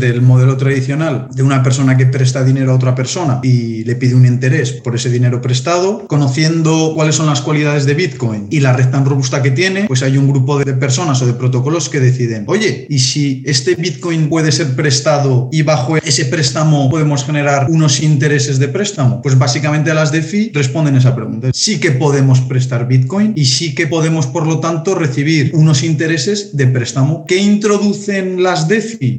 del 0.00 0.22
modelo 0.22 0.56
tradicional 0.56 1.26
de 1.34 1.42
una 1.42 1.60
persona 1.60 1.96
que 1.96 2.06
presta 2.06 2.44
dinero 2.44 2.70
a 2.70 2.76
otra 2.76 2.94
persona 2.94 3.40
y 3.42 3.82
le 3.82 3.96
pide 3.96 4.14
un 4.14 4.26
interés 4.26 4.70
por 4.70 4.94
ese 4.94 5.10
dinero 5.10 5.42
prestado, 5.42 6.06
conociendo 6.06 6.92
cuáles 6.94 7.16
son 7.16 7.26
las 7.26 7.40
cualidades 7.40 7.84
de 7.84 7.94
Bitcoin 7.94 8.46
y 8.48 8.60
la 8.60 8.74
red 8.74 8.90
tan 8.90 9.04
robusta 9.04 9.42
que 9.42 9.50
tiene, 9.50 9.86
pues 9.88 10.04
hay 10.04 10.16
un 10.16 10.28
grupo 10.28 10.56
de 10.56 10.72
personas 10.74 11.20
o 11.20 11.26
de 11.26 11.32
protocolos 11.32 11.88
que 11.88 11.98
deciden, 11.98 12.44
oye, 12.46 12.86
¿y 12.88 13.00
si 13.00 13.42
este 13.44 13.74
Bitcoin 13.74 14.28
puede 14.28 14.52
ser 14.52 14.76
prestado 14.76 15.48
y 15.50 15.62
bajo 15.62 15.96
ese 15.96 16.26
préstamo 16.26 16.88
podemos 16.90 17.24
generar 17.24 17.66
unos 17.68 18.00
intereses 18.00 18.60
de 18.60 18.68
préstamo? 18.68 19.20
Pues 19.20 19.36
básicamente 19.36 19.92
las 19.92 20.12
DeFi 20.12 20.52
responden 20.54 20.94
esa 20.94 21.16
pregunta. 21.16 21.50
Sí 21.52 21.80
que 21.80 21.90
podemos 21.90 22.40
prestar 22.42 22.86
Bitcoin 22.86 23.32
y 23.34 23.46
sí 23.46 23.74
que 23.74 23.88
podemos, 23.88 24.28
por 24.28 24.46
lo 24.46 24.60
tanto, 24.60 24.94
recibir 24.94 25.50
unos 25.54 25.82
intereses 25.82 26.56
de 26.56 26.68
préstamo. 26.68 27.24
¿Qué 27.26 27.38
introducen 27.38 28.44
las 28.44 28.68
DeFi? 28.68 29.18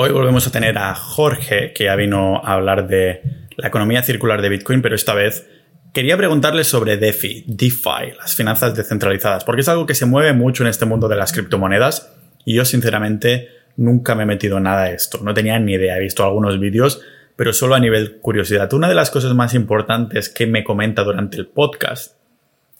Hoy 0.00 0.12
volvemos 0.12 0.46
a 0.46 0.52
tener 0.52 0.78
a 0.78 0.94
Jorge, 0.94 1.72
que 1.72 1.86
ya 1.86 1.96
vino 1.96 2.40
a 2.44 2.52
hablar 2.52 2.86
de 2.86 3.20
la 3.56 3.66
economía 3.66 4.04
circular 4.04 4.40
de 4.42 4.48
Bitcoin, 4.48 4.80
pero 4.80 4.94
esta 4.94 5.12
vez 5.12 5.48
quería 5.92 6.16
preguntarle 6.16 6.62
sobre 6.62 6.98
DeFi, 6.98 7.46
DeFi, 7.48 8.12
las 8.16 8.36
finanzas 8.36 8.76
descentralizadas, 8.76 9.42
porque 9.42 9.62
es 9.62 9.68
algo 9.68 9.86
que 9.86 9.96
se 9.96 10.06
mueve 10.06 10.34
mucho 10.34 10.62
en 10.62 10.68
este 10.68 10.84
mundo 10.84 11.08
de 11.08 11.16
las 11.16 11.32
criptomonedas 11.32 12.16
y 12.44 12.54
yo 12.54 12.64
sinceramente 12.64 13.48
nunca 13.76 14.14
me 14.14 14.22
he 14.22 14.26
metido 14.26 14.60
nada 14.60 14.84
de 14.84 14.94
esto, 14.94 15.18
no 15.20 15.34
tenía 15.34 15.58
ni 15.58 15.72
idea, 15.72 15.96
he 15.96 16.00
visto 16.00 16.22
algunos 16.22 16.60
vídeos, 16.60 17.02
pero 17.34 17.52
solo 17.52 17.74
a 17.74 17.80
nivel 17.80 18.20
curiosidad. 18.20 18.72
Una 18.74 18.88
de 18.88 18.94
las 18.94 19.10
cosas 19.10 19.34
más 19.34 19.52
importantes 19.52 20.28
que 20.28 20.46
me 20.46 20.62
comenta 20.62 21.02
durante 21.02 21.38
el 21.38 21.48
podcast 21.48 22.14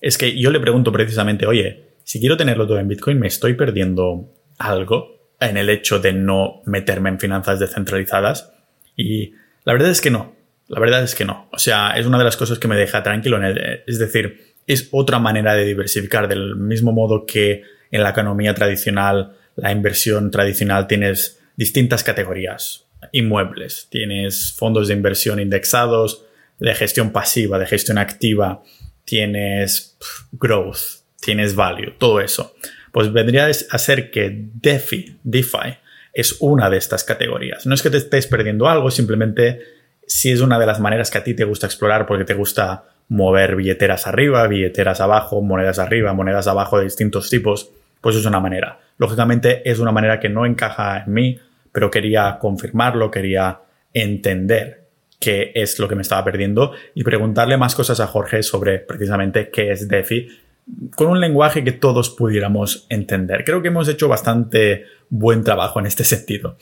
es 0.00 0.18
que 0.18 0.38
yo 0.38 0.52
le 0.52 0.60
pregunto 0.60 0.92
precisamente, 0.92 1.46
oye, 1.48 1.96
si 2.04 2.20
quiero 2.20 2.36
tenerlo 2.36 2.68
todo 2.68 2.78
en 2.78 2.86
Bitcoin, 2.86 3.18
¿me 3.18 3.26
estoy 3.26 3.54
perdiendo 3.54 4.32
algo? 4.56 5.17
En 5.40 5.56
el 5.56 5.70
hecho 5.70 5.98
de 5.98 6.12
no 6.12 6.62
meterme 6.64 7.08
en 7.10 7.20
finanzas 7.20 7.58
descentralizadas. 7.58 8.52
Y 8.96 9.32
la 9.64 9.72
verdad 9.72 9.90
es 9.90 10.00
que 10.00 10.10
no. 10.10 10.36
La 10.66 10.80
verdad 10.80 11.02
es 11.02 11.14
que 11.14 11.24
no. 11.24 11.48
O 11.52 11.58
sea, 11.58 11.92
es 11.96 12.06
una 12.06 12.18
de 12.18 12.24
las 12.24 12.36
cosas 12.36 12.58
que 12.58 12.68
me 12.68 12.76
deja 12.76 13.02
tranquilo. 13.02 13.36
En 13.38 13.44
el, 13.44 13.82
es 13.86 13.98
decir, 13.98 14.54
es 14.66 14.88
otra 14.90 15.18
manera 15.18 15.54
de 15.54 15.64
diversificar. 15.64 16.28
Del 16.28 16.56
mismo 16.56 16.92
modo 16.92 17.24
que 17.24 17.62
en 17.90 18.02
la 18.02 18.10
economía 18.10 18.54
tradicional, 18.54 19.36
la 19.56 19.72
inversión 19.72 20.30
tradicional, 20.30 20.86
tienes 20.86 21.40
distintas 21.56 22.04
categorías. 22.04 22.84
Inmuebles, 23.12 23.86
tienes 23.90 24.54
fondos 24.58 24.88
de 24.88 24.94
inversión 24.94 25.38
indexados, 25.40 26.24
de 26.58 26.74
gestión 26.74 27.12
pasiva, 27.12 27.58
de 27.58 27.66
gestión 27.66 27.96
activa, 27.96 28.62
tienes 29.04 29.96
growth, 30.32 31.04
tienes 31.20 31.54
value, 31.54 31.94
todo 31.96 32.20
eso 32.20 32.54
pues 32.98 33.12
vendría 33.12 33.46
a 33.46 33.78
ser 33.78 34.10
que 34.10 34.48
DeFi, 34.54 35.18
DeFi 35.22 35.78
es 36.12 36.36
una 36.40 36.68
de 36.68 36.78
estas 36.78 37.04
categorías. 37.04 37.64
No 37.64 37.72
es 37.76 37.80
que 37.80 37.90
te 37.90 37.96
estés 37.96 38.26
perdiendo 38.26 38.68
algo, 38.68 38.90
simplemente 38.90 39.60
si 40.04 40.32
es 40.32 40.40
una 40.40 40.58
de 40.58 40.66
las 40.66 40.80
maneras 40.80 41.08
que 41.08 41.18
a 41.18 41.22
ti 41.22 41.32
te 41.32 41.44
gusta 41.44 41.66
explorar 41.66 42.06
porque 42.06 42.24
te 42.24 42.34
gusta 42.34 42.86
mover 43.06 43.54
billeteras 43.54 44.08
arriba, 44.08 44.44
billeteras 44.48 45.00
abajo, 45.00 45.40
monedas 45.42 45.78
arriba, 45.78 46.12
monedas 46.12 46.48
abajo 46.48 46.78
de 46.78 46.86
distintos 46.86 47.30
tipos, 47.30 47.70
pues 48.00 48.16
es 48.16 48.26
una 48.26 48.40
manera. 48.40 48.80
Lógicamente 48.96 49.62
es 49.70 49.78
una 49.78 49.92
manera 49.92 50.18
que 50.18 50.28
no 50.28 50.44
encaja 50.44 51.04
en 51.06 51.12
mí, 51.12 51.40
pero 51.70 51.92
quería 51.92 52.36
confirmarlo, 52.40 53.12
quería 53.12 53.60
entender 53.94 54.88
qué 55.20 55.52
es 55.54 55.78
lo 55.78 55.86
que 55.86 55.94
me 55.94 56.02
estaba 56.02 56.24
perdiendo 56.24 56.72
y 56.96 57.04
preguntarle 57.04 57.58
más 57.58 57.76
cosas 57.76 58.00
a 58.00 58.08
Jorge 58.08 58.42
sobre 58.42 58.80
precisamente 58.80 59.50
qué 59.50 59.70
es 59.70 59.86
DeFi 59.86 60.47
con 60.94 61.08
un 61.08 61.20
lenguaje 61.20 61.64
que 61.64 61.72
todos 61.72 62.10
pudiéramos 62.10 62.86
entender. 62.88 63.44
Creo 63.44 63.62
que 63.62 63.68
hemos 63.68 63.88
hecho 63.88 64.08
bastante 64.08 64.84
buen 65.08 65.44
trabajo 65.44 65.80
en 65.80 65.86
este 65.86 66.04
sentido. 66.04 66.56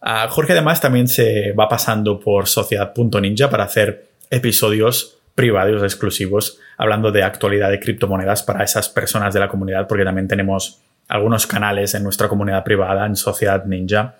Ah, 0.00 0.28
Jorge 0.28 0.52
además 0.52 0.80
también 0.80 1.08
se 1.08 1.52
va 1.52 1.68
pasando 1.68 2.20
por 2.20 2.46
sociedad.ninja 2.46 3.50
para 3.50 3.64
hacer 3.64 4.08
episodios 4.30 5.18
privados 5.34 5.82
exclusivos 5.82 6.58
hablando 6.78 7.12
de 7.12 7.22
actualidad 7.22 7.70
de 7.70 7.78
criptomonedas 7.80 8.42
para 8.42 8.64
esas 8.64 8.88
personas 8.88 9.34
de 9.34 9.40
la 9.40 9.48
comunidad 9.48 9.86
porque 9.86 10.04
también 10.04 10.28
tenemos 10.28 10.80
algunos 11.08 11.46
canales 11.46 11.94
en 11.94 12.02
nuestra 12.02 12.28
comunidad 12.28 12.64
privada 12.64 13.06
en 13.06 13.16
Sociedad 13.16 13.64
Ninja 13.64 14.16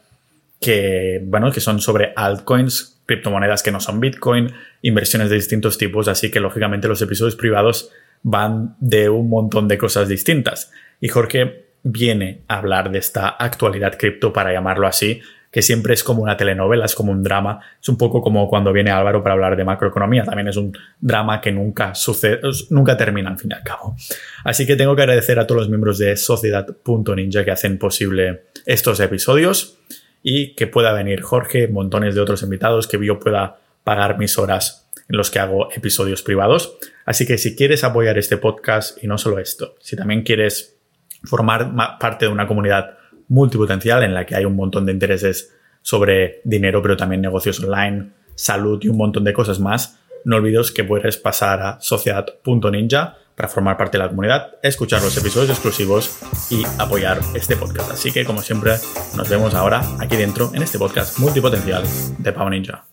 que, 0.61 1.21
bueno, 1.25 1.51
que 1.53 1.61
son 1.61 1.81
sobre 1.81 2.13
altcoins, 2.17 2.99
criptomonedas 3.07 3.63
que 3.63 3.71
no 3.71 3.81
son 3.81 4.01
Bitcoin, 4.01 4.53
inversiones 4.83 5.31
de 5.31 5.37
distintos 5.37 5.79
tipos, 5.79 6.09
así 6.09 6.31
que 6.31 6.41
lógicamente 6.41 6.89
los 6.89 7.03
episodios 7.03 7.37
privados 7.37 7.91
van 8.23 8.77
de 8.81 9.09
un 9.09 9.29
montón 9.29 9.69
de 9.69 9.79
cosas 9.79 10.09
distintas. 10.09 10.71
Y 11.01 11.09
Jorge 11.09 11.67
viene 11.83 12.43
a 12.49 12.59
hablar 12.59 12.91
de 12.91 12.99
esta 12.99 13.29
actualidad 13.29 13.97
cripto, 13.97 14.33
para 14.33 14.53
llamarlo 14.53 14.87
así, 14.87 15.21
que 15.51 15.63
siempre 15.63 15.95
es 15.95 16.05
como 16.05 16.23
una 16.23 16.37
telenovela, 16.37 16.85
es 16.85 16.95
como 16.95 17.13
un 17.13 17.23
drama. 17.23 17.61
Es 17.81 17.89
un 17.89 17.97
poco 17.97 18.21
como 18.21 18.49
cuando 18.49 18.73
viene 18.73 18.91
Álvaro 18.91 19.23
para 19.23 19.35
hablar 19.35 19.57
de 19.57 19.65
macroeconomía. 19.65 20.25
También 20.25 20.49
es 20.49 20.57
un 20.57 20.77
drama 21.01 21.41
que 21.41 21.53
nunca 21.53 21.95
sucede, 21.95 22.41
nunca 22.71 22.97
termina 22.97 23.31
al 23.31 23.39
fin 23.39 23.53
y 23.53 23.55
al 23.55 23.63
cabo. 23.63 23.97
Así 24.45 24.67
que 24.67 24.77
tengo 24.77 24.95
que 24.95 25.03
agradecer 25.03 25.39
a 25.39 25.47
todos 25.47 25.63
los 25.63 25.69
miembros 25.69 25.99
de 25.99 26.17
Sociedad.ninja 26.17 27.45
que 27.45 27.51
hacen 27.51 27.79
posible 27.79 28.43
estos 28.67 29.01
episodios 29.01 29.79
y 30.23 30.55
que 30.57 30.67
pueda 30.67 30.93
venir 30.93 31.23
Jorge, 31.23 31.69
montones 31.69 32.15
de 32.15 32.21
otros 32.21 32.43
invitados, 32.43 32.87
que 32.87 32.99
yo 33.03 33.19
pueda 33.19 33.59
pagar 33.85 34.19
mis 34.19 34.37
horas 34.39 34.86
en 35.09 35.17
los 35.17 35.31
que 35.31 35.39
hago 35.39 35.73
episodios 35.73 36.23
privados. 36.23 36.79
Así 37.05 37.27
que 37.27 37.39
si 37.39 37.55
quieres 37.57 37.85
apoyar 37.85 38.19
este 38.19 38.37
podcast 38.37 39.03
y 39.03 39.07
no 39.07 39.19
solo 39.19 39.39
esto, 39.39 39.77
si 39.81 39.97
también 39.97 40.23
quieres 40.23 40.77
formar 41.25 41.99
parte 41.99 42.27
de 42.27 42.33
una 42.33 42.47
comunidad 42.47 42.99
multipotencial 43.29 44.03
en 44.03 44.15
la 44.15 44.27
que 44.27 44.37
hay 44.37 44.45
un 44.45 44.57
montón 44.57 44.87
de 44.87 44.93
intereses 44.93 45.53
sobre 45.83 46.41
dinero, 46.45 46.83
pero 46.83 46.97
también 46.97 47.21
negocios 47.21 47.63
online, 47.63 48.11
salud 48.35 48.81
y 48.83 48.89
un 48.89 48.97
montón 48.97 49.25
de 49.25 49.33
cosas 49.33 49.61
más, 49.61 49.99
no 50.25 50.37
olvides 50.37 50.73
que 50.73 50.85
puedes 50.85 51.17
pasar 51.17 51.63
a 51.63 51.81
sociedad.ninja 51.81 53.17
para 53.37 53.49
formar 53.49 53.77
parte 53.77 53.99
de 53.99 54.05
la 54.05 54.09
comunidad, 54.09 54.55
escuchar 54.63 55.03
los 55.03 55.17
episodios 55.17 55.51
exclusivos 55.51 56.19
y 56.51 56.65
apoyar 56.79 57.21
este 57.35 57.57
podcast. 57.57 57.93
Así 57.93 58.11
que, 58.11 58.25
como 58.25 58.41
siempre, 58.41 58.73
nos 59.15 59.29
vemos 59.29 59.55
ahora 59.55 59.83
aquí 60.01 60.17
dentro 60.17 60.51
en 60.55 60.63
este 60.63 60.79
podcast 60.79 61.19
multipotencial 61.19 61.85
de 62.19 62.33
Pau 62.33 62.49
Ninja. 62.49 62.87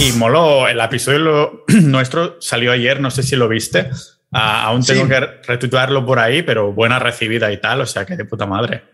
Y 0.00 0.12
moló, 0.12 0.68
el 0.68 0.78
episodio 0.80 1.64
nuestro 1.82 2.40
salió 2.40 2.70
ayer, 2.70 3.00
no 3.00 3.10
sé 3.10 3.24
si 3.24 3.34
lo 3.34 3.48
viste. 3.48 3.90
Ah, 4.30 4.64
aún 4.64 4.84
tengo 4.84 5.08
que 5.08 5.18
retuitearlo 5.18 6.06
por 6.06 6.20
ahí, 6.20 6.42
pero 6.42 6.72
buena 6.72 7.00
recibida 7.00 7.50
y 7.50 7.60
tal, 7.60 7.80
o 7.80 7.86
sea 7.86 8.06
que 8.06 8.16
de 8.16 8.24
puta 8.24 8.46
madre. 8.46 8.84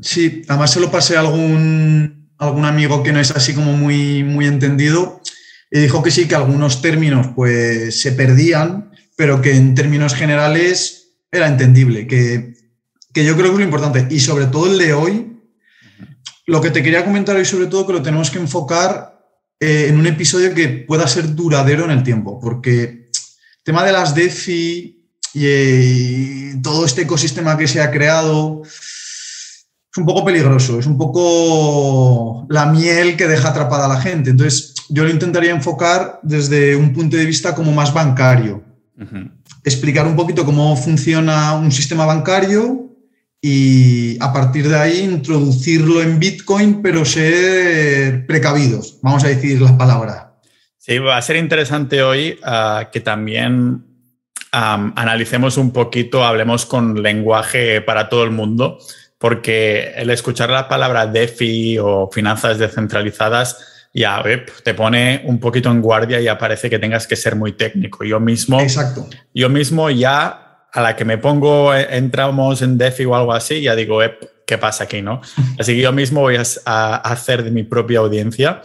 Sí, 0.00 0.42
además 0.48 0.72
se 0.72 0.80
lo 0.80 0.90
pasé 0.90 1.16
a 1.16 1.20
algún, 1.20 2.32
algún 2.38 2.64
amigo 2.64 3.02
que 3.04 3.12
no 3.12 3.20
es 3.20 3.30
así 3.30 3.54
como 3.54 3.74
muy, 3.74 4.24
muy 4.24 4.46
entendido 4.46 5.20
y 5.70 5.78
dijo 5.78 6.02
que 6.02 6.10
sí, 6.10 6.26
que 6.26 6.34
algunos 6.34 6.82
términos 6.82 7.28
pues 7.36 8.00
se 8.00 8.10
perdían, 8.10 8.90
pero 9.16 9.40
que 9.40 9.54
en 9.54 9.76
términos 9.76 10.14
generales 10.14 11.12
era 11.30 11.46
entendible, 11.46 12.08
que, 12.08 12.54
que 13.12 13.24
yo 13.24 13.34
creo 13.34 13.46
que 13.46 13.52
es 13.52 13.58
lo 13.58 13.64
importante. 13.64 14.08
Y 14.10 14.18
sobre 14.18 14.46
todo 14.46 14.66
el 14.66 14.78
de 14.78 14.94
hoy, 14.94 15.32
lo 16.46 16.60
que 16.60 16.70
te 16.70 16.82
quería 16.82 17.04
comentar 17.04 17.36
hoy 17.36 17.44
sobre 17.44 17.66
todo 17.66 17.86
que 17.86 17.92
lo 17.92 18.02
tenemos 18.02 18.30
que 18.30 18.38
enfocar 18.38 19.13
eh, 19.66 19.88
en 19.88 19.98
un 19.98 20.06
episodio 20.06 20.52
que 20.52 20.68
pueda 20.68 21.06
ser 21.06 21.34
duradero 21.34 21.86
en 21.86 21.90
el 21.90 22.02
tiempo, 22.02 22.38
porque 22.38 22.82
el 22.82 23.62
tema 23.62 23.82
de 23.82 23.92
las 23.92 24.14
DeFi 24.14 25.02
y, 25.32 25.42
eh, 25.42 26.54
todo 26.62 26.84
este 26.84 27.02
ecosistema 27.02 27.56
que 27.56 27.66
se 27.66 27.80
ha 27.80 27.90
creado 27.90 28.60
es 28.62 29.96
un 29.96 30.04
poco 30.04 30.22
peligroso, 30.22 30.78
es 30.78 30.84
un 30.84 30.98
poco 30.98 32.46
la 32.50 32.66
miel 32.66 33.16
que 33.16 33.26
deja 33.26 33.48
atrapada 33.48 33.86
a 33.86 33.88
la 33.88 34.02
gente. 34.02 34.28
Entonces, 34.28 34.74
yo 34.90 35.04
lo 35.04 35.08
intentaría 35.08 35.52
enfocar 35.52 36.20
desde 36.22 36.76
un 36.76 36.92
punto 36.92 37.16
de 37.16 37.24
vista 37.24 37.54
como 37.54 37.72
más 37.72 37.94
bancario. 37.94 38.62
Explicar 39.64 40.06
un 40.06 40.14
poquito 40.14 40.44
cómo 40.44 40.76
funciona 40.76 41.54
un 41.54 41.72
sistema 41.72 42.04
bancario 42.04 42.93
y 43.46 44.16
a 44.22 44.32
partir 44.32 44.70
de 44.70 44.78
ahí 44.78 45.00
introducirlo 45.00 46.00
en 46.00 46.18
Bitcoin, 46.18 46.80
pero 46.80 47.04
ser 47.04 48.24
precavidos, 48.26 48.98
vamos 49.02 49.22
a 49.22 49.28
decir 49.28 49.60
las 49.60 49.72
palabras. 49.72 50.28
Sí, 50.78 50.98
va 50.98 51.18
a 51.18 51.20
ser 51.20 51.36
interesante 51.36 52.02
hoy 52.02 52.38
ah, 52.42 52.88
que 52.90 53.00
también 53.00 53.84
analicemos 54.50 55.58
un 55.58 55.72
poquito, 55.72 56.24
hablemos 56.24 56.64
con 56.64 57.02
lenguaje 57.02 57.82
para 57.82 58.08
todo 58.08 58.24
el 58.24 58.30
mundo, 58.30 58.78
porque 59.18 59.92
el 59.94 60.08
escuchar 60.08 60.48
la 60.48 60.66
palabra 60.66 61.06
DeFi 61.06 61.76
o 61.80 62.08
finanzas 62.10 62.56
descentralizadas 62.56 63.88
ya 63.92 64.24
te 64.62 64.72
pone 64.72 65.20
un 65.26 65.38
poquito 65.38 65.70
en 65.70 65.82
guardia 65.82 66.18
y 66.18 66.28
aparece 66.28 66.70
que 66.70 66.78
tengas 66.78 67.06
que 67.06 67.14
ser 67.14 67.36
muy 67.36 67.52
técnico. 67.52 68.04
Yo 68.04 68.20
mismo, 68.20 68.58
Exacto. 68.58 69.06
yo 69.34 69.50
mismo 69.50 69.90
ya 69.90 70.43
a 70.74 70.80
la 70.80 70.96
que 70.96 71.04
me 71.04 71.18
pongo, 71.18 71.72
eh, 71.72 71.86
entramos 71.92 72.60
en 72.60 72.76
DeFi 72.76 73.04
o 73.04 73.14
algo 73.14 73.32
así, 73.32 73.62
ya 73.62 73.76
digo, 73.76 74.00
¿qué 74.44 74.58
pasa 74.58 74.84
aquí? 74.84 75.02
¿no? 75.02 75.20
Así 75.58 75.76
que 75.76 75.80
yo 75.80 75.92
mismo 75.92 76.20
voy 76.20 76.36
a, 76.36 76.96
hacer 76.96 77.44
de 77.44 77.52
mi 77.52 77.62
propia 77.62 78.00
audiencia 78.00 78.60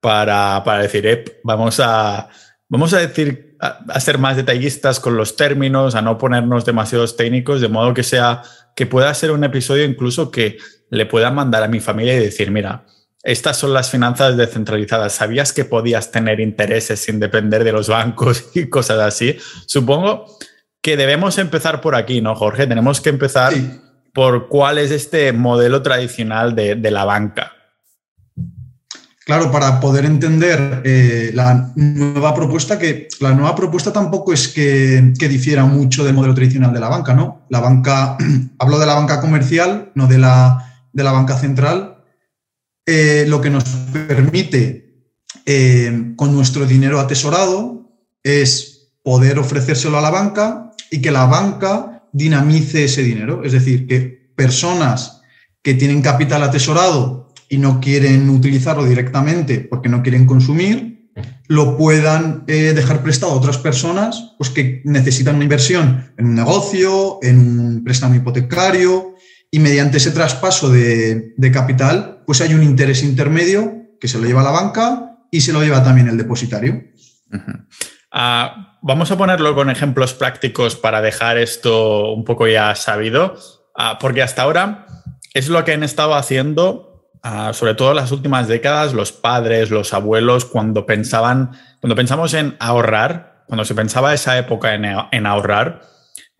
para, 0.00 0.62
para 0.64 0.82
decir, 0.82 1.38
vamos, 1.44 1.78
a, 1.78 2.30
vamos 2.70 2.94
a 2.94 2.98
decir 3.00 3.56
a, 3.60 4.00
ser 4.00 4.16
más 4.16 4.38
detallistas 4.38 5.00
con 5.00 5.18
los 5.18 5.36
términos, 5.36 5.94
a 5.94 6.00
no 6.00 6.16
ponernos 6.16 6.64
demasiados 6.64 7.18
técnicos, 7.18 7.60
de 7.60 7.68
modo 7.68 7.92
que 7.92 8.04
sea 8.04 8.42
que 8.74 8.86
pueda 8.86 9.12
ser 9.12 9.30
un 9.30 9.44
episodio 9.44 9.84
incluso 9.84 10.30
que 10.30 10.56
le 10.88 11.04
pueda 11.04 11.30
mandar 11.30 11.62
a 11.62 11.68
mi 11.68 11.80
familia 11.80 12.16
y 12.16 12.20
decir, 12.20 12.50
mira, 12.50 12.86
estas 13.22 13.58
son 13.58 13.74
las 13.74 13.90
finanzas 13.90 14.38
descentralizadas. 14.38 15.12
¿Sabías 15.12 15.52
que 15.52 15.66
podías 15.66 16.10
tener 16.10 16.40
intereses 16.40 17.00
sin 17.00 17.20
depender 17.20 17.64
de 17.64 17.72
los 17.72 17.88
bancos 17.90 18.46
y 18.54 18.70
cosas 18.70 18.98
así? 19.00 19.36
Supongo 19.66 20.24
que 20.82 20.96
debemos 20.96 21.38
empezar 21.38 21.80
por 21.80 21.94
aquí, 21.94 22.20
¿no, 22.20 22.34
Jorge? 22.34 22.66
Tenemos 22.66 23.00
que 23.00 23.10
empezar 23.10 23.52
por 24.14 24.48
cuál 24.48 24.78
es 24.78 24.90
este 24.90 25.32
modelo 25.32 25.82
tradicional 25.82 26.54
de, 26.54 26.90
la 26.90 27.04
banca. 27.04 27.52
Claro, 29.24 29.52
para 29.52 29.78
poder 29.78 30.04
entender 30.04 30.82
eh, 30.84 31.30
la 31.34 31.70
nueva 31.76 32.34
propuesta, 32.34 32.78
que 32.78 33.08
la 33.20 33.32
nueva 33.32 33.54
propuesta 33.54 33.92
tampoco 33.92 34.32
es 34.32 34.48
que, 34.48 35.12
difiera 35.16 35.64
mucho 35.64 36.04
del 36.04 36.14
modelo 36.14 36.34
tradicional 36.34 36.72
de 36.72 36.80
la 36.80 36.88
banca, 36.88 37.14
¿no? 37.14 37.46
La 37.50 37.60
banca, 37.60 38.16
hablo 38.58 38.78
de 38.78 38.86
la 38.86 38.94
banca 38.94 39.20
comercial, 39.20 39.92
no 39.94 40.06
de 40.06 40.18
la, 40.18 40.88
de 40.92 41.04
la 41.04 41.12
banca 41.12 41.36
central, 41.36 41.98
eh, 42.86 43.26
lo 43.28 43.40
que 43.40 43.50
nos 43.50 43.64
permite 44.08 45.06
eh, 45.46 46.14
con 46.16 46.34
nuestro 46.34 46.66
dinero 46.66 46.98
atesorado 46.98 47.88
es 48.22 48.90
poder 49.02 49.38
ofrecérselo 49.38 49.98
a 49.98 50.02
la 50.02 50.10
banca 50.10 50.69
y 50.90 51.00
que 51.00 51.10
la 51.10 51.26
banca 51.26 52.04
dinamice 52.12 52.84
ese 52.84 53.02
dinero. 53.02 53.44
Es 53.44 53.52
decir, 53.52 53.86
que 53.86 54.32
personas 54.34 55.22
que 55.62 55.74
tienen 55.74 56.02
capital 56.02 56.42
atesorado 56.42 57.32
y 57.48 57.58
no 57.58 57.80
quieren 57.80 58.28
utilizarlo 58.30 58.84
directamente 58.84 59.60
porque 59.60 59.88
no 59.88 60.02
quieren 60.02 60.26
consumir, 60.26 61.10
lo 61.48 61.76
puedan 61.76 62.44
eh, 62.46 62.72
dejar 62.74 63.02
prestado 63.02 63.32
a 63.32 63.36
otras 63.36 63.58
personas 63.58 64.34
pues, 64.38 64.50
que 64.50 64.82
necesitan 64.84 65.34
una 65.34 65.44
inversión 65.44 66.12
en 66.16 66.26
un 66.26 66.34
negocio, 66.34 67.18
en 67.22 67.58
un 67.58 67.84
préstamo 67.84 68.14
hipotecario, 68.14 69.14
y 69.50 69.58
mediante 69.58 69.96
ese 69.96 70.12
traspaso 70.12 70.70
de, 70.70 71.34
capital, 71.52 72.22
pues 72.24 72.40
hay 72.40 72.54
un 72.54 72.62
interés 72.62 73.02
intermedio 73.02 73.96
que 74.00 74.06
se 74.06 74.18
lo 74.18 74.26
lleva 74.26 74.44
la 74.44 74.52
banca 74.52 75.18
y 75.30 75.40
se 75.40 75.52
lo 75.52 75.60
lleva 75.62 75.82
también 75.82 76.08
el 76.08 76.16
depositario. 76.16 76.84
Vamos 78.82 79.10
a 79.10 79.18
ponerlo 79.18 79.54
con 79.54 79.70
ejemplos 79.70 80.14
prácticos 80.14 80.76
para 80.76 81.00
dejar 81.00 81.38
esto 81.38 82.12
un 82.12 82.24
poco 82.24 82.46
ya 82.46 82.74
sabido, 82.74 83.34
ah, 83.76 83.98
porque 84.00 84.22
hasta 84.22 84.42
ahora 84.42 84.86
es 85.34 85.48
lo 85.48 85.64
que 85.64 85.72
han 85.72 85.82
estado 85.82 86.14
haciendo, 86.14 87.10
ah, 87.22 87.52
sobre 87.52 87.74
todo 87.74 87.90
en 87.90 87.96
las 87.96 88.12
últimas 88.12 88.48
décadas, 88.48 88.94
los 88.94 89.12
padres, 89.12 89.70
los 89.70 89.92
abuelos, 89.94 90.44
cuando 90.44 90.86
pensaban, 90.86 91.52
cuando 91.80 91.96
pensamos 91.96 92.34
en 92.34 92.56
ahorrar, 92.58 93.44
cuando 93.46 93.64
se 93.64 93.74
pensaba 93.74 94.14
esa 94.14 94.38
época 94.38 94.74
en 94.74 95.26
ahorrar, 95.26 95.82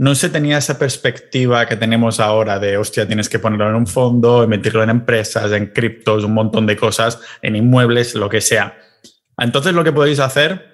no 0.01 0.15
se 0.15 0.31
tenía 0.31 0.57
esa 0.57 0.79
perspectiva 0.79 1.67
que 1.67 1.77
tenemos 1.77 2.21
ahora 2.21 2.59
de, 2.59 2.79
hostia, 2.79 3.07
tienes 3.07 3.29
que 3.29 3.39
ponerlo 3.39 3.69
en 3.69 3.75
un 3.75 3.87
fondo, 3.87 4.49
meterlo 4.49 4.83
en 4.83 4.89
empresas, 4.89 5.53
en 5.53 5.67
criptos, 5.67 6.25
un 6.25 6.33
montón 6.33 6.67
de 6.67 6.75
cosas, 6.75 7.21
en 7.43 7.55
inmuebles, 7.55 8.15
lo 8.15 8.31
que 8.31 8.41
sea. 8.41 8.79
Entonces 9.37 9.75
lo 9.75 9.85
que 9.85 9.93
podéis 9.93 10.19
hacer 10.19 10.70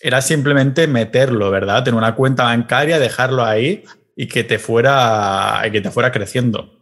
era 0.00 0.22
simplemente 0.22 0.86
meterlo, 0.86 1.50
¿verdad? 1.50 1.86
En 1.88 1.94
una 1.94 2.14
cuenta 2.14 2.44
bancaria, 2.44 2.98
dejarlo 2.98 3.44
ahí 3.44 3.84
y 4.16 4.26
que 4.26 4.44
te 4.44 4.58
fuera, 4.58 5.62
que 5.70 5.80
te 5.80 5.90
fuera 5.90 6.12
creciendo. 6.12 6.80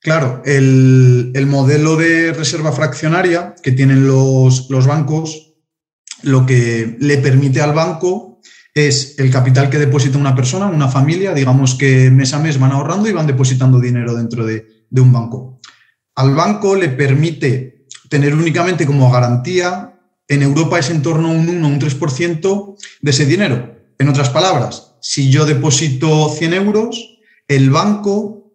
Claro, 0.00 0.42
el, 0.44 1.32
modelo 1.46 1.96
de 1.96 2.32
reserva 2.32 2.72
fraccionaria 2.72 3.54
que 3.62 3.72
tienen 3.72 4.06
los, 4.06 4.70
los 4.70 4.86
bancos, 4.86 5.54
lo 6.22 6.46
que 6.46 6.96
le 7.00 7.18
permite 7.18 7.60
al 7.60 7.72
banco 7.72 8.36
es 8.76 9.18
el 9.18 9.30
capital 9.30 9.70
que 9.70 9.78
deposita 9.78 10.18
una 10.18 10.34
persona, 10.34 10.66
una 10.66 10.88
familia, 10.88 11.32
digamos 11.32 11.76
que 11.76 12.10
mes 12.10 12.34
a 12.34 12.38
mes 12.38 12.58
van 12.60 12.72
ahorrando 12.72 13.08
y 13.08 13.12
van 13.12 13.26
depositando 13.26 13.80
dinero 13.80 14.14
dentro 14.14 14.44
de, 14.44 14.66
un 14.90 15.12
banco. 15.12 15.60
Al 16.14 16.34
banco 16.34 16.76
le 16.76 16.90
permite 16.90 17.86
tener 18.10 18.34
únicamente 18.34 18.84
como 18.84 19.10
garantía, 19.10 19.95
en 20.28 20.42
Europa 20.42 20.78
es 20.78 20.90
en 20.90 21.02
torno 21.02 21.28
a 21.28 21.32
un 21.32 21.48
1 21.48 21.66
o 21.66 21.70
un 21.70 21.80
3% 21.80 22.76
de 23.00 23.10
ese 23.10 23.26
dinero. 23.26 23.76
En 23.98 24.08
otras 24.08 24.30
palabras, 24.30 24.94
si 25.00 25.30
yo 25.30 25.46
deposito 25.46 26.28
100 26.28 26.54
euros, 26.54 27.18
el 27.48 27.70
banco 27.70 28.52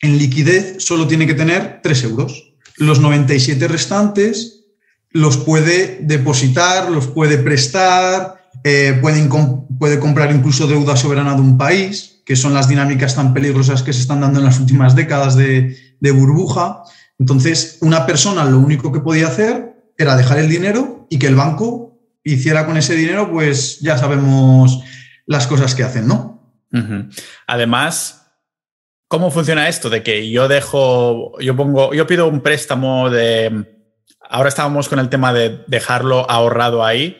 en 0.00 0.18
liquidez 0.18 0.76
solo 0.78 1.06
tiene 1.06 1.26
que 1.26 1.34
tener 1.34 1.80
3 1.82 2.04
euros. 2.04 2.54
Los 2.76 3.00
97 3.00 3.66
restantes 3.66 4.66
los 5.10 5.36
puede 5.38 5.98
depositar, 6.02 6.90
los 6.90 7.08
puede 7.08 7.38
prestar, 7.38 8.38
eh, 8.64 8.98
pueden 9.00 9.28
puede 9.78 9.98
comprar 9.98 10.34
incluso 10.34 10.66
deuda 10.66 10.96
soberana 10.96 11.34
de 11.34 11.40
un 11.40 11.58
país, 11.58 12.20
que 12.24 12.36
son 12.36 12.54
las 12.54 12.68
dinámicas 12.68 13.14
tan 13.14 13.32
peligrosas 13.32 13.82
que 13.82 13.92
se 13.92 14.00
están 14.00 14.20
dando 14.20 14.38
en 14.38 14.44
las 14.44 14.60
últimas 14.60 14.94
décadas 14.94 15.34
de, 15.34 15.76
burbuja. 16.00 16.82
Entonces, 17.18 17.78
una 17.80 18.06
persona 18.06 18.44
lo 18.44 18.58
único 18.58 18.92
que 18.92 19.00
podía 19.00 19.28
hacer 19.28 19.74
era 19.96 20.16
dejar 20.16 20.38
el 20.38 20.48
dinero 20.48 20.97
y 21.08 21.18
que 21.18 21.26
el 21.26 21.34
banco 21.34 21.98
hiciera 22.24 22.66
con 22.66 22.76
ese 22.76 22.94
dinero, 22.94 23.30
pues 23.30 23.80
ya 23.80 23.96
sabemos 23.98 24.80
las 25.26 25.46
cosas 25.46 25.74
que 25.74 25.84
hacen, 25.84 26.06
¿no? 26.06 26.36
Además, 27.46 28.30
¿cómo 29.08 29.30
funciona 29.30 29.68
esto? 29.68 29.90
De 29.90 30.02
que 30.02 30.30
yo 30.30 30.48
dejo, 30.48 31.38
yo 31.40 31.56
pongo, 31.56 31.94
yo 31.94 32.06
pido 32.06 32.28
un 32.28 32.40
préstamo 32.40 33.10
de. 33.10 33.74
Ahora 34.30 34.50
estábamos 34.50 34.88
con 34.88 34.98
el 34.98 35.08
tema 35.08 35.32
de 35.32 35.64
dejarlo 35.66 36.30
ahorrado 36.30 36.84
ahí 36.84 37.16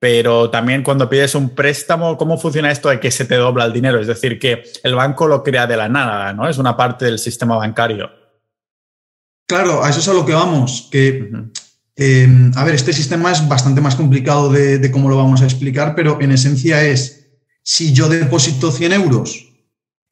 pero 0.00 0.48
también 0.48 0.82
cuando 0.82 1.10
pides 1.10 1.34
un 1.34 1.50
préstamo, 1.50 2.16
¿cómo 2.16 2.38
funciona 2.38 2.72
esto 2.72 2.88
de 2.88 2.98
que 2.98 3.10
se 3.10 3.26
te 3.26 3.36
dobla 3.36 3.66
el 3.66 3.72
dinero? 3.74 4.00
Es 4.00 4.06
decir, 4.06 4.38
que 4.38 4.62
el 4.82 4.94
banco 4.94 5.28
lo 5.28 5.42
crea 5.42 5.66
de 5.66 5.76
la 5.76 5.90
nada, 5.90 6.32
¿no? 6.32 6.48
Es 6.48 6.56
una 6.56 6.74
parte 6.74 7.04
del 7.04 7.18
sistema 7.18 7.56
bancario. 7.56 8.10
Claro, 9.46 9.84
a 9.84 9.90
eso 9.90 10.00
es 10.00 10.08
a 10.08 10.14
lo 10.14 10.24
que 10.24 10.32
vamos. 10.32 10.88
Que, 10.90 11.30
em, 12.00 12.50
a 12.56 12.64
ver, 12.64 12.74
este 12.74 12.92
sistema 12.92 13.30
es 13.30 13.46
bastante 13.46 13.80
más 13.80 13.94
complicado 13.94 14.50
de, 14.50 14.90
cómo 14.90 15.08
lo 15.08 15.16
vamos 15.16 15.42
a 15.42 15.44
explicar, 15.44 15.94
pero 15.94 16.20
en 16.20 16.32
esencia 16.32 16.82
es, 16.82 17.28
si 17.62 17.92
yo 17.92 18.08
deposito 18.08 18.72
100 18.72 18.92
euros 18.94 19.46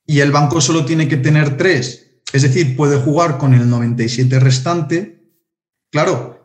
y 0.06 0.20
el 0.20 0.31
banco 0.31 0.61
solo 0.61 0.85
tiene 0.85 1.08
que 1.08 1.17
tener 1.17 1.56
3, 1.56 2.06
es 2.32 2.43
decir, 2.43 2.76
puede 2.76 2.99
jugar 2.99 3.38
con 3.38 3.55
el 3.55 3.69
97 3.69 4.38
restante, 4.38 5.23
claro, 5.90 6.44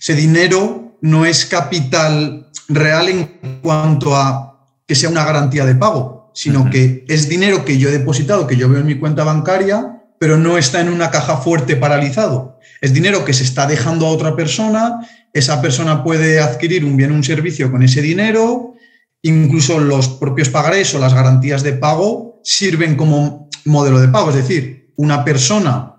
ese 0.00 0.14
dinero 0.14 0.98
no 1.00 1.26
es 1.26 1.46
capital 1.46 2.50
real 2.68 3.08
en 3.08 3.60
cuanto 3.62 4.16
a 4.16 4.66
que 4.86 4.94
sea 4.94 5.10
una 5.10 5.24
garantía 5.24 5.64
de 5.64 5.76
pago, 5.76 6.30
sino 6.34 6.70
que 6.70 7.04
es 7.08 7.28
dinero 7.28 7.64
que 7.64 7.78
yo 7.78 7.88
he 7.88 7.92
depositado, 7.92 8.46
que 8.46 8.56
yo 8.56 8.68
veo 8.68 8.80
en 8.80 8.86
mi 8.86 8.98
cuenta 8.98 9.22
bancaria, 9.24 10.02
pero 10.18 10.36
no 10.36 10.58
está 10.58 10.80
en 10.80 10.88
una 10.88 11.10
caja 11.10 11.36
fuerte 11.36 11.76
paralizado. 11.76 12.51
Es 12.80 12.92
dinero 12.92 13.24
que 13.24 13.32
se 13.32 13.44
está 13.44 13.66
dejando 13.66 14.06
a 14.06 14.10
otra 14.10 14.36
persona, 14.36 15.00
esa 15.32 15.62
persona 15.62 16.04
puede 16.04 16.40
adquirir 16.40 16.84
un 16.84 16.96
bien 16.96 17.12
o 17.12 17.14
un 17.14 17.24
servicio 17.24 17.70
con 17.70 17.82
ese 17.82 18.02
dinero, 18.02 18.74
incluso 19.22 19.78
los 19.78 20.08
propios 20.08 20.48
pagarés 20.48 20.94
o 20.94 20.98
las 20.98 21.14
garantías 21.14 21.62
de 21.62 21.72
pago 21.72 22.40
sirven 22.44 22.96
como 22.96 23.48
modelo 23.64 24.00
de 24.00 24.08
pago. 24.08 24.30
Es 24.30 24.36
decir, 24.36 24.92
una 24.96 25.24
persona, 25.24 25.96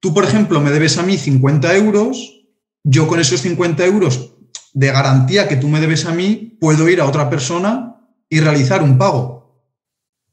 tú 0.00 0.14
por 0.14 0.24
ejemplo 0.24 0.60
me 0.60 0.70
debes 0.70 0.96
a 0.98 1.02
mí 1.02 1.18
50 1.18 1.74
euros, 1.76 2.44
yo 2.84 3.06
con 3.06 3.20
esos 3.20 3.40
50 3.40 3.84
euros 3.84 4.32
de 4.72 4.92
garantía 4.92 5.48
que 5.48 5.56
tú 5.56 5.68
me 5.68 5.80
debes 5.80 6.06
a 6.06 6.12
mí, 6.12 6.56
puedo 6.60 6.88
ir 6.88 7.00
a 7.00 7.06
otra 7.06 7.28
persona 7.28 7.96
y 8.28 8.40
realizar 8.40 8.82
un 8.82 8.98
pago. 8.98 9.36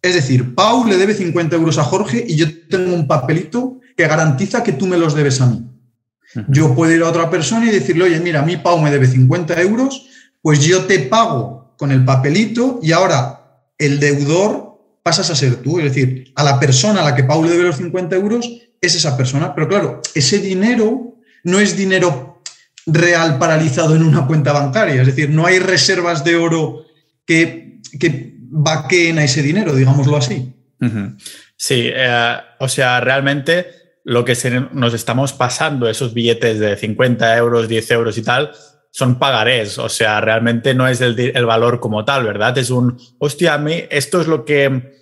Es 0.02 0.16
decir, 0.16 0.54
Pau 0.54 0.86
le 0.86 0.98
debe 0.98 1.14
50 1.14 1.56
euros 1.56 1.78
a 1.78 1.84
Jorge 1.84 2.26
y 2.28 2.36
yo 2.36 2.46
tengo 2.68 2.94
un 2.94 3.08
papelito 3.08 3.80
que 3.96 4.08
garantiza 4.08 4.64
que 4.64 4.74
tú 4.74 4.88
me 4.88 4.98
los 4.98 5.16
debes 5.16 5.42
a 5.42 5.48
mí. 5.48 5.70
Yo 6.48 6.74
puedo 6.74 6.92
ir 6.92 7.04
a 7.04 7.10
otra 7.10 7.30
persona 7.30 7.68
y 7.68 7.72
decirle, 7.72 8.06
oye, 8.06 8.20
mira, 8.20 8.40
a 8.42 8.46
mí 8.46 8.58
Pau 8.58 8.80
me 8.80 8.90
debe 8.90 9.06
50 9.06 9.62
euros, 9.62 10.08
pues 10.42 10.62
yo 10.62 10.86
te 10.86 11.00
pago 11.00 11.76
con 11.78 11.92
el 11.92 12.04
papelito 12.04 12.80
y 12.82 12.92
ahora 12.92 13.62
el 13.78 14.00
deudor 14.00 14.80
pasas 15.04 15.30
a 15.30 15.36
ser 15.36 15.58
tú. 15.58 15.80
Es 15.80 15.86
decir, 15.86 16.32
a 16.36 16.44
la 16.44 16.60
persona 16.60 17.02
a 17.02 17.04
la 17.04 17.16
que 17.16 17.24
Pau 17.24 17.44
le 17.44 17.52
debe 17.52 17.64
los 17.64 17.78
50 17.78 18.16
euros 18.16 18.50
es 18.82 18.96
esa 18.96 19.16
persona. 19.16 19.54
Pero 19.54 19.68
claro, 19.68 20.02
ese 20.16 20.40
dinero 20.40 21.18
no 21.44 21.60
es 21.60 21.78
dinero 21.78 22.42
real 22.86 23.38
paralizado 23.38 23.96
en 23.96 24.04
una 24.04 24.26
cuenta 24.26 24.52
bancaria. 24.54 25.02
Es 25.02 25.08
decir, 25.08 25.30
no 25.30 25.46
hay 25.46 25.60
reservas 25.60 26.24
de 26.24 26.36
oro 26.36 26.86
que, 27.26 27.80
que 28.00 28.38
vaqueen 28.40 29.20
a 29.20 29.24
ese 29.24 29.42
dinero, 29.42 29.76
digámoslo 29.76 30.18
así. 30.18 30.54
Sí, 31.56 31.90
eh, 31.94 32.38
o 32.60 32.68
sea, 32.68 33.00
realmente 33.00 33.83
lo 34.04 34.26
que 34.26 34.36
nos 34.74 34.94
estamos 34.94 35.34
pasando, 35.34 35.90
esos 35.90 36.14
billetes 36.14 36.60
de 36.60 36.76
50 36.76 37.38
euros, 37.38 37.68
10 37.68 37.92
euros 37.92 38.18
y 38.18 38.24
tal, 38.24 38.52
son 38.92 39.18
pagarés. 39.18 39.78
O 39.80 39.90
sea, 39.90 40.22
realmente 40.22 40.74
no 40.74 40.88
es 40.88 41.02
el, 41.02 41.46
valor 41.46 41.80
como 41.80 42.06
tal, 42.06 42.26
¿verdad? 42.26 42.58
Es 42.58 42.70
un, 42.70 42.98
hostia, 43.18 43.56
a 43.56 43.58
mí 43.58 43.84
esto 43.90 44.22
es 44.22 44.28
lo 44.28 44.46
que 44.46 44.94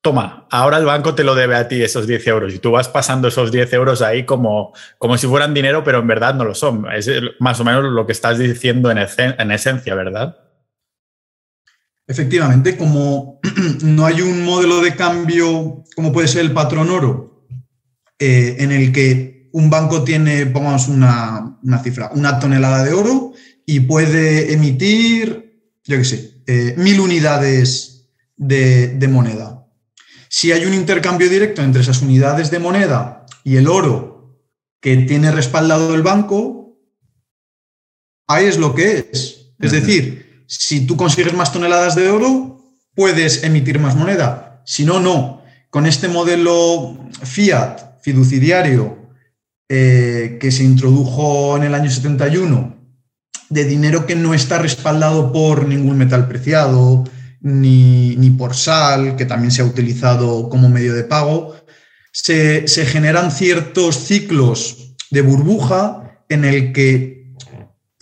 toma, 0.00 0.46
ahora 0.50 0.78
el 0.78 0.84
banco 0.84 1.14
te 1.14 1.24
lo 1.24 1.34
debe 1.34 1.56
a 1.56 1.66
ti 1.66 1.82
esos 1.82 2.06
10 2.06 2.26
euros 2.28 2.54
y 2.54 2.58
tú 2.58 2.70
vas 2.70 2.88
pasando 2.88 3.28
esos 3.28 3.50
10 3.50 3.72
euros 3.72 4.00
ahí 4.00 4.24
como, 4.24 4.72
como 4.96 5.18
si 5.18 5.26
fueran 5.26 5.54
dinero, 5.54 5.82
pero 5.82 5.98
en 5.98 6.06
verdad 6.06 6.34
no 6.34 6.44
lo 6.44 6.54
son. 6.54 6.86
Es 6.92 7.10
más 7.40 7.58
o 7.60 7.64
menos 7.64 7.84
lo 7.84 8.06
que 8.06 8.12
estás 8.12 8.38
diciendo 8.38 8.90
en, 8.90 8.98
esencia, 8.98 9.94
¿verdad? 9.94 10.36
Efectivamente, 12.06 12.76
como 12.76 13.40
no 13.82 14.06
hay 14.06 14.20
un 14.20 14.44
modelo 14.44 14.80
de 14.80 14.96
cambio 14.96 15.84
como 15.94 16.12
puede 16.12 16.28
ser 16.28 16.42
el 16.42 16.52
patrón 16.52 16.90
oro, 16.90 17.37
eh, 18.18 18.56
en 18.58 18.72
el 18.72 18.92
que 18.92 19.48
un 19.52 19.70
banco 19.70 20.04
tiene, 20.04 20.46
pongamos 20.46 20.88
una, 20.88 21.58
cifra, 21.82 22.10
una 22.14 22.38
tonelada 22.38 22.84
de 22.84 22.92
oro 22.92 23.32
y 23.64 23.80
puede 23.80 24.52
emitir, 24.52 25.72
yo 25.84 25.96
qué 25.98 26.04
sé, 26.04 26.42
eh, 26.46 26.74
mil 26.76 27.00
unidades 27.00 28.10
de, 28.36 28.88
de 28.88 29.08
moneda. 29.08 29.66
Si 30.28 30.52
hay 30.52 30.66
un 30.66 30.74
intercambio 30.74 31.28
directo 31.28 31.62
entre 31.62 31.82
esas 31.82 32.02
unidades 32.02 32.50
de 32.50 32.58
moneda 32.58 33.26
y 33.44 33.56
el 33.56 33.68
oro 33.68 34.44
que 34.80 34.96
tiene 34.98 35.30
respaldado 35.30 35.94
el 35.94 36.02
banco, 36.02 36.78
ahí 38.26 38.46
es 38.46 38.58
lo 38.58 38.74
que 38.74 39.08
es. 39.10 39.52
Es 39.58 39.72
decir, 39.72 40.44
si 40.46 40.86
tú 40.86 40.96
consigues 40.96 41.34
más 41.34 41.52
toneladas 41.52 41.96
de 41.96 42.08
oro, 42.08 42.58
puedes 42.94 43.42
emitir 43.42 43.78
más 43.78 43.96
moneda. 43.96 44.62
Si 44.64 44.84
no, 44.84 45.00
no. 45.00 45.42
Con 45.70 45.86
este 45.86 46.08
modelo 46.08 46.96
fiat, 47.22 47.87
fiduciario, 48.02 49.12
eh, 49.68 50.38
que 50.40 50.50
se 50.50 50.64
introdujo 50.64 51.56
en 51.56 51.64
el 51.64 51.74
año 51.74 51.90
71, 51.90 52.76
de 53.50 53.64
dinero 53.64 54.06
que 54.06 54.16
no 54.16 54.34
está 54.34 54.58
respaldado 54.58 55.32
por 55.32 55.66
ningún 55.66 55.98
metal 55.98 56.28
preciado, 56.28 57.04
ni, 57.40 58.34
por 58.36 58.54
sal, 58.54 59.16
que 59.16 59.24
también 59.24 59.50
se 59.50 59.62
ha 59.62 59.64
utilizado 59.64 60.48
como 60.48 60.68
medio 60.68 60.94
de 60.94 61.04
pago, 61.04 61.54
se, 62.12 62.66
se 62.68 62.86
generan 62.86 63.30
ciertos 63.30 63.96
ciclos 63.96 64.96
de 65.10 65.22
burbuja 65.22 66.22
en 66.28 66.44
el 66.44 66.72
que, 66.72 67.32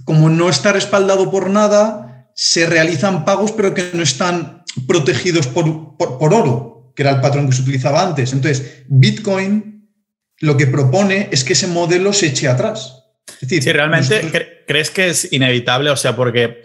como 0.05 0.29
no 0.29 0.49
está 0.49 0.73
respaldado 0.73 1.31
por 1.31 1.51
nada, 1.51 2.07
se 2.35 2.67
realizan 2.67 3.25
pagos 3.25 3.53
pero 3.53 3.75
que 3.75 3.91
no 3.95 4.03
están 4.03 4.65
protegidos 4.87 5.47
por, 5.47 5.67
oro, 6.21 6.93
que 6.95 7.03
era 7.03 7.13
el 7.13 7.21
patrón 7.21 7.49
que 7.49 7.55
se 7.55 7.63
utilizaba 7.63 8.03
antes. 8.03 8.33
Entonces, 8.33 8.85
Bitcoin 8.89 9.76
lo 10.41 10.57
que 10.57 10.67
propone 10.67 11.29
es 11.33 11.45
que 11.45 11.55
ese 11.55 11.67
modelo 11.67 12.13
se 12.13 12.27
eche 12.27 12.49
atrás. 12.49 13.05
Es 13.41 13.49
decir, 13.49 13.75
realmente 13.75 14.65
crees 14.67 14.91
que 14.91 15.09
es 15.09 15.33
inevitable, 15.33 15.91
o 15.91 15.97
sea, 15.97 16.15
porque 16.15 16.63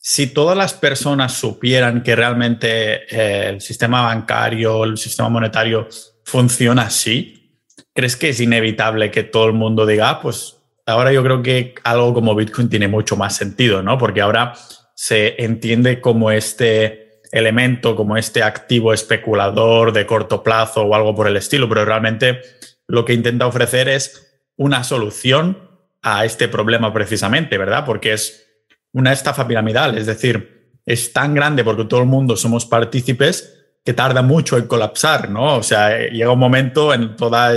si 0.00 0.28
todas 0.28 0.56
las 0.56 0.72
personas 0.72 1.32
supieran 1.32 2.02
que 2.02 2.14
realmente 2.14 3.04
eh, 3.10 3.48
el 3.48 3.60
sistema 3.60 4.02
bancario, 4.02 4.84
el 4.84 4.98
sistema 4.98 5.28
monetario 5.28 5.88
funciona 6.24 6.82
así, 6.82 7.60
¿crees 7.92 8.16
que 8.16 8.28
es 8.28 8.40
inevitable 8.40 9.10
que 9.10 9.24
todo 9.24 9.46
el 9.46 9.52
mundo 9.52 9.84
diga, 9.84 10.10
ah, 10.10 10.20
pues 10.20 10.56
ahora 10.86 11.12
yo 11.12 11.22
creo 11.22 11.42
que 11.42 11.74
algo 11.82 12.14
como 12.14 12.34
Bitcoin 12.34 12.68
tiene 12.68 12.88
mucho 12.88 13.16
más 13.16 13.34
sentido, 13.36 13.82
¿no? 13.82 13.98
Porque 13.98 14.20
ahora 14.20 14.54
se 14.94 15.42
entiende 15.42 16.00
como 16.00 16.30
este 16.30 17.20
elemento, 17.32 17.96
como 17.96 18.16
este 18.16 18.42
activo 18.42 18.92
especulador 18.92 19.92
de 19.92 20.06
corto 20.06 20.42
plazo 20.42 20.82
o 20.82 20.94
algo 20.94 21.14
por 21.14 21.26
el 21.26 21.36
estilo, 21.36 21.68
pero 21.68 21.84
realmente 21.84 22.40
lo 22.88 23.04
que 23.04 23.14
intenta 23.14 23.46
ofrecer 23.46 23.88
es 23.88 24.42
una 24.56 24.84
solución 24.84 25.58
a 26.02 26.24
este 26.24 26.48
problema 26.48 26.92
precisamente, 26.92 27.58
¿verdad? 27.58 27.84
Porque 27.84 28.12
es 28.12 28.46
una 28.92 29.12
estafa 29.12 29.46
piramidal, 29.46 29.98
es 29.98 30.06
decir, 30.06 30.80
es 30.86 31.12
tan 31.12 31.34
grande 31.34 31.64
porque 31.64 31.84
todo 31.84 32.00
el 32.00 32.06
mundo 32.06 32.36
somos 32.36 32.64
partícipes 32.64 33.52
que 33.84 33.92
tarda 33.92 34.22
mucho 34.22 34.56
en 34.56 34.66
colapsar, 34.66 35.30
¿no? 35.30 35.56
O 35.56 35.62
sea, 35.62 36.08
llega 36.08 36.30
un 36.30 36.38
momento 36.38 36.94
en 36.94 37.16
toda 37.16 37.52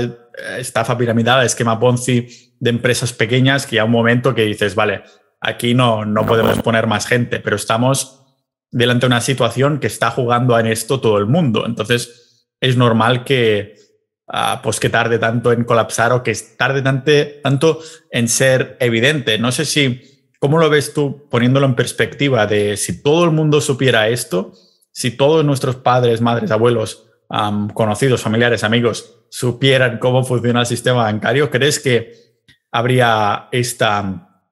estafa 0.58 0.98
piramidal, 0.98 1.46
esquema 1.46 1.80
Ponzi 1.80 2.56
de 2.60 2.70
empresas 2.70 3.14
pequeñas, 3.14 3.66
que 3.66 3.80
hay 3.80 3.86
un 3.86 3.92
momento 3.92 4.36
que 4.36 4.44
dices, 4.44 4.76
vale, 4.76 5.04
aquí 5.40 5.74
no, 5.74 6.06
no 6.06 6.26
podemos 6.26 6.62
poner 6.62 6.88
más 6.88 7.08
gente, 7.08 7.40
pero 7.40 7.56
estamos 7.56 8.26
delante 8.72 9.02
de 9.02 9.08
una 9.08 9.22
situación 9.22 9.80
que 9.80 9.88
está 9.88 10.12
jugando 10.12 10.58
en 10.60 10.68
esto 10.68 11.00
todo 11.00 11.18
el 11.18 11.26
mundo. 11.26 11.66
Entonces, 11.66 12.48
es 12.60 12.78
normal 12.78 13.24
que, 13.24 13.76
pues 14.62 14.80
que 14.80 14.90
tarde 14.90 15.20
tanto 15.20 15.52
en 15.52 15.64
colapsar 15.64 16.12
o 16.14 16.24
que 16.24 16.34
tarde 16.58 16.82
tanto 16.82 17.80
en 18.12 18.28
ser 18.28 18.78
evidente. 18.80 19.38
No 19.40 19.52
sé 19.52 19.66
si, 19.66 20.30
¿cómo 20.40 20.60
lo 20.60 20.70
ves 20.70 20.94
tú 20.94 21.28
poniéndolo 21.30 21.66
en 21.66 21.76
perspectiva 21.76 22.46
de 22.46 22.78
si 22.78 23.02
todo 23.02 23.26
el 23.26 23.32
mundo 23.32 23.62
supiera 23.62 24.08
esto, 24.10 24.54
si 24.92 25.12
todos 25.12 25.44
nuestros 25.46 25.78
padres, 25.78 26.22
madres, 26.22 26.52
abuelos, 26.52 27.06
conocidos, 27.74 28.22
familiares, 28.22 28.64
amigos 28.64 29.16
supieran 29.30 30.00
cómo 30.00 30.24
funciona 30.24 30.62
el 30.62 30.66
sistema 30.66 31.04
bancario, 31.04 31.52
¿crees 31.52 31.80
que 31.80 32.14
habría 32.72 33.48
esta 33.52 34.46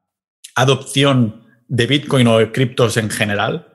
adopción 0.56 1.44
de 1.68 1.88
Bitcoin 1.88 2.28
o 2.28 2.40
de 2.40 2.52
criptos 2.52 2.98
en 2.98 3.10
general? 3.10 3.68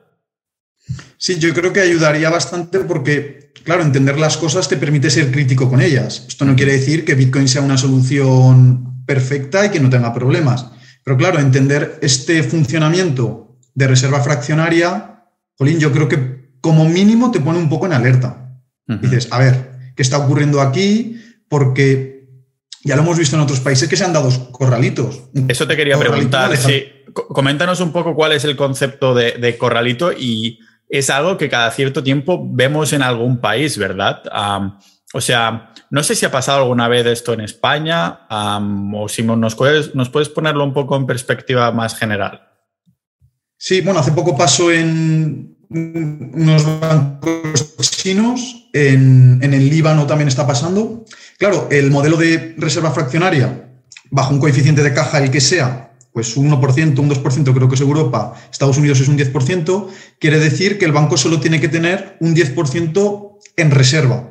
Sí, 1.17 1.39
yo 1.39 1.53
creo 1.53 1.71
que 1.71 1.81
ayudaría 1.81 2.29
bastante 2.29 2.79
porque, 2.79 3.42
claro, 3.63 3.83
entender 3.83 4.19
las 4.19 4.37
cosas 4.37 4.67
te 4.69 4.77
permite 4.77 5.09
ser 5.09 5.31
crítico 5.31 5.69
con 5.69 5.81
ellas. 5.81 6.25
Esto 6.27 6.45
no 6.45 6.55
quiere 6.55 6.73
decir 6.73 7.05
que 7.05 7.15
Bitcoin 7.15 7.47
sea 7.47 7.61
una 7.61 7.77
solución 7.77 9.03
perfecta 9.05 9.65
y 9.65 9.69
que 9.69 9.79
no 9.79 9.89
tenga 9.89 10.13
problemas. 10.13 10.67
Pero 11.03 11.17
claro, 11.17 11.39
entender 11.39 11.99
este 12.01 12.43
funcionamiento 12.43 13.57
de 13.73 13.87
reserva 13.87 14.21
fraccionaria, 14.21 15.25
Jolín, 15.57 15.79
yo 15.79 15.91
creo 15.91 16.07
que 16.07 16.53
como 16.61 16.87
mínimo 16.87 17.31
te 17.31 17.39
pone 17.39 17.59
un 17.59 17.69
poco 17.69 17.85
en 17.85 17.93
alerta. 17.93 18.39
Dices, 18.85 19.27
a 19.31 19.39
ver, 19.39 19.93
¿qué 19.95 20.03
está 20.03 20.17
ocurriendo 20.17 20.61
aquí? 20.61 21.19
Porque 21.49 22.13
ya 22.83 22.95
lo 22.95 23.01
hemos 23.01 23.17
visto 23.17 23.35
en 23.35 23.41
otros 23.41 23.59
países 23.59 23.87
que 23.87 23.95
se 23.95 24.03
han 24.03 24.13
dado 24.13 24.51
corralitos. 24.51 25.23
Eso 25.47 25.67
te 25.67 25.75
quería 25.75 25.97
preguntar. 25.97 26.55
Sí. 26.57 26.85
Coméntanos 27.13 27.79
un 27.79 27.91
poco 27.91 28.15
cuál 28.15 28.33
es 28.33 28.43
el 28.43 28.55
concepto 28.55 29.13
de, 29.13 29.57
corralito 29.57 30.11
y 30.11 30.59
es 30.93 31.09
algo 31.09 31.37
que 31.37 31.49
cada 31.49 31.71
cierto 31.71 32.03
tiempo 32.03 32.47
vemos 32.47 32.93
en 32.93 33.01
algún 33.01 33.39
país, 33.39 33.79
¿verdad? 33.79 34.21
o 35.15 35.21
sea, 35.21 35.73
no 35.89 36.03
sé 36.03 36.13
si 36.13 36.25
ha 36.25 36.31
pasado 36.31 36.59
alguna 36.59 36.87
vez 36.87 37.05
esto 37.07 37.33
en 37.33 37.41
España 37.41 38.27
o 38.29 39.09
si 39.09 39.23
nos 39.23 39.55
puedes, 39.55 39.95
nos 39.95 40.09
puedes 40.09 40.29
ponerlo 40.29 40.63
un 40.63 40.71
poco 40.71 40.95
en 40.95 41.07
perspectiva 41.07 41.71
más 41.71 41.95
general. 41.95 42.47
Sí, 43.57 43.81
bueno, 43.81 44.01
hace 44.01 44.11
poco 44.11 44.37
pasó 44.37 44.71
en 44.71 45.57
unos 45.71 46.79
bancos 46.79 47.91
chinos, 47.91 48.69
en, 48.71 49.39
en 49.41 49.53
el 49.53 49.69
Líbano 49.69 50.05
también 50.05 50.27
está 50.27 50.45
pasando. 50.45 51.05
Claro, 51.39 51.69
el 51.71 51.89
modelo 51.89 52.17
de 52.17 52.53
reserva 52.59 52.91
fraccionaria, 52.91 53.81
bajo 54.11 54.31
un 54.31 54.39
coeficiente 54.39 54.83
de 54.83 54.93
caja, 54.93 55.23
el 55.23 55.31
que 55.31 55.41
sea, 55.41 55.92
pues 56.13 56.37
un 56.37 56.51
1%, 56.51 56.99
un 56.99 57.09
2%, 57.09 57.53
creo 57.53 57.67
que 57.67 57.75
es 57.75 57.81
Europa, 57.81 58.35
Estados 58.51 58.77
Unidos 58.77 59.01
es 59.01 59.07
un 59.07 59.17
10%, 59.17 59.87
quiere 60.19 60.39
decir 60.39 60.77
que 60.77 60.85
el 60.85 60.91
banco 60.91 61.17
solo 61.17 61.39
tiene 61.39 61.59
que 61.59 61.69
tener 61.69 62.17
un 62.19 62.35
10% 62.35 63.37
en 63.57 63.71
reserva. 63.71 64.29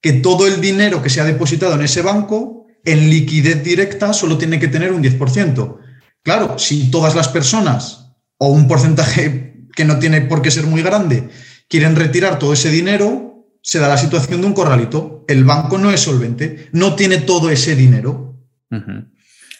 Que 0.00 0.14
todo 0.14 0.46
el 0.46 0.62
dinero 0.62 1.02
que 1.02 1.10
se 1.10 1.20
ha 1.20 1.24
depositado 1.24 1.74
en 1.74 1.82
ese 1.82 2.00
banco, 2.00 2.66
en 2.84 3.10
liquidez 3.10 3.62
directa, 3.62 4.14
solo 4.14 4.38
tiene 4.38 4.58
que 4.58 4.68
tener 4.68 4.92
un 4.92 5.02
10%. 5.02 5.78
Claro, 6.22 6.58
si 6.58 6.90
todas 6.90 7.14
las 7.14 7.28
personas, 7.28 8.14
o 8.38 8.48
un 8.48 8.66
porcentaje 8.66 9.66
que 9.76 9.84
no 9.84 9.98
tiene 9.98 10.22
por 10.22 10.40
qué 10.40 10.50
ser 10.50 10.64
muy 10.64 10.82
grande, 10.82 11.28
quieren 11.68 11.96
retirar 11.96 12.38
todo 12.38 12.54
ese 12.54 12.70
dinero, 12.70 13.46
se 13.62 13.78
da 13.78 13.88
la 13.88 13.98
situación 13.98 14.40
de 14.40 14.46
un 14.46 14.54
corralito. 14.54 15.24
El 15.28 15.44
banco 15.44 15.76
no 15.76 15.90
es 15.90 16.00
solvente, 16.00 16.70
no 16.72 16.94
tiene 16.94 17.18
todo 17.18 17.50
ese 17.50 17.76
dinero. 17.76 18.38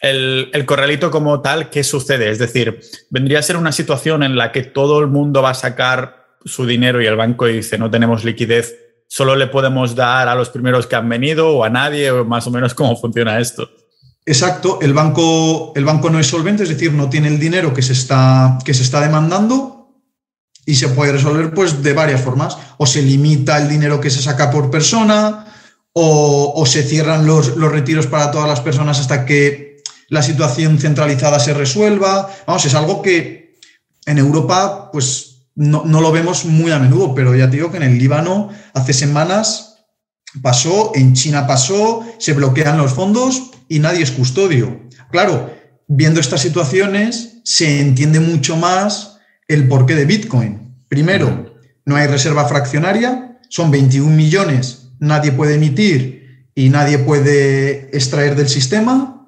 El, 0.00 0.64
corralito 0.66 1.10
como 1.10 1.40
tal, 1.40 1.70
¿qué 1.70 1.84
sucede? 1.84 2.30
Es 2.30 2.38
decir, 2.38 2.80
vendría 3.10 3.38
a 3.38 3.42
ser 3.42 3.56
una 3.56 3.72
situación 3.72 4.22
en 4.22 4.36
la 4.36 4.52
que 4.52 4.62
todo 4.62 5.00
el 5.00 5.08
mundo 5.08 5.42
va 5.42 5.50
a 5.50 5.54
sacar 5.54 6.36
su 6.44 6.66
dinero 6.66 7.02
y 7.02 7.06
el 7.06 7.16
banco 7.16 7.46
dice 7.46 7.76
no 7.76 7.90
tenemos 7.90 8.24
liquidez, 8.24 8.74
solo 9.06 9.36
le 9.36 9.46
podemos 9.46 9.94
dar 9.94 10.28
a 10.28 10.34
los 10.34 10.48
primeros 10.48 10.86
que 10.86 10.96
han 10.96 11.08
venido 11.08 11.50
o 11.50 11.64
a 11.64 11.70
nadie, 11.70 12.10
o 12.10 12.24
más 12.24 12.46
o 12.46 12.50
menos 12.50 12.74
cómo 12.74 12.96
funciona 12.96 13.38
esto. 13.38 13.68
Exacto, 14.24 14.78
el 14.80 14.94
banco, 14.94 15.72
el 15.74 15.84
banco 15.84 16.08
no 16.08 16.18
es 16.18 16.26
solvente, 16.26 16.62
es 16.62 16.68
decir, 16.68 16.92
no 16.92 17.10
tiene 17.10 17.28
el 17.28 17.38
dinero 17.38 17.74
que 17.74 17.82
se 17.82 17.92
está, 17.92 18.58
que 18.64 18.74
se 18.74 18.82
está 18.82 19.00
demandando 19.00 19.80
y 20.64 20.76
se 20.76 20.88
puede 20.88 21.12
resolver 21.12 21.52
pues, 21.52 21.82
de 21.82 21.92
varias 21.92 22.20
formas. 22.20 22.56
O 22.76 22.86
se 22.86 23.02
limita 23.02 23.58
el 23.58 23.68
dinero 23.68 24.00
que 24.00 24.10
se 24.10 24.22
saca 24.22 24.50
por 24.50 24.70
persona, 24.70 25.46
o, 25.92 26.64
se 26.66 26.82
cierran 26.82 27.26
los, 27.26 27.56
retiros 27.56 28.06
para 28.06 28.30
todas 28.30 28.48
las 28.48 28.60
personas 28.60 29.00
hasta 29.00 29.26
que 29.26 29.69
la 30.10 30.22
situación 30.22 30.78
centralizada 30.78 31.40
se 31.40 31.54
resuelva. 31.54 32.28
Vamos, 32.46 32.66
es 32.66 32.74
algo 32.74 33.00
que 33.00 33.58
en 34.04 34.18
Europa 34.18 34.90
pues, 34.92 35.46
no, 35.54 35.84
lo 35.84 36.12
vemos 36.12 36.44
muy 36.44 36.70
a 36.72 36.78
menudo, 36.78 37.14
pero 37.14 37.34
ya 37.34 37.48
te 37.48 37.56
digo 37.56 37.70
que 37.70 37.78
en 37.78 37.84
el 37.84 37.98
Líbano 37.98 38.50
hace 38.74 38.92
semanas 38.92 39.86
pasó, 40.42 40.92
en 40.94 41.14
China 41.14 41.46
pasó, 41.46 42.04
se 42.18 42.34
bloquean 42.34 42.76
los 42.76 42.92
fondos 42.92 43.50
y 43.68 43.78
nadie 43.78 44.02
es 44.02 44.10
custodio. 44.10 44.88
Claro, 45.10 45.50
viendo 45.86 46.20
estas 46.20 46.42
situaciones 46.42 47.40
se 47.44 47.80
entiende 47.80 48.20
mucho 48.20 48.56
más 48.56 49.18
el 49.48 49.68
porqué 49.68 49.94
de 49.94 50.04
Bitcoin. 50.04 50.84
Primero, 50.88 51.56
no 51.84 51.96
hay 51.96 52.08
reserva 52.08 52.48
fraccionaria, 52.48 53.38
son 53.48 53.70
21 53.70 54.14
millones, 54.14 54.90
nadie 54.98 55.32
puede 55.32 55.54
emitir 55.54 56.48
y 56.54 56.68
nadie 56.68 56.98
puede 56.98 57.96
extraer 57.96 58.34
del 58.34 58.48
sistema. 58.48 59.19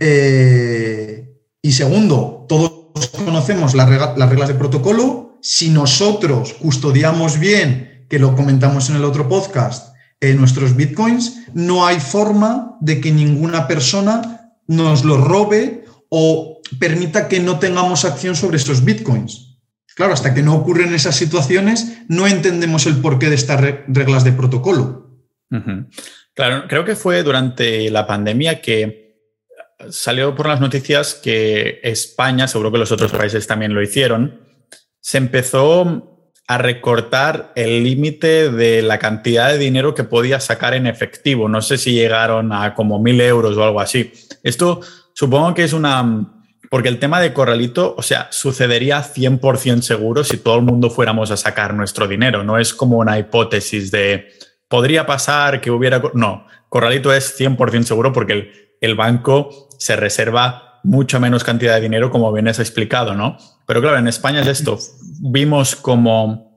Eh, 0.00 1.32
y 1.60 1.72
segundo, 1.72 2.46
todos 2.48 3.08
conocemos 3.24 3.74
las 3.74 3.88
reglas, 3.88 4.48
de 4.48 4.54
protocolo, 4.54 5.38
si 5.42 5.70
nosotros 5.70 6.54
custodiamos 6.54 7.38
bien, 7.38 8.06
que 8.08 8.18
lo 8.18 8.36
comentamos 8.36 8.90
en 8.90 8.96
el 8.96 9.04
otro 9.04 9.28
podcast, 9.28 9.94
en 10.20 10.38
nuestros 10.38 10.76
bitcoins, 10.76 11.46
no 11.54 11.86
hay 11.86 11.98
forma 11.98 12.76
de 12.80 13.00
que 13.00 13.10
ninguna 13.10 13.66
persona 13.66 14.54
nos 14.66 15.04
lo 15.04 15.16
robe 15.16 15.84
o 16.08 16.60
permita 16.78 17.28
que 17.28 17.40
no 17.40 17.58
tengamos 17.58 18.04
acción 18.04 18.36
sobre 18.36 18.58
esos 18.58 18.84
bitcoins. 18.84 19.58
Claro, 19.94 20.12
hasta 20.12 20.32
que 20.34 20.42
no 20.42 20.54
ocurren 20.54 20.94
esas 20.94 21.16
situaciones, 21.16 22.02
no 22.08 22.26
entendemos 22.26 22.86
el 22.86 22.96
porqué 22.96 23.28
de 23.28 23.34
estas 23.34 23.60
reglas 23.60 24.24
de 24.24 24.32
protocolo. 24.32 25.10
Claro, 26.34 26.64
creo 26.66 26.84
que 26.84 26.96
fue 26.96 27.22
durante 27.22 27.90
la 27.90 28.06
pandemia 28.06 28.62
que 28.62 29.01
salió 29.90 30.34
por 30.34 30.46
las 30.48 30.60
noticias 30.60 31.14
que 31.14 31.80
España, 31.82 32.48
seguro 32.48 32.72
que 32.72 32.78
los 32.78 32.92
otros 32.92 33.12
países 33.12 33.46
también 33.46 33.74
lo 33.74 33.82
hicieron, 33.82 34.40
se 35.00 35.18
empezó 35.18 36.12
a 36.46 36.58
recortar 36.58 37.52
el 37.56 37.82
límite 37.84 38.50
de 38.50 38.82
la 38.82 38.98
cantidad 38.98 39.48
de 39.48 39.58
dinero 39.58 39.94
que 39.94 40.04
podía 40.04 40.40
sacar 40.40 40.74
en 40.74 40.86
efectivo. 40.86 41.48
No 41.48 41.62
sé 41.62 41.78
si 41.78 41.92
llegaron 41.92 42.52
a 42.52 42.74
como 42.74 42.98
mil 42.98 43.20
euros 43.20 43.56
o 43.56 43.64
algo 43.64 43.80
así. 43.80 44.12
Esto 44.42 44.80
supongo 45.14 45.54
que 45.54 45.64
es 45.64 45.72
una... 45.72 46.28
Porque 46.68 46.88
el 46.88 46.98
tema 46.98 47.20
de 47.20 47.34
corralito, 47.34 47.94
o 47.98 48.02
sea, 48.02 48.28
sucedería 48.30 49.02
100% 49.02 49.82
seguro 49.82 50.24
si 50.24 50.38
todo 50.38 50.56
el 50.56 50.62
mundo 50.62 50.88
fuéramos 50.88 51.30
a 51.30 51.36
sacar 51.36 51.74
nuestro 51.74 52.08
dinero. 52.08 52.44
No 52.44 52.58
es 52.58 52.72
como 52.72 52.96
una 52.96 53.18
hipótesis 53.18 53.90
de 53.90 54.28
podría 54.68 55.04
pasar 55.06 55.60
que 55.60 55.70
hubiera... 55.70 56.02
No, 56.14 56.46
corralito 56.68 57.12
es 57.12 57.38
100% 57.38 57.82
seguro 57.82 58.12
porque 58.12 58.32
el, 58.32 58.71
el 58.82 58.94
banco 58.94 59.68
se 59.78 59.96
reserva 59.96 60.80
mucha 60.84 61.18
menos 61.18 61.44
cantidad 61.44 61.76
de 61.76 61.80
dinero 61.80 62.10
como 62.10 62.30
bien 62.32 62.48
has 62.48 62.58
explicado, 62.58 63.14
¿no? 63.14 63.38
Pero 63.66 63.80
claro, 63.80 63.96
en 63.98 64.08
España 64.08 64.42
es 64.42 64.48
esto. 64.48 64.78
Vimos 65.20 65.76
como 65.76 66.52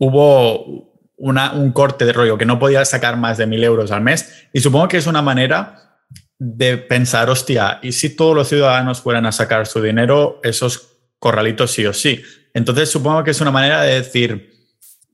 hubo 0.00 0.92
un 1.18 1.72
corte 1.72 2.04
de 2.04 2.12
rollo 2.12 2.36
que 2.36 2.44
no 2.44 2.58
podía 2.58 2.84
sacar 2.84 3.16
más 3.16 3.38
de 3.38 3.46
mil 3.46 3.62
euros 3.62 3.90
al 3.90 4.02
mes 4.02 4.48
y 4.52 4.60
supongo 4.60 4.88
que 4.88 4.96
es 4.96 5.06
una 5.06 5.22
manera 5.22 5.98
de 6.38 6.76
pensar, 6.76 7.30
hostia, 7.30 7.78
¿y 7.82 7.92
si 7.92 8.14
todos 8.14 8.34
los 8.34 8.48
ciudadanos 8.48 9.00
fueran 9.00 9.24
a 9.26 9.32
sacar 9.32 9.66
su 9.66 9.80
dinero, 9.80 10.40
esos 10.42 10.98
corralitos 11.18 11.70
sí 11.70 11.86
o 11.86 11.92
sí? 11.92 12.22
Entonces 12.52 12.90
supongo 12.90 13.24
que 13.24 13.30
es 13.30 13.40
una 13.40 13.50
manera 13.50 13.82
de 13.82 13.94
decir, 13.94 14.52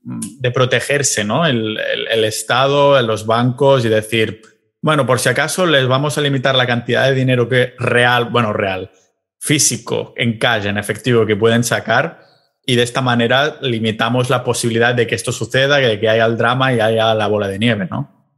de 0.03 0.51
protegerse, 0.51 1.23
¿no? 1.23 1.45
El, 1.45 1.77
Estado, 2.25 3.01
los 3.01 3.25
bancos 3.25 3.85
y 3.85 3.89
decir, 3.89 4.41
bueno, 4.83 5.07
por 5.07 5.19
si 5.21 5.29
acaso 5.29 5.65
les 5.65 5.87
vamos 5.87 6.17
a 6.17 6.21
limitar 6.21 6.55
la 6.55 6.67
cantidad 6.67 7.05
de 7.07 7.15
dinero 7.15 7.47
que 7.47 7.73
real, 7.79 8.29
bueno, 8.29 8.51
real, 8.51 8.91
físico, 9.39 10.13
en 10.17 10.37
calle, 10.37 10.67
en 10.67 10.77
efectivo, 10.77 11.25
que 11.25 11.37
pueden 11.37 11.63
sacar 11.63 12.19
y 12.65 12.75
de 12.75 12.83
esta 12.83 13.01
manera 13.01 13.59
limitamos 13.61 14.29
la 14.29 14.43
posibilidad 14.43 14.93
de 14.93 15.07
que 15.07 15.15
esto 15.15 15.31
suceda, 15.31 15.77
de 15.77 15.99
que 16.01 16.09
haya 16.09 16.25
el 16.25 16.37
drama 16.37 16.73
y 16.73 16.81
haya 16.81 17.13
la 17.13 17.27
bola 17.27 17.47
de 17.47 17.59
nieve, 17.59 17.87
¿no? 17.89 18.29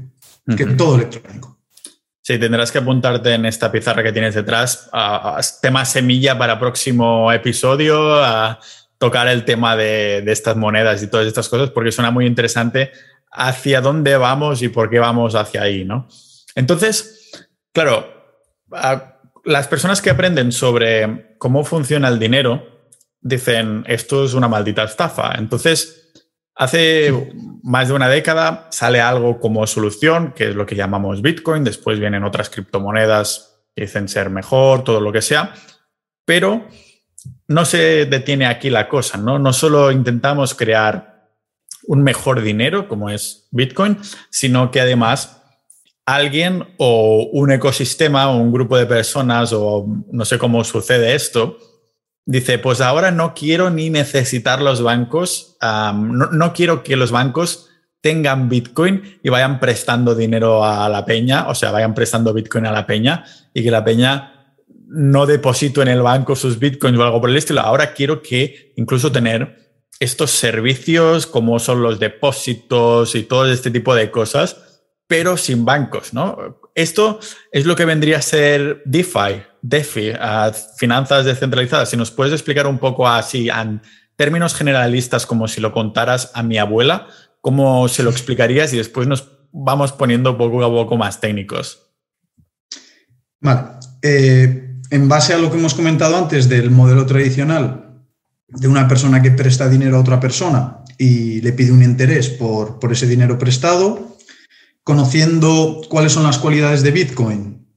Que 0.55 0.65
todo 0.65 0.95
electrónico. 0.95 1.59
Sí, 2.21 2.39
tendrás 2.39 2.71
que 2.71 2.77
apuntarte 2.77 3.33
en 3.33 3.45
esta 3.45 3.69
pizarra 3.69 4.01
que 4.01 4.13
tienes 4.13 4.33
detrás 4.33 4.89
a, 4.93 5.41
tema 5.61 5.83
semilla 5.83 6.37
para 6.37 6.57
próximo 6.57 7.29
episodio, 7.29 8.23
a 8.23 8.61
tocar 8.97 9.27
el 9.27 9.43
tema 9.43 9.75
de, 9.75 10.21
de, 10.21 10.31
estas 10.31 10.55
monedas 10.55 11.03
y 11.03 11.07
todas 11.07 11.27
estas 11.27 11.49
cosas, 11.49 11.69
porque 11.69 11.91
suena 11.91 12.11
muy 12.11 12.27
interesante 12.27 12.91
hacia 13.29 13.81
dónde 13.81 14.15
vamos 14.15 14.61
y 14.61 14.69
por 14.69 14.89
qué 14.89 14.99
vamos 14.99 15.35
hacia 15.35 15.63
ahí, 15.63 15.83
¿no? 15.83 16.07
Entonces, 16.55 17.49
claro, 17.73 18.07
las 19.43 19.67
personas 19.67 20.01
que 20.01 20.09
aprenden 20.09 20.51
sobre 20.51 21.35
cómo 21.37 21.63
funciona 21.63 22.07
el 22.07 22.19
dinero 22.19 22.91
dicen, 23.21 23.83
esto 23.87 24.25
es 24.25 24.33
una 24.33 24.47
maldita 24.47 24.83
estafa. 24.83 25.35
Entonces, 25.35 26.03
Hace 26.55 27.33
más 27.63 27.87
de 27.87 27.95
una 27.95 28.09
década 28.09 28.67
sale 28.69 29.01
algo 29.01 29.39
como 29.39 29.65
solución, 29.65 30.33
que 30.35 30.49
es 30.49 30.55
lo 30.55 30.67
que 30.67 30.75
llamamos 30.75 31.23
Bitcoin, 31.23 31.63
después 31.63 31.99
vienen 31.99 32.23
otras 32.23 32.49
criptomonedas 32.49 33.65
que 33.75 33.83
dicen 33.83 34.07
ser 34.07 34.29
mejor, 34.29 34.83
todo 34.83 35.01
lo 35.01 35.11
que 35.11 35.23
sea, 35.23 35.55
pero 36.25 36.67
no 37.47 37.65
se 37.65 38.05
detiene 38.05 38.45
aquí 38.45 38.69
la 38.69 38.87
cosa, 38.87 39.17
¿no? 39.17 39.39
No 39.39 39.51
solo 39.51 39.91
intentamos 39.91 40.53
crear 40.53 41.31
un 41.87 42.03
mejor 42.03 42.41
dinero, 42.41 42.87
como 42.87 43.09
es 43.09 43.47
Bitcoin, 43.51 43.97
sino 44.29 44.69
que 44.69 44.79
además 44.79 45.42
alguien 46.05 46.67
o 46.77 47.29
un 47.31 47.51
ecosistema 47.51 48.29
o 48.29 48.37
un 48.37 48.51
grupo 48.51 48.77
de 48.77 48.85
personas 48.85 49.53
o 49.53 49.85
no 50.11 50.25
sé 50.25 50.37
cómo 50.37 50.63
sucede 50.63 51.15
esto, 51.15 51.57
Dice, 52.25 52.57
pues 52.57 52.79
ahora 52.79 53.11
no 53.11 53.33
quiero 53.33 53.69
ni 53.69 53.89
necesitar 53.89 54.61
los 54.61 54.81
bancos, 54.81 55.57
no, 55.61 56.53
quiero 56.53 56.81
que 56.81 56.95
los 56.95 57.11
bancos 57.11 57.69
tengan 57.99 58.47
Bitcoin 58.47 59.19
y 59.21 59.29
vayan 59.29 59.59
prestando 59.59 60.15
dinero 60.15 60.63
a 60.63 60.87
la 60.87 61.05
peña, 61.05 61.49
o 61.49 61.55
sea, 61.55 61.71
vayan 61.71 61.93
prestando 61.93 62.33
Bitcoin 62.33 62.65
a 62.65 62.71
la 62.71 62.87
peña 62.87 63.25
y 63.53 63.61
que 63.61 63.71
la 63.71 63.83
peña 63.83 64.55
no 64.87 65.25
deposito 65.25 65.81
en 65.81 65.89
el 65.89 66.01
banco 66.01 66.35
sus 66.35 66.59
Bitcoins 66.59 66.97
o 66.97 67.03
algo 67.03 67.19
por 67.19 67.29
el 67.29 67.37
estilo. 67.37 67.59
Ahora 67.59 67.93
quiero 67.93 68.21
que 68.21 68.73
incluso 68.77 69.11
tener 69.11 69.81
estos 69.99 70.31
servicios 70.31 71.27
como 71.27 71.59
son 71.59 71.81
los 71.81 71.99
depósitos 71.99 73.15
y 73.15 73.23
todo 73.23 73.51
este 73.51 73.69
tipo 73.69 73.95
de 73.95 74.11
cosas, 74.11 74.72
pero 75.13 75.37
sin 75.37 75.63
bancos, 75.63 76.11
¿no? 76.11 76.59
Esto 76.73 77.19
es 77.51 77.67
lo 77.67 77.75
que 77.75 77.85
vendría 77.85 78.17
a 78.17 78.21
ser 78.23 78.81
DeFi, 78.83 79.43
DeFi, 79.61 80.13
finanzas 80.75 81.25
descentralizadas. 81.25 81.91
Si 81.91 81.95
nos 81.95 82.09
puedes 82.09 82.33
explicar 82.33 82.65
un 82.65 82.79
poco 82.79 83.07
así, 83.07 83.47
en 83.47 83.83
términos 84.15 84.55
generalistas, 84.55 85.27
como 85.27 85.47
si 85.47 85.61
lo 85.61 85.71
contaras 85.71 86.31
a 86.33 86.41
mi 86.41 86.57
abuela, 86.57 87.05
¿cómo 87.41 87.87
se 87.89 88.01
lo 88.01 88.09
explicarías? 88.09 88.73
Y 88.73 88.77
después 88.77 89.07
nos 89.07 89.37
vamos 89.51 89.91
poniendo 89.91 90.35
poco 90.35 90.65
a 90.65 90.67
poco 90.67 90.97
más 90.97 91.21
técnicos. 91.21 91.93
Vale. 93.39 93.65
Eh, 94.01 94.79
en 94.89 95.07
base 95.07 95.35
a 95.35 95.37
lo 95.37 95.51
que 95.51 95.59
hemos 95.59 95.75
comentado 95.75 96.17
antes 96.17 96.49
del 96.49 96.71
modelo 96.71 97.05
tradicional 97.05 98.01
de 98.47 98.67
una 98.67 98.87
persona 98.87 99.21
que 99.21 99.29
presta 99.29 99.69
dinero 99.69 99.97
a 99.97 100.01
otra 100.01 100.19
persona 100.19 100.79
y 100.97 101.39
le 101.41 101.53
pide 101.53 101.71
un 101.71 101.83
interés 101.83 102.29
por, 102.29 102.79
por 102.79 102.91
ese 102.91 103.05
dinero 103.05 103.37
prestado, 103.37 104.12
conociendo 104.83 105.81
cuáles 105.89 106.11
son 106.11 106.23
las 106.23 106.37
cualidades 106.37 106.83
de 106.83 106.91
Bitcoin 106.91 107.67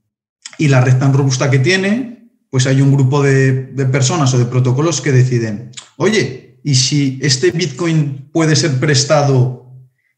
y 0.58 0.68
la 0.68 0.80
red 0.80 0.98
tan 0.98 1.12
robusta 1.12 1.50
que 1.50 1.58
tiene, 1.58 2.30
pues 2.50 2.66
hay 2.66 2.80
un 2.80 2.92
grupo 2.92 3.22
de, 3.22 3.52
personas 3.90 4.32
o 4.34 4.38
de 4.38 4.46
protocolos 4.46 5.00
que 5.00 5.12
deciden, 5.12 5.70
oye, 5.96 6.60
¿y 6.64 6.74
si 6.74 7.18
este 7.22 7.50
Bitcoin 7.50 8.30
puede 8.32 8.56
ser 8.56 8.78
prestado 8.80 9.72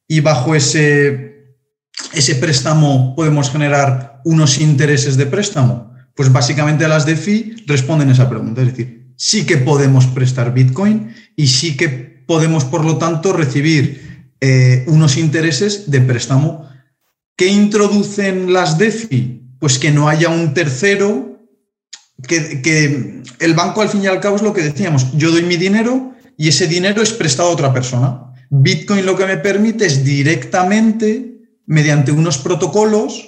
y 0.07 0.21
bajo 0.21 0.55
ese, 0.55 1.57
ese 2.13 2.37
préstamo 2.37 3.15
podemos 3.17 3.51
generar 3.51 4.21
unos 4.25 4.59
intereses 4.59 5.17
de 5.17 5.27
préstamo? 5.27 5.93
Pues 6.15 6.33
básicamente 6.33 6.89
las 6.89 7.07
DeFi 7.07 7.65
responden 7.67 8.11
esa 8.11 8.29
pregunta, 8.29 8.63
es 8.63 8.69
decir, 8.69 9.13
sí 9.17 9.45
que 9.47 9.57
podemos 9.57 10.07
prestar 10.07 10.55
Bitcoin 10.55 11.15
y 11.37 11.49
sí 11.49 11.77
que 11.77 11.89
podemos, 11.89 12.65
por 12.65 12.85
lo 12.85 12.99
tanto, 12.99 13.33
recibir 13.33 14.35
eh, 14.41 14.85
unos 14.87 15.17
intereses 15.17 15.91
de 15.91 16.01
préstamo 16.01 16.68
¿Qué 17.39 17.47
introducen 17.47 18.53
las 18.53 18.79
DeFi? 18.79 19.41
Pues 19.61 19.79
que 19.79 19.93
no 19.93 20.09
haya 20.09 20.29
un 20.29 20.53
tercero, 20.55 21.39
que, 22.27 23.23
el 23.39 23.55
banco 23.55 23.81
al 23.81 23.89
fin 23.89 24.03
y 24.03 24.09
al 24.09 24.19
cabo 24.19 24.35
es 24.35 24.43
lo 24.43 24.53
que 24.53 24.63
decíamos, 24.63 25.17
yo 25.17 25.31
doy 25.31 25.43
mi 25.43 25.57
dinero 25.57 26.15
y 26.37 26.49
ese 26.49 26.67
dinero 26.67 27.01
es 27.01 27.13
prestado 27.13 27.51
a 27.51 27.53
otra 27.53 27.73
persona. 27.73 28.35
Bitcoin 28.51 29.07
lo 29.07 29.17
que 29.17 29.25
me 29.25 29.37
permite 29.37 29.87
es 29.87 30.05
directamente 30.05 31.43
mediante 31.65 32.11
unos 32.11 32.39
protocolos, 32.39 33.25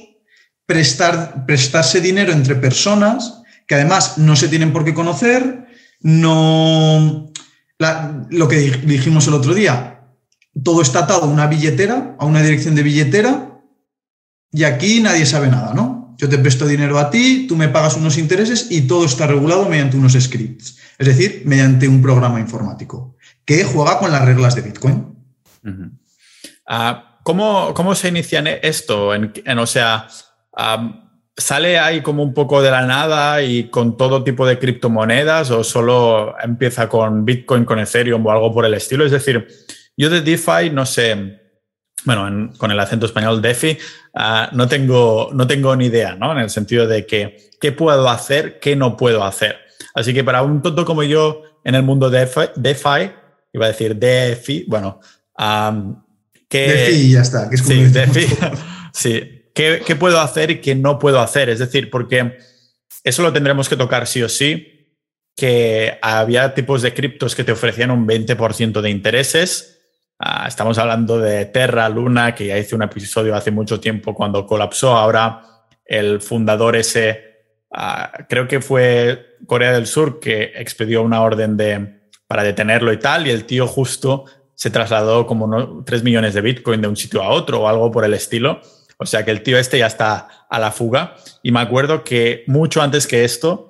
prestar, 0.66 1.46
prestarse 1.46 2.00
dinero 2.00 2.32
entre 2.32 2.56
personas 2.56 3.42
que 3.68 3.76
además 3.76 4.18
no 4.18 4.34
se 4.34 4.48
tienen 4.48 4.72
por 4.72 4.84
qué 4.84 4.92
conocer, 4.92 5.68
no... 6.00 7.30
lo 7.78 8.48
que 8.48 8.56
dijimos 8.82 9.28
el 9.28 9.34
otro 9.34 9.54
día, 9.54 10.02
todo 10.64 10.82
está 10.82 11.00
atado 11.00 11.22
a 11.22 11.28
una 11.28 11.46
billetera, 11.46 12.16
a 12.18 12.24
una 12.24 12.42
dirección 12.42 12.74
de 12.74 12.82
billetera, 12.82 13.49
y 14.52 14.64
aquí 14.64 15.00
nadie 15.00 15.26
sabe 15.26 15.48
nada, 15.48 15.74
¿no? 15.74 16.14
Yo 16.18 16.28
te 16.28 16.38
presto 16.38 16.66
dinero 16.66 16.98
a 16.98 17.10
ti, 17.10 17.46
tú 17.48 17.56
me 17.56 17.68
pagas 17.68 17.96
unos 17.96 18.18
intereses 18.18 18.66
y 18.70 18.82
todo 18.82 19.06
está 19.06 19.26
regulado 19.26 19.68
mediante 19.68 19.96
unos 19.96 20.12
scripts, 20.12 20.78
es 20.98 21.06
decir, 21.06 21.42
mediante 21.46 21.88
un 21.88 22.02
programa 22.02 22.40
informático 22.40 23.16
que 23.44 23.64
juega 23.64 23.98
con 23.98 24.12
las 24.12 24.24
reglas 24.24 24.54
de 24.54 24.62
Bitcoin. 24.62 25.16
Ah, 26.66 27.18
¿cómo, 27.24 27.94
se 27.94 28.08
inicia 28.08 28.40
esto? 28.62 29.14
En, 29.14 29.58
o 29.58 29.66
sea, 29.66 30.08
¿sale 31.36 31.78
ahí 31.78 32.02
como 32.02 32.22
un 32.22 32.34
poco 32.34 32.62
de 32.62 32.70
la 32.70 32.86
nada 32.86 33.42
y 33.42 33.70
con 33.70 33.96
todo 33.96 34.22
tipo 34.22 34.46
de 34.46 34.58
criptomonedas 34.58 35.50
o 35.50 35.64
solo 35.64 36.36
empieza 36.40 36.88
con 36.88 37.24
Bitcoin, 37.24 37.64
con 37.64 37.78
Ethereum 37.78 38.24
o 38.24 38.30
algo 38.30 38.52
por 38.52 38.64
el 38.64 38.74
estilo? 38.74 39.04
Es 39.04 39.12
decir, 39.12 39.48
yo 39.96 40.10
de 40.10 40.20
DeFi 40.20 40.70
no 40.70 40.86
sé, 40.86 41.40
bueno, 42.04 42.52
con 42.56 42.70
el 42.70 42.78
acento 42.78 43.06
español 43.06 43.42
DeFi, 43.42 43.78
ah, 44.14 44.50
no, 44.52 44.68
tengo, 44.68 45.30
no 45.32 45.46
tengo 45.46 45.74
ni 45.76 45.86
idea, 45.86 46.14
¿no? 46.16 46.32
En 46.32 46.38
el 46.38 46.50
sentido 46.50 46.86
de 46.86 47.06
que 47.06 47.50
qué 47.60 47.72
puedo 47.72 48.08
hacer, 48.08 48.58
qué 48.60 48.76
no 48.76 48.96
puedo 48.96 49.24
hacer. 49.24 49.56
Así 49.94 50.14
que 50.14 50.24
para 50.24 50.42
un 50.42 50.62
tonto 50.62 50.84
como 50.84 51.02
yo 51.02 51.42
en 51.64 51.74
el 51.74 51.82
mundo 51.82 52.10
de 52.10 52.28
DeFi, 52.56 53.10
iba 53.52 53.64
a 53.64 53.68
decir 53.68 53.96
DeFi, 53.96 54.64
bueno, 54.68 55.00
¿qué, 56.48 56.68
DeFi 56.68 57.10
ya 57.10 57.22
está, 57.22 57.48
que 57.48 57.56
es 57.56 57.62
sí, 57.62 57.84
DeFi, 57.84 58.26
sí. 58.92 59.36
¿Qué, 59.52 59.82
¿Qué 59.84 59.96
puedo 59.96 60.20
hacer 60.20 60.50
y 60.52 60.60
qué 60.60 60.74
no 60.74 60.98
puedo 60.98 61.20
hacer? 61.20 61.48
Es 61.48 61.58
decir, 61.58 61.90
porque 61.90 62.38
eso 63.02 63.22
lo 63.22 63.32
tendremos 63.32 63.68
que 63.68 63.76
tocar 63.76 64.06
sí 64.06 64.22
o 64.22 64.28
sí, 64.28 64.80
que 65.36 65.98
había 66.02 66.54
tipos 66.54 66.82
de 66.82 66.94
criptos 66.94 67.34
que 67.34 67.44
te 67.44 67.52
ofrecían 67.52 67.90
un 67.90 68.06
20% 68.06 68.80
de 68.80 68.90
intereses 68.90 69.79
Ah, 70.22 70.44
estamos 70.46 70.76
hablando 70.76 71.18
de 71.18 71.46
Terra, 71.46 71.88
Luna, 71.88 72.34
que 72.34 72.48
ya 72.48 72.58
hice 72.58 72.74
un 72.74 72.82
episodio 72.82 73.34
hace 73.34 73.50
mucho 73.50 73.80
tiempo 73.80 74.14
cuando 74.14 74.44
colapsó. 74.44 74.94
Ahora 74.94 75.40
el 75.82 76.20
fundador 76.20 76.76
ese, 76.76 77.38
ah, 77.72 78.12
creo 78.28 78.46
que 78.46 78.60
fue 78.60 79.38
Corea 79.46 79.72
del 79.72 79.86
Sur, 79.86 80.20
que 80.20 80.52
expedió 80.56 81.00
una 81.00 81.22
orden 81.22 81.56
de, 81.56 82.02
para 82.26 82.42
detenerlo 82.42 82.92
y 82.92 82.98
tal, 82.98 83.26
y 83.26 83.30
el 83.30 83.46
tío 83.46 83.66
justo 83.66 84.26
se 84.54 84.68
trasladó 84.68 85.26
como 85.26 85.82
3 85.84 86.02
millones 86.02 86.34
de 86.34 86.42
Bitcoin 86.42 86.82
de 86.82 86.88
un 86.88 86.96
sitio 86.96 87.22
a 87.22 87.30
otro 87.30 87.62
o 87.62 87.68
algo 87.68 87.90
por 87.90 88.04
el 88.04 88.12
estilo. 88.12 88.60
O 88.98 89.06
sea 89.06 89.24
que 89.24 89.30
el 89.30 89.42
tío 89.42 89.56
este 89.56 89.78
ya 89.78 89.86
está 89.86 90.28
a 90.50 90.58
la 90.58 90.70
fuga. 90.70 91.16
Y 91.42 91.50
me 91.50 91.60
acuerdo 91.60 92.04
que 92.04 92.44
mucho 92.46 92.82
antes 92.82 93.06
que 93.06 93.24
esto, 93.24 93.69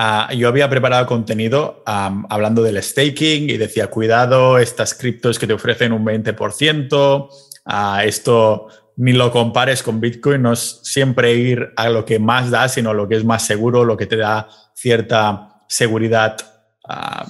Ah, 0.00 0.32
yo 0.32 0.46
había 0.46 0.70
preparado 0.70 1.06
contenido 1.06 1.82
hablando 1.84 2.62
del 2.62 2.80
staking 2.80 3.50
y 3.50 3.56
decía, 3.56 3.88
cuidado, 3.88 4.60
estas 4.60 4.94
criptos 4.94 5.40
que 5.40 5.48
te 5.48 5.54
ofrecen 5.54 5.92
un 5.92 6.06
20%, 6.06 7.28
ah, 7.64 8.04
esto 8.04 8.68
ni 8.94 9.12
lo 9.12 9.32
compares 9.32 9.82
con 9.82 10.00
Bitcoin, 10.00 10.42
no 10.42 10.52
es 10.52 10.78
siempre 10.84 11.34
ir 11.34 11.72
a 11.74 11.88
lo 11.88 12.04
que 12.04 12.20
más 12.20 12.48
da, 12.48 12.68
sino 12.68 12.94
lo 12.94 13.08
que 13.08 13.16
es 13.16 13.24
más 13.24 13.44
seguro, 13.44 13.84
lo 13.84 13.96
que 13.96 14.06
te 14.06 14.16
da 14.16 14.48
cierta 14.72 15.64
seguridad 15.68 16.36
ah, 16.84 17.26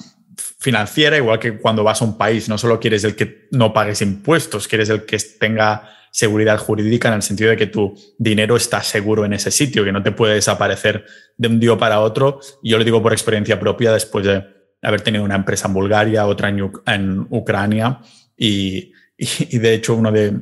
financiera, 0.59 1.17
igual 1.17 1.39
que 1.39 1.57
cuando 1.57 1.83
vas 1.83 2.03
a 2.03 2.05
un 2.05 2.19
país, 2.19 2.51
no 2.51 2.59
solo 2.59 2.79
quieres 2.79 3.03
el 3.03 3.17
que 3.17 3.49
no 3.51 3.73
pagues 3.73 4.03
impuestos, 4.03 4.69
quieres 4.69 4.91
el 4.91 5.07
que 5.07 5.17
tenga 5.41 5.89
seguridad 6.11 6.59
jurídica 6.59 7.09
en 7.09 7.15
el 7.15 7.23
sentido 7.23 7.51
de 7.51 7.57
que 7.57 7.67
tu 7.67 7.95
dinero 8.19 8.57
está 8.57 8.83
seguro 8.83 9.25
en 9.25 9.33
ese 9.33 9.51
sitio, 9.51 9.85
que 9.85 9.93
no 9.93 10.03
te 10.03 10.13
puede 10.13 10.35
desaparecer 10.35 11.05
de 11.37 11.49
un 11.49 11.61
día 11.61 11.77
para 11.77 12.01
otro. 12.01 12.41
Yo 12.63 12.79
lo 12.79 12.85
digo 12.85 13.03
por 13.03 13.13
experiencia 13.13 13.59
propia 13.59 13.93
después 13.93 14.25
de 14.25 14.45
haber 14.83 15.01
tenido 15.01 15.25
una 15.25 15.37
empresa 15.37 15.69
en 15.69 15.75
Bulgaria, 15.75 16.27
otra 16.27 16.49
en, 16.49 17.27
Ucrania 17.31 18.01
y, 18.37 18.93
de 19.19 19.75
hecho 19.75 19.95
uno 19.95 20.13
de 20.13 20.41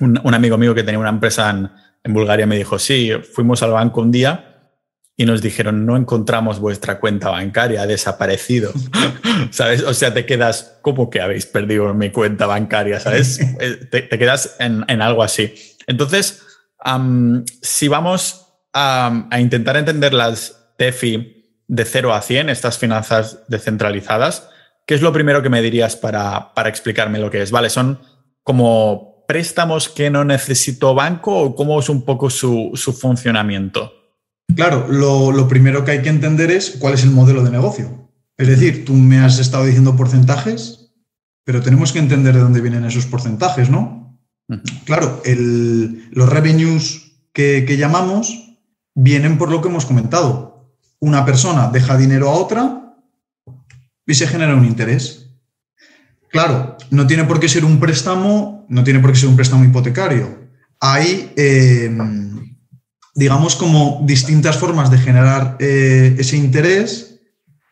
un, 0.00 0.34
amigo 0.34 0.56
mío 0.56 0.74
que 0.74 0.82
tenía 0.82 0.98
una 0.98 1.10
empresa 1.10 1.50
en, 1.50 1.68
en 2.02 2.12
Bulgaria 2.12 2.46
me 2.46 2.56
dijo, 2.56 2.78
sí, 2.78 3.10
fuimos 3.34 3.62
al 3.62 3.72
banco 3.72 4.00
un 4.00 4.10
día 4.10 4.47
y 5.20 5.26
nos 5.26 5.42
dijeron, 5.42 5.84
no 5.84 5.96
encontramos 5.96 6.60
vuestra 6.60 7.00
cuenta 7.00 7.28
bancaria, 7.30 7.82
ha 7.82 7.86
desaparecido. 7.88 8.72
¿Sabes? 9.50 9.82
O 9.82 9.92
sea, 9.92 10.14
te 10.14 10.24
quedas, 10.24 10.78
¿cómo 10.80 11.10
que 11.10 11.20
habéis 11.20 11.44
perdido 11.44 11.92
mi 11.92 12.10
cuenta 12.10 12.46
bancaria? 12.46 13.00
¿Sabes? 13.00 13.40
Eh, 13.60 13.88
te, 13.90 14.08
quedas 14.08 14.54
en, 14.60 15.02
algo 15.02 15.24
así. 15.24 15.52
Entonces, 15.88 16.44
si 17.60 17.88
vamos 17.88 18.46
a, 18.72 19.28
intentar 19.40 19.76
entender 19.76 20.14
las 20.14 20.72
TEFI 20.76 21.56
de 21.66 21.84
0 21.84 22.14
a 22.14 22.22
100, 22.22 22.50
estas 22.50 22.78
finanzas 22.78 23.40
descentralizadas, 23.48 24.48
¿qué 24.86 24.94
es 24.94 25.02
lo 25.02 25.12
primero 25.12 25.42
que 25.42 25.48
me 25.48 25.60
dirías 25.60 25.96
para, 25.96 26.52
explicarme 26.66 27.18
lo 27.18 27.28
que 27.30 27.42
es? 27.42 27.50
Vale, 27.50 27.70
son 27.70 28.00
como 28.44 29.24
préstamos 29.26 29.88
que 29.88 30.10
no 30.10 30.24
necesito 30.24 30.94
banco 30.94 31.36
o 31.36 31.54
cómo 31.56 31.80
es 31.80 31.88
un 31.88 32.04
poco 32.04 32.30
su, 32.30 32.70
su 32.74 32.92
funcionamiento? 32.92 33.97
Claro, 34.54 34.86
lo, 34.88 35.46
primero 35.48 35.84
que 35.84 35.92
hay 35.92 36.02
que 36.02 36.08
entender 36.08 36.50
es 36.50 36.70
cuál 36.78 36.94
es 36.94 37.04
el 37.04 37.10
modelo 37.10 37.42
de 37.42 37.50
negocio. 37.50 38.10
Es 38.36 38.48
decir, 38.48 38.84
tú 38.84 38.94
me 38.94 39.18
has 39.18 39.38
estado 39.38 39.64
diciendo 39.64 39.96
porcentajes, 39.96 40.90
pero 41.44 41.62
tenemos 41.62 41.92
que 41.92 41.98
entender 41.98 42.34
de 42.34 42.40
dónde 42.40 42.60
vienen 42.60 42.84
esos 42.84 43.06
porcentajes, 43.06 43.70
¿no? 43.70 44.18
Claro, 44.84 45.22
los 45.24 46.28
revenues 46.28 47.12
que, 47.32 47.76
llamamos 47.76 48.56
vienen 48.94 49.38
por 49.38 49.50
lo 49.50 49.60
que 49.60 49.68
hemos 49.68 49.86
comentado. 49.86 50.74
Una 50.98 51.24
persona 51.24 51.70
deja 51.70 51.96
dinero 51.96 52.30
a 52.30 52.34
otra 52.34 52.96
y 54.06 54.14
se 54.14 54.26
genera 54.26 54.56
un 54.56 54.64
interés. 54.64 55.30
Claro, 56.30 56.76
no 56.90 57.06
tiene 57.06 57.24
por 57.24 57.38
qué 57.38 57.48
ser 57.48 57.64
un 57.64 57.78
préstamo, 57.78 58.66
no 58.68 58.82
tiene 58.82 59.00
por 59.00 59.12
qué 59.12 59.18
ser 59.18 59.28
un 59.28 59.36
préstamo 59.36 59.64
hipotecario. 59.64 60.48
Hay 60.80 61.32
eh, 61.36 61.90
digamos, 63.18 63.56
como 63.56 64.00
distintas 64.04 64.56
formas 64.58 64.92
de 64.92 64.98
generar 64.98 65.56
eh, 65.58 66.14
ese 66.20 66.36
interés. 66.36 67.18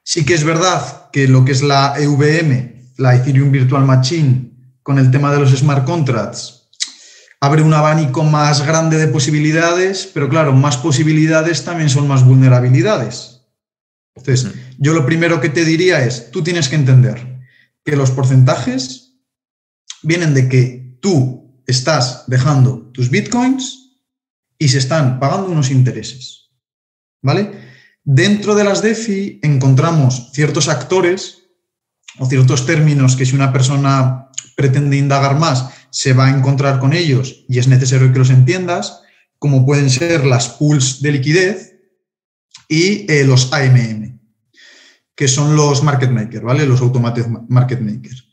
Sí 0.02 0.24
que 0.24 0.34
es 0.34 0.42
verdad 0.42 1.08
que 1.12 1.28
lo 1.28 1.44
que 1.44 1.52
es 1.52 1.62
la 1.62 1.94
EVM, 1.96 2.94
la 2.96 3.14
Ethereum 3.14 3.52
Virtual 3.52 3.84
Machine, 3.84 4.50
con 4.82 4.98
el 4.98 5.08
tema 5.12 5.32
de 5.32 5.38
los 5.38 5.52
smart 5.56 5.84
contracts, 5.84 6.68
abre 7.40 7.62
un 7.62 7.72
abanico 7.72 8.24
más 8.24 8.66
grande 8.66 8.98
de 8.98 9.06
posibilidades, 9.06 10.10
pero 10.12 10.28
claro, 10.28 10.52
más 10.52 10.78
posibilidades 10.78 11.64
también 11.64 11.90
son 11.90 12.08
más 12.08 12.24
vulnerabilidades. 12.24 13.42
Entonces, 14.16 14.52
yo 14.78 14.94
lo 14.94 15.06
primero 15.06 15.40
que 15.40 15.50
te 15.50 15.64
diría 15.64 16.04
es, 16.04 16.32
tú 16.32 16.42
tienes 16.42 16.68
que 16.68 16.74
entender 16.74 17.38
que 17.84 17.94
los 17.94 18.10
porcentajes 18.10 19.12
vienen 20.02 20.34
de 20.34 20.48
que 20.48 20.98
tú 21.00 21.62
estás 21.68 22.24
dejando 22.26 22.90
tus 22.92 23.10
bitcoins 23.10 23.85
y 24.58 24.68
se 24.68 24.78
están 24.78 25.18
pagando 25.20 25.50
unos 25.50 25.70
intereses. 25.70 26.50
¿Vale? 27.22 27.52
Dentro 28.04 28.54
de 28.54 28.64
las 28.64 28.82
DeFi 28.82 29.40
encontramos 29.42 30.30
ciertos 30.32 30.68
actores 30.68 31.42
o 32.18 32.26
ciertos 32.26 32.64
términos 32.64 33.16
que 33.16 33.26
si 33.26 33.34
una 33.34 33.52
persona 33.52 34.28
pretende 34.56 34.96
indagar 34.96 35.38
más, 35.38 35.70
se 35.90 36.12
va 36.12 36.26
a 36.26 36.30
encontrar 36.30 36.78
con 36.78 36.92
ellos 36.92 37.44
y 37.48 37.58
es 37.58 37.68
necesario 37.68 38.12
que 38.12 38.18
los 38.18 38.30
entiendas, 38.30 39.02
como 39.38 39.66
pueden 39.66 39.90
ser 39.90 40.24
las 40.24 40.48
pools 40.48 41.02
de 41.02 41.12
liquidez 41.12 41.76
y 42.68 43.10
eh, 43.10 43.24
los 43.24 43.52
AMM, 43.52 44.20
que 45.14 45.28
son 45.28 45.56
los 45.56 45.82
market 45.82 46.10
makers, 46.10 46.44
¿vale? 46.44 46.66
Los 46.66 46.80
automatic 46.80 47.26
market 47.48 47.80
makers. 47.80 48.28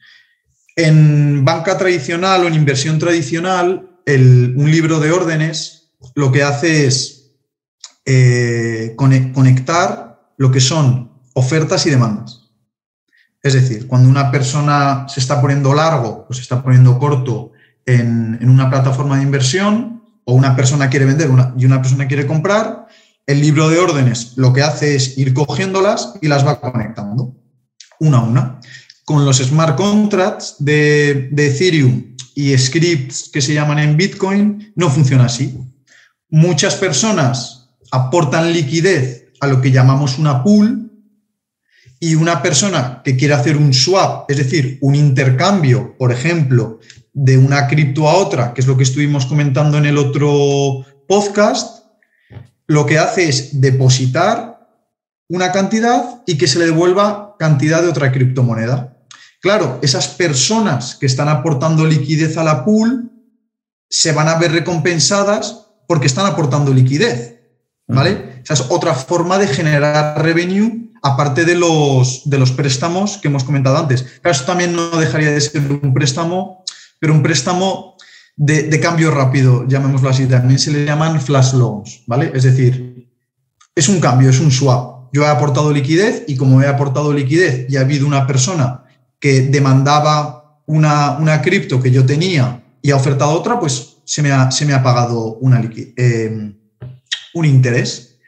En 0.75 1.45
banca 1.45 1.77
tradicional 1.77 2.43
o 2.43 2.47
en 2.47 2.55
inversión 2.55 2.99
tradicional, 2.99 4.01
un 4.05 4.71
libro 4.71 4.99
de 4.99 5.11
órdenes 5.11 5.82
lo 6.15 6.31
que 6.31 6.43
hace 6.43 6.87
es 6.87 7.23
eh, 8.05 8.95
conectar 8.97 10.33
lo 10.37 10.51
que 10.51 10.59
son 10.59 11.11
ofertas 11.33 11.85
y 11.85 11.89
demandas. 11.89 12.41
Es 13.41 13.53
decir, 13.53 13.87
cuando 13.87 14.09
una 14.09 14.31
persona 14.31 15.05
se 15.07 15.19
está 15.19 15.41
poniendo 15.41 15.73
largo 15.73 16.25
o 16.29 16.33
se 16.33 16.41
está 16.41 16.63
poniendo 16.63 16.97
corto 16.99 17.51
en, 17.85 18.37
una 18.47 18.69
plataforma 18.69 19.17
de 19.17 19.23
inversión, 19.23 20.01
o 20.25 20.33
una 20.33 20.55
persona 20.55 20.89
quiere 20.89 21.05
vender 21.05 21.29
y 21.57 21.65
una 21.65 21.81
persona 21.81 22.07
quiere 22.07 22.25
comprar, 22.25 22.87
el 23.25 23.41
libro 23.41 23.69
de 23.69 23.79
órdenes 23.79 24.33
lo 24.37 24.53
que 24.53 24.61
hace 24.61 24.95
es 24.95 25.17
ir 25.17 25.33
cogiéndolas 25.33 26.13
y 26.21 26.27
las 26.27 26.45
va 26.45 26.61
conectando 26.61 27.35
una 27.99 28.19
a 28.19 28.23
una. 28.23 28.59
Con 29.05 29.25
los 29.25 29.37
smart 29.37 29.75
contracts 29.75 30.55
de, 30.59 31.29
de 31.31 31.47
Ethereum 31.47 32.15
y 32.35 32.57
scripts 32.57 33.29
que 33.31 33.41
se 33.41 33.53
llaman 33.53 33.79
en 33.79 33.97
Bitcoin, 33.97 34.73
no 34.75 34.89
funciona 34.89 35.25
así 35.25 35.57
muchas 36.33 36.73
personas 36.77 37.69
aportan 37.91 38.53
liquidez 38.53 39.27
a 39.39 39.45
lo 39.45 39.61
que 39.61 39.69
llamamos 39.69 40.17
una 40.17 40.43
pool 40.43 40.91
y 41.99 42.15
una 42.15 42.41
persona 42.41 43.03
que 43.03 43.15
quiere 43.15 43.35
hacer 43.35 43.55
un 43.55 43.71
swap, 43.71 44.31
es 44.31 44.37
decir, 44.37 44.79
un 44.81 44.95
intercambio, 44.95 45.95
por 45.95 46.11
ejemplo, 46.11 46.79
de 47.13 47.37
una 47.37 47.67
cripto 47.67 48.09
a 48.09 48.15
otra, 48.15 48.51
que 48.55 48.61
es 48.61 48.67
lo 48.67 48.75
que 48.75 48.81
estuvimos 48.81 49.27
comentando 49.27 49.77
en 49.77 49.85
el 49.85 49.99
otro 49.99 50.83
podcast, 51.07 51.85
lo 52.65 52.87
que 52.87 52.97
hace 52.97 53.29
es 53.29 53.61
depositar 53.61 54.67
una 55.29 55.51
cantidad 55.51 56.23
y 56.25 56.39
que 56.39 56.47
se 56.47 56.57
le 56.57 56.65
devuelva 56.65 57.35
cantidad 57.37 57.83
de 57.83 57.89
otra 57.89 58.11
criptomoneda. 58.11 58.97
Claro, 59.39 59.77
esas 59.83 60.07
personas 60.07 60.95
que 60.95 61.05
están 61.05 61.29
aportando 61.29 61.85
liquidez 61.85 62.37
a 62.37 62.43
la 62.43 62.65
pool 62.65 63.11
se 63.87 64.13
van 64.13 64.29
a 64.29 64.39
ver 64.39 64.51
recompensadas 64.51 65.62
porque 65.87 66.07
están 66.07 66.25
aportando 66.25 66.73
liquidez. 66.73 67.39
¿Vale? 67.87 68.41
Esa 68.43 68.53
es 68.53 68.65
otra 68.69 68.93
forma 68.93 69.37
de 69.37 69.47
generar 69.47 70.21
revenue 70.23 70.91
aparte 71.01 71.43
de 71.43 71.55
los, 71.55 72.21
de 72.25 72.39
los 72.39 72.51
préstamos 72.51 73.17
que 73.17 73.27
hemos 73.27 73.43
comentado 73.43 73.77
antes. 73.77 74.03
Claro, 74.21 74.31
eso 74.31 74.45
también 74.45 74.73
no 74.73 74.89
dejaría 74.97 75.31
de 75.31 75.41
ser 75.41 75.61
un 75.61 75.93
préstamo, 75.93 76.63
pero 76.99 77.13
un 77.13 77.21
préstamo 77.21 77.97
de, 78.35 78.79
cambio 78.79 79.11
rápido, 79.11 79.67
llamémoslo 79.67 80.09
así. 80.09 80.25
También 80.25 80.59
se 80.59 80.71
le 80.71 80.85
llaman 80.85 81.21
flash 81.21 81.53
loans, 81.53 82.03
¿vale? 82.07 82.31
Es 82.33 82.43
decir, 82.43 83.09
es 83.75 83.89
un 83.89 83.99
cambio, 83.99 84.29
es 84.29 84.39
un 84.39 84.51
swap. 84.51 85.09
Yo 85.11 85.23
he 85.23 85.27
aportado 85.27 85.71
liquidez 85.71 86.23
y 86.27 86.37
como 86.37 86.61
he 86.61 86.67
aportado 86.67 87.13
liquidez 87.13 87.67
y 87.69 87.75
ha 87.75 87.81
habido 87.81 88.07
una 88.07 88.25
persona 88.25 88.85
que 89.19 89.41
demandaba 89.41 90.61
una, 90.65 91.17
una 91.17 91.41
cripto 91.41 91.81
que 91.81 91.91
yo 91.91 92.05
tenía 92.05 92.63
y 92.81 92.91
ha 92.91 92.95
ofertado 92.95 93.31
otra, 93.31 93.59
pues 93.59 93.92
se 94.05 94.21
me 94.21 94.31
ha, 94.31 94.51
se 94.51 94.65
me 94.65 94.73
ha 94.73 94.83
pagado 94.83 95.39
eh, 95.97 96.53
un 97.33 97.45
interés. 97.45 98.19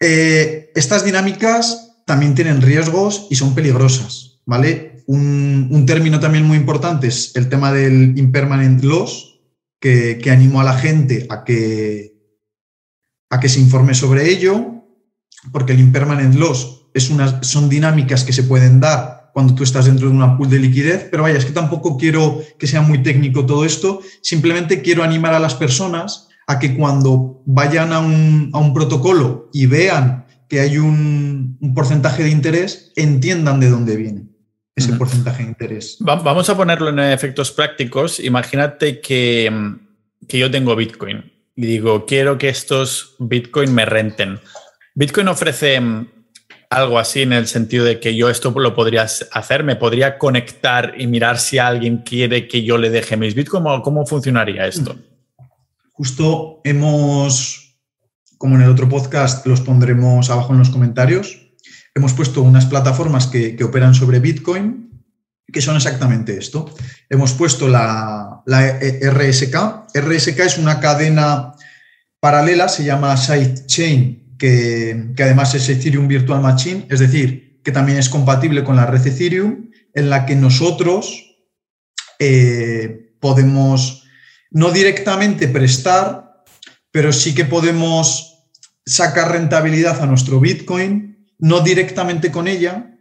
Eh, 0.00 0.72
estas 0.74 1.04
dinámicas 1.04 1.96
también 2.06 2.34
tienen 2.34 2.62
riesgos 2.62 3.26
y 3.30 3.36
son 3.36 3.54
peligrosas, 3.54 4.40
¿vale? 4.44 5.04
Un, 5.06 5.84
término 5.86 6.18
también 6.18 6.44
muy 6.44 6.56
importante 6.56 7.06
es 7.06 7.34
el 7.36 7.48
tema 7.48 7.72
del 7.72 8.18
impermanent 8.18 8.82
loss, 8.82 9.40
que, 9.80 10.18
que 10.18 10.30
animo 10.30 10.60
a 10.60 10.64
la 10.64 10.76
gente 10.76 11.26
a 11.30 11.44
que, 11.44 12.16
a 13.30 13.38
que 13.38 13.48
se 13.48 13.60
informe 13.60 13.94
sobre 13.94 14.28
ello, 14.28 14.84
porque 15.52 15.72
el 15.72 15.80
impermanent 15.80 16.34
loss 16.34 16.88
es 16.92 17.10
son 17.42 17.68
dinámicas 17.68 18.24
que 18.24 18.32
se 18.32 18.42
pueden 18.42 18.80
dar 18.80 19.15
cuando 19.36 19.54
tú 19.54 19.64
estás 19.64 19.84
dentro 19.84 20.08
de 20.08 20.14
una 20.14 20.34
pool 20.34 20.48
de 20.48 20.58
liquidez, 20.58 21.08
pero 21.10 21.24
vaya, 21.24 21.36
es 21.36 21.44
que 21.44 21.52
tampoco 21.52 21.98
quiero 21.98 22.40
que 22.58 22.66
sea 22.66 22.80
muy 22.80 23.02
técnico 23.02 23.44
todo 23.44 23.66
esto, 23.66 24.00
simplemente 24.22 24.80
quiero 24.80 25.02
animar 25.02 25.34
a 25.34 25.38
las 25.38 25.54
personas 25.54 26.28
a 26.46 26.58
que 26.58 26.74
cuando 26.74 27.42
vayan 27.44 27.92
a 27.92 27.98
un, 27.98 28.72
protocolo 28.72 29.50
y 29.52 29.66
vean 29.66 30.24
que 30.48 30.60
hay 30.60 30.78
un, 30.78 31.58
porcentaje 31.74 32.22
de 32.22 32.30
interés, 32.30 32.94
entiendan 32.96 33.60
de 33.60 33.68
dónde 33.68 33.96
viene 33.96 34.24
ese 34.74 34.94
porcentaje 34.94 35.42
de 35.42 35.50
interés. 35.50 35.98
Vamos 36.00 36.48
a 36.48 36.56
ponerlo 36.56 36.88
en 36.88 37.00
efectos 37.00 37.52
prácticos. 37.52 38.18
Imagínate 38.20 39.02
que, 39.02 39.52
que 40.26 40.38
yo 40.38 40.50
tengo 40.50 40.74
Bitcoin 40.74 41.30
y 41.54 41.66
digo, 41.66 42.06
quiero 42.06 42.38
que 42.38 42.48
estos 42.48 43.16
Bitcoin 43.18 43.74
me 43.74 43.84
renten. 43.84 44.40
Bitcoin 44.94 45.28
ofrece 45.28 45.78
algo 46.70 46.98
así 46.98 47.22
en 47.22 47.32
el 47.32 47.46
sentido 47.46 47.84
de 47.84 48.00
que 48.00 48.16
yo 48.16 48.28
esto 48.28 48.50
lo 48.50 48.74
podría 48.74 49.06
hacer, 49.32 49.64
me 49.64 49.76
podría 49.76 50.18
conectar 50.18 50.94
y 50.98 51.06
mirar 51.06 51.38
si 51.38 51.58
alguien 51.58 51.98
quiere 51.98 52.48
que 52.48 52.62
yo 52.62 52.78
le 52.78 52.90
deje 52.90 53.16
mis 53.16 53.34
Bitcoin. 53.34 53.62
¿Cómo, 53.62 53.82
cómo 53.82 54.06
funcionaría 54.06 54.66
esto? 54.66 54.96
Justo 55.92 56.60
hemos, 56.64 57.78
como 58.36 58.56
en 58.56 58.62
el 58.62 58.70
otro 58.70 58.88
podcast, 58.88 59.46
los 59.46 59.62
pondremos 59.62 60.28
abajo 60.28 60.52
en 60.52 60.58
los 60.58 60.70
comentarios, 60.70 61.46
hemos 61.94 62.12
puesto 62.12 62.42
unas 62.42 62.66
plataformas 62.66 63.26
que, 63.26 63.56
operan 63.64 63.94
sobre 63.94 64.20
Bitcoin, 64.20 65.02
que 65.50 65.62
son 65.62 65.76
exactamente 65.76 66.36
esto. 66.36 66.70
Hemos 67.08 67.32
puesto 67.32 67.66
la, 67.66 68.42
RSK. 68.46 69.56
RSK 69.94 70.40
es 70.40 70.58
una 70.58 70.80
cadena 70.80 71.54
paralela, 72.20 72.68
se 72.68 72.84
llama 72.84 73.16
Sidechain, 73.16 74.25
que, 74.38 75.14
además 75.18 75.54
es 75.54 75.68
Ethereum 75.68 76.08
Virtual 76.08 76.40
Machine, 76.40 76.86
es 76.90 77.00
decir, 77.00 77.60
que 77.62 77.72
también 77.72 77.98
es 77.98 78.08
compatible 78.08 78.64
con 78.64 78.76
la 78.76 78.86
red 78.86 79.06
Ethereum, 79.06 79.70
en 79.94 80.10
la 80.10 80.26
que 80.26 80.36
nosotros 80.36 81.36
eh, 82.18 83.14
podemos 83.20 84.04
no 84.50 84.70
directamente 84.70 85.48
prestar, 85.48 86.44
pero 86.90 87.12
sí 87.12 87.34
que 87.34 87.44
podemos 87.44 88.44
sacar 88.84 89.32
rentabilidad 89.32 90.00
a 90.00 90.06
nuestro 90.06 90.38
Bitcoin, 90.38 91.26
no 91.38 91.60
directamente 91.60 92.30
con 92.30 92.46
ella, 92.46 92.98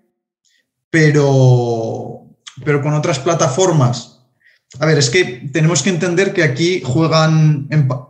pero, 0.89 2.37
pero 2.63 2.81
con 2.81 2.93
otras 2.93 3.19
plataformas. 3.19 4.14
A 4.79 4.85
ver, 4.85 4.97
es 4.97 5.09
que 5.09 5.49
tenemos 5.51 5.81
que 5.81 5.89
entender 5.89 6.33
que 6.33 6.43
aquí 6.43 6.81
juegan, 6.83 7.67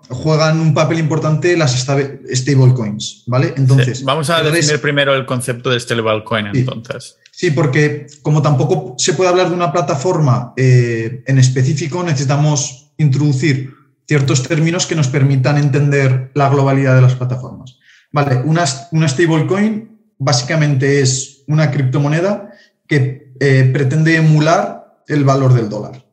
juegan 0.10 0.60
un 0.60 0.73
papel 0.73 0.99
importante 0.99 1.56
las 1.56 1.75
stablecoins, 1.78 3.23
¿vale? 3.28 3.54
Entonces. 3.58 4.04
vamos 4.04 4.30
a 4.30 4.41
definir 4.41 4.82
primero 4.82 5.15
el 5.15 5.25
concepto 5.25 5.69
de 5.69 5.80
stablecoin, 5.80 6.47
entonces. 6.47 7.17
Sí, 7.32 7.51
porque 7.51 8.08
como 8.21 8.41
tampoco 8.41 8.95
se 8.97 9.13
puede 9.13 9.30
hablar 9.30 9.49
de 9.49 9.56
una 9.56 9.71
plataforma 9.71 10.54
eh, 10.58 11.23
en 11.28 11.38
específico, 11.38 12.04
necesitamos 12.04 12.91
introducir 12.97 13.73
ciertos 14.08 14.43
términos 14.43 14.86
que 14.86 14.95
nos 14.95 15.08
permitan 15.08 15.58
entender 15.58 16.32
la 16.34 16.49
globalidad 16.49 16.95
de 16.95 17.01
las 17.01 17.15
plataformas. 17.15 17.78
Vale, 18.12 18.38
una, 18.38 18.63
una 18.91 19.08
stablecoin 19.08 19.95
básicamente 20.17 21.01
es 21.01 21.43
una 21.47 21.71
criptomoneda 21.71 22.51
que 22.88 23.34
eh, 23.39 23.69
pretende 23.73 24.15
emular 24.15 25.01
el 25.08 25.23
valor 25.23 25.54
del 25.54 25.69
dólar. 25.69 26.05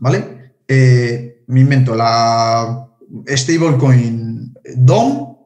¿Vale? 0.00 0.54
Eh, 0.66 1.44
me 1.48 1.60
invento, 1.60 1.94
la 1.94 2.88
stablecoin 3.26 4.54
DOM 4.76 5.36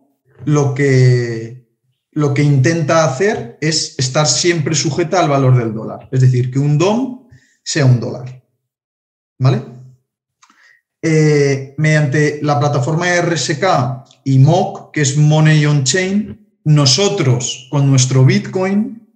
lo 0.46 0.74
que, 0.74 1.68
lo 2.12 2.34
que 2.34 2.42
intenta 2.42 3.04
hacer 3.04 3.58
es 3.60 3.98
estar 3.98 4.26
siempre 4.26 4.74
sujeta 4.74 5.20
al 5.20 5.28
valor 5.28 5.56
del 5.56 5.72
dólar. 5.72 6.08
Es 6.10 6.20
decir, 6.20 6.50
que 6.50 6.58
un 6.58 6.78
DOM 6.78 7.28
sea 7.62 7.84
un 7.84 8.00
dólar. 8.00 8.42
¿Vale? 9.38 9.62
Eh, 11.00 11.74
mediante 11.78 12.38
la 12.42 12.60
plataforma 12.60 13.06
RSK 13.20 13.64
y 14.24 14.38
MOC, 14.38 14.92
que 14.92 15.00
es 15.00 15.16
Money 15.16 15.66
on 15.66 15.84
Chain, 15.84 16.60
nosotros 16.64 17.66
con 17.70 17.90
nuestro 17.90 18.24
Bitcoin 18.24 19.08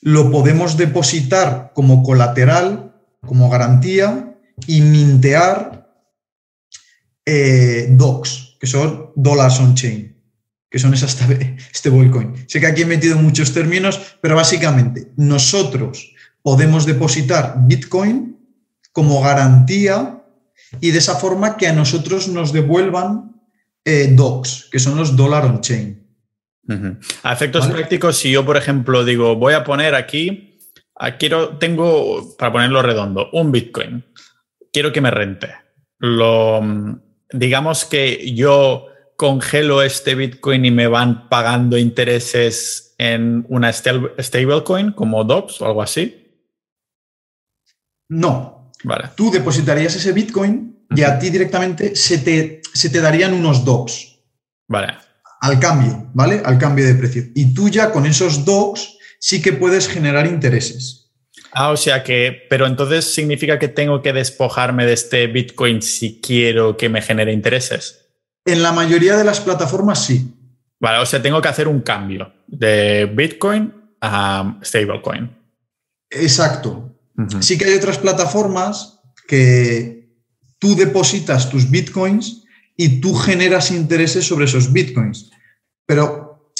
lo 0.00 0.30
podemos 0.30 0.76
depositar 0.76 1.72
como 1.74 2.02
colateral, 2.02 2.94
como 3.26 3.50
garantía 3.50 4.31
y 4.66 4.80
mintear 4.80 5.90
eh, 7.24 7.88
DOCs, 7.90 8.56
que 8.60 8.66
son 8.66 9.12
Dollars 9.14 9.60
on 9.60 9.74
Chain, 9.74 10.16
que 10.70 10.78
son 10.78 10.94
esas 10.94 11.16
stablecoin. 11.74 12.34
Sé 12.48 12.60
que 12.60 12.66
aquí 12.66 12.82
he 12.82 12.86
metido 12.86 13.16
muchos 13.16 13.52
términos, 13.52 14.16
pero 14.20 14.36
básicamente 14.36 15.12
nosotros 15.16 16.14
podemos 16.42 16.86
depositar 16.86 17.54
Bitcoin 17.66 18.36
como 18.92 19.20
garantía 19.22 20.22
y 20.80 20.90
de 20.90 20.98
esa 20.98 21.16
forma 21.16 21.56
que 21.56 21.68
a 21.68 21.72
nosotros 21.72 22.28
nos 22.28 22.52
devuelvan 22.52 23.32
eh, 23.84 24.08
DOCs, 24.12 24.68
que 24.70 24.78
son 24.78 24.96
los 24.96 25.16
Dollar 25.16 25.44
on 25.44 25.60
Chain. 25.60 26.02
A 27.22 27.32
efectos 27.32 27.66
prácticos, 27.66 28.16
si 28.16 28.30
yo, 28.30 28.46
por 28.46 28.56
ejemplo, 28.56 29.04
digo, 29.04 29.36
voy 29.36 29.54
a 29.54 29.64
poner 29.64 29.94
aquí, 29.94 30.58
ah, 30.96 31.16
quiero, 31.16 31.58
tengo, 31.58 32.36
para 32.38 32.52
ponerlo 32.52 32.82
redondo, 32.82 33.28
un 33.32 33.52
Bitcoin, 33.52 34.04
quiero 34.72 34.92
que 34.92 35.00
me 35.00 35.10
rente. 35.10 35.54
Lo, 35.98 36.60
digamos 37.32 37.84
que 37.84 38.34
yo 38.34 38.86
congelo 39.16 39.82
este 39.82 40.14
Bitcoin 40.14 40.64
y 40.64 40.70
me 40.70 40.88
van 40.88 41.28
pagando 41.28 41.78
intereses 41.78 42.94
en 42.98 43.46
una 43.48 43.72
stablecoin 43.72 44.92
como 44.92 45.24
DOCs 45.24 45.60
o 45.60 45.66
algo 45.66 45.82
así. 45.82 46.18
No, 48.08 48.62
Tú 49.14 49.30
depositarías 49.30 49.94
ese 49.94 50.12
Bitcoin 50.12 50.86
y 50.90 51.02
a 51.02 51.18
ti 51.18 51.30
directamente 51.30 51.94
se 51.96 52.18
te, 52.18 52.60
se 52.74 52.90
te 52.90 53.00
darían 53.00 53.32
unos 53.32 53.64
DOCs. 53.64 54.18
Vale. 54.68 54.94
Al 55.40 55.58
cambio, 55.58 56.10
¿vale? 56.14 56.42
Al 56.44 56.58
cambio 56.58 56.86
de 56.86 56.94
precio. 56.94 57.24
Y 57.34 57.54
tú 57.54 57.68
ya 57.68 57.90
con 57.90 58.06
esos 58.06 58.44
DOCs 58.44 58.98
sí 59.18 59.40
que 59.40 59.52
puedes 59.52 59.88
generar 59.88 60.26
intereses. 60.26 61.01
Ah, 61.54 61.70
o 61.70 61.76
sea 61.76 62.02
que, 62.02 62.46
pero 62.48 62.66
entonces 62.66 63.14
significa 63.14 63.58
que 63.58 63.68
tengo 63.68 64.00
que 64.00 64.12
despojarme 64.12 64.86
de 64.86 64.94
este 64.94 65.26
Bitcoin 65.26 65.82
si 65.82 66.20
quiero 66.20 66.76
que 66.76 66.88
me 66.88 67.02
genere 67.02 67.32
intereses. 67.32 68.08
En 68.46 68.62
la 68.62 68.72
mayoría 68.72 69.16
de 69.16 69.24
las 69.24 69.40
plataformas 69.40 70.04
sí. 70.04 70.34
Vale, 70.80 70.98
o 70.98 71.06
sea, 71.06 71.22
tengo 71.22 71.40
que 71.42 71.48
hacer 71.48 71.68
un 71.68 71.82
cambio 71.82 72.32
de 72.46 73.06
Bitcoin 73.06 73.72
a 74.00 74.58
stablecoin. 74.64 75.30
Exacto. 76.10 76.88
Sí 77.40 77.56
que 77.56 77.66
hay 77.66 77.74
otras 77.74 77.98
plataformas 77.98 79.00
que 79.28 80.08
tú 80.58 80.74
depositas 80.74 81.50
tus 81.50 81.70
bitcoins 81.70 82.44
y 82.76 83.00
tú 83.00 83.14
generas 83.14 83.70
intereses 83.70 84.26
sobre 84.26 84.46
esos 84.46 84.72
bitcoins. 84.72 85.30
Pero, 85.86 86.52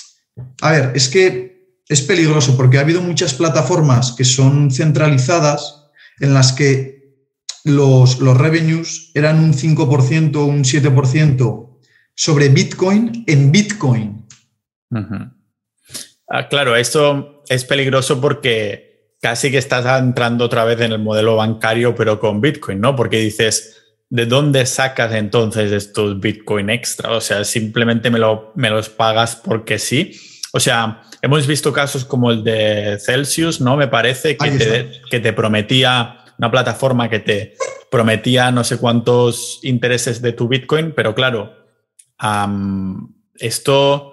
a 0.61 0.73
ver, 0.73 0.93
es 0.95 1.09
que 1.09 1.52
es 1.93 2.03
peligroso 2.03 2.57
porque 2.57 2.79
ha 2.79 2.81
habido 2.81 3.03
muchas 3.03 3.35
plataformas 3.35 4.13
que 4.13 4.25
son 4.25 4.71
centralizadas 4.71 5.91
en 6.21 6.33
las 6.35 6.53
que 6.53 7.03
los, 7.65 8.19
los 8.21 8.37
revenues 8.37 9.11
eran 9.15 9.39
un 9.39 9.53
5% 9.53 10.37
o 10.37 10.45
un 10.47 10.65
7% 10.65 11.79
sobre 12.15 12.49
Bitcoin 12.49 13.25
en 13.27 13.53
Bitcoin. 13.53 14.27
Ah, 16.29 16.49
claro, 16.49 16.77
esto 16.77 17.43
es 17.49 17.65
peligroso 17.65 18.21
porque 18.21 19.15
casi 19.21 19.51
que 19.51 19.59
estás 19.59 20.01
entrando 20.01 20.47
otra 20.47 20.65
vez 20.65 20.81
en 20.81 20.93
el 20.93 20.99
modelo 20.99 21.37
bancario, 21.37 21.95
pero 21.95 22.19
con 22.19 22.41
Bitcoin, 22.41 22.81
¿no? 22.81 22.97
Porque 22.97 23.19
dices, 23.19 23.83
¿de 24.11 24.27
dónde 24.27 24.67
sacas 24.67 25.13
entonces 25.13 25.73
estos 25.73 26.21
Bitcoin 26.21 26.71
extra? 26.71 27.13
O 27.13 27.21
sea, 27.21 27.45
simplemente 27.45 28.11
me, 28.11 28.19
lo, 28.19 28.53
me 28.57 28.71
los 28.71 28.89
pagas 28.89 29.37
porque 29.37 29.79
sí. 29.79 30.13
O 30.53 30.61
sea, 30.61 31.03
hemos 31.23 31.47
visto 31.47 31.73
casos 31.73 32.05
como 32.05 32.31
el 32.31 32.45
de 32.45 32.99
Celsius, 33.01 33.61
¿no? 33.61 33.77
Me 33.77 33.89
parece 33.89 34.37
que, 34.37 34.51
te, 34.51 35.03
que 35.11 35.21
te 35.21 35.33
prometía 35.33 36.19
una 36.39 36.51
plataforma 36.51 37.09
que 37.09 37.21
te 37.21 37.55
prometía 37.91 38.51
no 38.51 38.65
sé 38.65 38.79
cuántos 38.79 39.61
intereses 39.63 40.21
de 40.23 40.33
tu 40.33 40.49
Bitcoin, 40.49 40.93
pero 40.93 41.15
claro, 41.15 41.55
esto, 43.35 44.13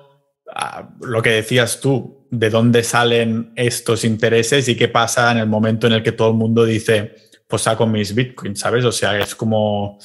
ah, 0.53 0.89
lo 1.01 1.21
que 1.21 1.31
decías 1.31 1.79
tú, 1.79 2.27
de 2.31 2.49
dónde 2.49 2.83
salen 2.83 3.53
estos 3.55 4.03
intereses 4.03 4.67
y 4.67 4.75
qué 4.75 4.87
pasa 4.87 5.31
en 5.31 5.39
el 5.39 5.47
momento 5.47 5.87
en 5.87 5.93
el 5.93 6.03
que 6.03 6.11
todo 6.11 6.29
el 6.29 6.35
mundo 6.35 6.65
dice, 6.65 7.15
pues 7.47 7.63
saco 7.63 7.87
mis 7.87 8.13
Bitcoins, 8.13 8.59
¿sabes? 8.59 8.85
O 8.85 8.91
sea, 8.91 9.17
es 9.17 9.33
como, 9.33 9.97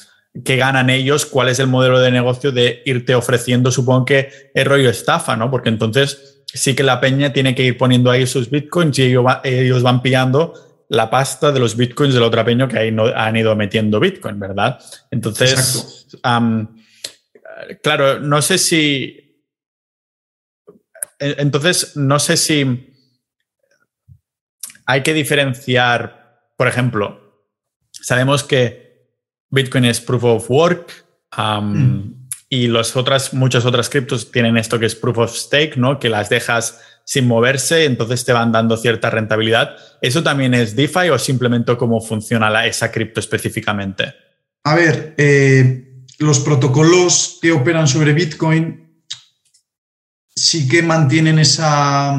¿qué 0.43 0.57
ganan 0.57 0.89
ellos? 0.89 1.25
¿Cuál 1.25 1.49
es 1.49 1.59
el 1.59 1.67
modelo 1.67 1.99
de 1.99 2.11
negocio 2.11 2.51
de 2.51 2.81
irte 2.85 3.15
ofreciendo? 3.15 3.71
Supongo 3.71 4.05
que 4.05 4.29
es 4.53 4.65
rollo 4.65 4.89
estafa, 4.89 5.35
¿no? 5.35 5.49
Porque 5.49 5.69
entonces 5.69 6.43
sí 6.45 6.75
que 6.75 6.83
la 6.83 6.99
peña 6.99 7.31
tiene 7.31 7.55
que 7.55 7.63
ir 7.63 7.77
poniendo 7.77 8.11
ahí 8.11 8.27
sus 8.27 8.49
Bitcoins 8.49 8.99
y 8.99 9.03
ellos 9.03 9.83
van 9.83 10.01
pillando 10.01 10.53
la 10.89 11.09
pasta 11.09 11.51
de 11.51 11.59
los 11.59 11.75
bitcoins 11.75 12.13
del 12.13 12.23
otro 12.23 12.45
peño 12.45 12.67
que 12.67 12.77
ahí 12.77 12.91
no, 12.91 13.05
han 13.05 13.35
ido 13.35 13.55
metiendo 13.55 13.99
bitcoin, 13.99 14.39
¿verdad? 14.39 14.79
Entonces, 15.11 16.07
claro, 17.81 18.19
no 18.19 18.41
sé 18.41 18.57
si... 18.57 19.21
Entonces, 21.17 21.95
no 21.95 22.19
sé 22.19 22.37
si 22.37 22.93
hay 24.85 25.01
que 25.01 25.13
diferenciar, 25.13 26.51
por 26.57 26.67
ejemplo, 26.67 27.47
sabemos 27.91 28.43
que 28.43 28.84
Bitcoin 29.55 29.85
es 29.85 29.99
proof 29.99 30.23
of 30.23 30.51
work 30.51 31.05
y 32.49 32.67
las 32.67 32.95
otras, 32.95 33.33
muchas 33.33 33.65
otras 33.65 33.89
criptos 33.89 34.31
tienen 34.31 34.57
esto 34.57 34.79
que 34.79 34.85
es 34.85 34.95
proof 34.95 35.17
of 35.17 35.35
stake, 35.35 35.77
¿no? 35.77 35.99
Que 35.99 36.09
las 36.09 36.29
dejas 36.29 36.79
sin 37.03 37.27
moverse, 37.27 37.85
entonces 37.85 38.23
te 38.23 38.33
van 38.33 38.51
dando 38.51 38.77
cierta 38.77 39.09
rentabilidad. 39.09 39.75
¿Eso 40.01 40.21
también 40.21 40.53
es 40.53 40.75
DeFi 40.75 41.09
o 41.09 41.17
simplemente 41.17 41.75
cómo 41.77 42.01
funciona 42.01 42.49
la, 42.49 42.67
esa 42.67 42.91
cripto 42.91 43.19
específicamente? 43.19 44.13
A 44.63 44.75
ver, 44.75 45.15
eh, 45.17 46.03
los 46.19 46.39
protocolos 46.39 47.39
que 47.41 47.51
operan 47.51 47.87
sobre 47.87 48.13
Bitcoin 48.13 49.03
sí 50.35 50.67
que 50.67 50.81
mantienen 50.81 51.39
esa, 51.39 52.15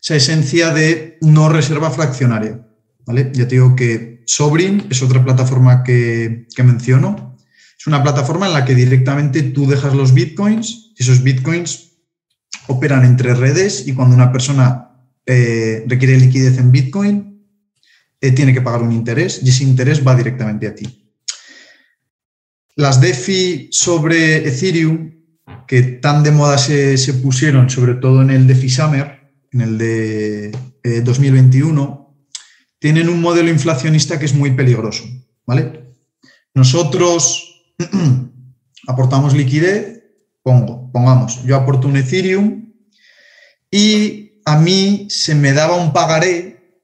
esa 0.00 0.16
esencia 0.16 0.72
de 0.72 1.18
no 1.20 1.48
reserva 1.48 1.90
fraccionaria. 1.90 2.66
¿vale? 3.06 3.30
Ya 3.34 3.46
te 3.48 3.56
digo 3.56 3.74
que 3.76 4.13
Sobrin 4.26 4.86
es 4.90 5.02
otra 5.02 5.24
plataforma 5.24 5.82
que, 5.82 6.46
menciono. 6.58 7.36
Es 7.78 7.86
una 7.86 8.02
plataforma 8.02 8.46
en 8.46 8.54
la 8.54 8.64
que 8.64 8.74
directamente 8.74 9.42
tú 9.42 9.66
dejas 9.66 9.94
los 9.94 10.14
bitcoins 10.14 10.84
esos 10.96 11.22
bitcoins 11.22 11.92
operan 12.68 13.04
entre 13.04 13.34
redes 13.34 13.86
y 13.86 13.92
cuando 13.92 14.14
una 14.14 14.32
persona 14.32 14.90
eh, 15.26 15.84
requiere 15.86 16.18
liquidez 16.18 16.58
en 16.58 16.70
Bitcoin, 16.70 17.46
eh, 18.20 18.30
tiene 18.32 18.54
que 18.54 18.62
pagar 18.62 18.82
un 18.82 18.92
interés 18.92 19.40
y 19.42 19.48
ese 19.48 19.64
interés 19.64 20.06
va 20.06 20.14
directamente 20.14 20.66
a 20.66 20.74
ti. 20.74 21.12
Las 22.76 23.00
DeFi 23.00 23.68
sobre 23.70 24.48
Ethereum, 24.48 25.12
que 25.66 25.82
tan 25.82 26.22
de 26.22 26.30
moda 26.30 26.58
se, 26.58 27.14
pusieron, 27.22 27.70
sobre 27.70 27.94
todo 27.94 28.22
en 28.22 28.30
el 28.30 28.46
DeFi 28.46 28.68
Summer, 28.68 29.20
en 29.52 29.60
el 29.60 29.78
de 29.78 30.52
2021, 31.02 32.00
eh, 32.00 32.03
tienen 32.84 33.08
un 33.08 33.22
modelo 33.22 33.48
inflacionista 33.48 34.18
que 34.18 34.26
es 34.26 34.34
muy 34.34 34.50
peligroso. 34.50 35.04
¿vale? 35.46 35.94
Nosotros 36.52 37.64
aportamos 38.86 39.32
liquidez 39.32 40.02
pongo, 40.42 40.92
pongamos, 40.92 41.42
yo 41.46 41.56
aporto 41.56 41.88
un 41.88 41.96
Ethereum 41.96 42.74
y 43.70 44.42
a 44.44 44.58
mí 44.58 45.06
se 45.08 45.34
me 45.34 45.54
daba 45.54 45.76
un 45.76 45.94
pagaré, 45.94 46.82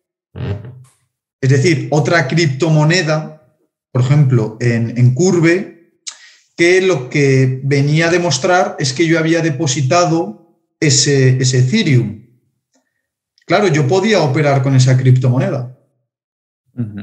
es 1.39 1.51
decir, 1.51 1.89
otra 1.91 2.29
criptomoneda, 2.29 3.59
por 3.93 4.01
ejemplo, 4.01 4.57
en, 4.59 5.13
Curve, 5.13 6.01
que 6.57 6.81
lo 6.81 7.11
que 7.11 7.61
venía 7.63 8.09
a 8.09 8.11
demostrar 8.11 8.75
es 8.79 8.95
que 8.95 9.07
yo 9.07 9.19
había 9.19 9.43
depositado 9.43 10.65
ese, 10.81 11.37
ese 11.43 11.59
Ethereum. 11.59 12.25
Claro, 13.45 13.69
yo 13.69 13.87
podía 13.87 14.23
operar 14.23 14.63
con 14.63 14.75
esa 14.75 14.97
criptomoneda. 14.97 15.77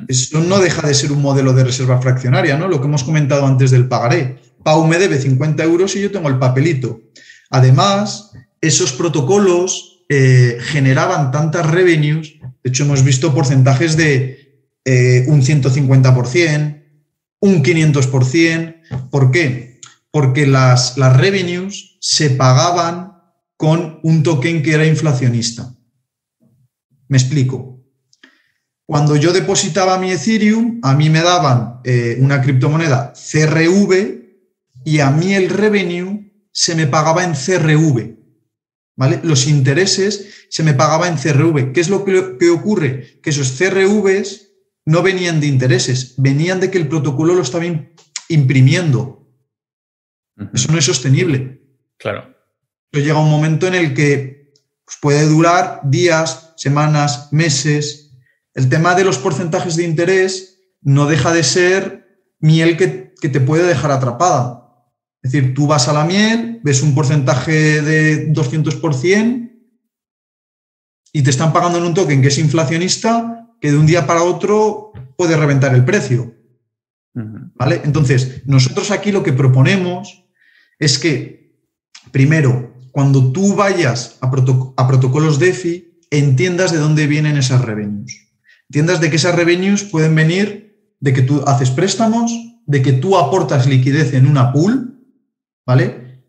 Eso 0.07 0.39
no 0.39 0.59
deja 0.59 0.87
de 0.87 0.93
ser 0.93 1.11
un 1.11 1.21
modelo 1.21 1.53
de 1.53 1.63
reserva 1.63 2.01
fraccionaria, 2.01 2.57
¿no? 2.57 2.67
Lo 2.67 2.79
que 2.79 2.87
hemos 2.87 3.03
comentado 3.03 3.45
antes 3.45 3.71
del 3.71 3.87
pagaré. 3.87 4.39
Pau 4.63 4.85
me 4.87 4.97
debe 4.97 5.19
50 5.19 5.63
euros 5.63 5.95
y 5.95 6.01
yo 6.01 6.11
tengo 6.11 6.29
el 6.29 6.39
papelito. 6.39 7.01
Además, 7.49 8.31
esos 8.61 8.93
protocolos 8.93 10.03
eh, 10.09 10.57
generaban 10.61 11.31
tantas 11.31 11.69
revenues, 11.69 12.39
de 12.63 12.69
hecho 12.69 12.83
hemos 12.83 13.03
visto 13.03 13.33
porcentajes 13.33 13.97
de 13.97 14.65
eh, 14.85 15.25
un 15.27 15.41
150%, 15.41 16.83
un 17.41 17.63
500%. 17.63 19.09
¿Por 19.09 19.31
qué? 19.31 19.79
Porque 20.11 20.47
las, 20.47 20.97
las 20.97 21.17
revenues 21.17 21.97
se 21.99 22.31
pagaban 22.31 23.13
con 23.57 23.99
un 24.03 24.23
token 24.23 24.63
que 24.63 24.73
era 24.73 24.85
inflacionista. 24.85 25.75
Me 27.07 27.17
explico. 27.17 27.76
Cuando 28.87 29.17
yo 29.17 29.33
depositaba 29.33 29.99
mi 29.99 30.11
Ethereum, 30.11 30.79
a 30.81 30.95
mí 30.95 31.09
me 31.09 31.21
daban 31.21 31.81
eh, 31.83 32.17
una 32.21 32.41
criptomoneda 32.41 33.11
CRV 33.11 34.17
y 34.85 35.01
a 35.01 35.11
mí 35.11 35.33
el 35.33 35.49
revenue 35.49 36.31
se 36.53 36.73
me 36.73 36.87
pagaba 36.87 37.25
en 37.25 37.33
CRV. 37.33 38.15
¿Vale? 38.95 39.19
Los 39.23 39.45
intereses 39.45 40.47
se 40.49 40.63
me 40.63 40.73
pagaba 40.73 41.09
en 41.09 41.17
CRV. 41.17 41.73
¿Qué 41.73 41.81
es 41.81 41.89
lo 41.89 42.05
que, 42.05 42.49
ocurre? 42.49 43.19
Que 43.21 43.31
esos 43.31 43.51
CRVs 43.51 44.53
no 44.85 45.03
venían 45.03 45.41
de 45.41 45.47
intereses, 45.47 46.15
venían 46.17 46.61
de 46.61 46.71
que 46.71 46.77
el 46.77 46.87
protocolo 46.87 47.35
lo 47.35 47.41
estaba 47.41 47.65
imprimiendo. 48.29 49.27
Eso 50.53 50.71
no 50.71 50.79
es 50.79 50.85
sostenible. 50.85 51.61
Claro. 51.97 52.33
Pero 52.89 53.05
llega 53.05 53.19
un 53.19 53.29
momento 53.29 53.67
en 53.67 53.75
el 53.75 53.93
que 53.93 54.53
pues, 54.85 54.97
puede 55.01 55.27
durar 55.27 55.81
días, 55.83 56.53
semanas, 56.55 57.33
meses. 57.33 58.06
El 58.57 58.69
tema 58.69 58.95
de 58.95 59.03
los 59.03 59.19
porcentajes 59.19 59.75
de 59.75 59.83
interés 59.83 60.63
no 60.81 61.05
deja 61.05 61.31
de 61.31 61.43
ser 61.43 62.25
miel 62.39 62.75
que, 62.75 63.13
que 63.21 63.29
te 63.29 63.39
puede 63.39 63.67
dejar 63.67 63.91
atrapada. 63.91 64.73
Es 65.21 65.31
decir, 65.31 65.53
tú 65.53 65.67
vas 65.67 65.87
a 65.87 65.93
la 65.93 66.05
miel, 66.05 66.59
ves 66.63 66.81
un 66.81 66.95
porcentaje 66.95 67.83
de 67.83 68.33
200% 68.33 69.51
y 71.13 71.21
te 71.21 71.29
están 71.29 71.53
pagando 71.53 71.77
en 71.77 71.83
un 71.83 71.93
token 71.93 72.19
que 72.19 72.29
es 72.29 72.39
inflacionista 72.39 73.47
que 73.61 73.71
de 73.71 73.77
un 73.77 73.85
día 73.85 74.07
para 74.07 74.23
otro 74.23 74.91
puede 75.15 75.37
reventar 75.37 75.75
el 75.75 75.85
precio. 75.85 76.33
¿Vale? 77.13 77.81
Entonces, 77.83 78.41
nosotros 78.47 78.89
aquí 78.89 79.11
lo 79.11 79.21
que 79.21 79.33
proponemos 79.33 80.25
es 80.79 80.97
que, 80.97 81.61
primero, 82.11 82.73
cuando 82.91 83.31
tú 83.31 83.53
vayas 83.53 84.17
a, 84.19 84.27
a 84.27 84.87
protocolos 84.87 85.37
DeFi, 85.37 86.01
entiendas 86.09 86.71
de 86.71 86.79
dónde 86.79 87.05
vienen 87.05 87.37
esas 87.37 87.61
revenues. 87.61 88.26
Entiendas 88.69 88.99
de 88.99 89.09
que 89.09 89.15
esas 89.15 89.35
revenues 89.35 89.83
pueden 89.83 90.15
venir 90.15 90.95
de 90.99 91.13
que 91.13 91.21
tú 91.21 91.43
haces 91.45 91.71
préstamos, 91.71 92.31
de 92.65 92.81
que 92.81 92.93
tú 92.93 93.17
aportas 93.17 93.67
liquidez 93.67 94.13
en 94.13 94.27
una 94.27 94.51
pool, 94.51 94.99
¿vale? 95.65 96.23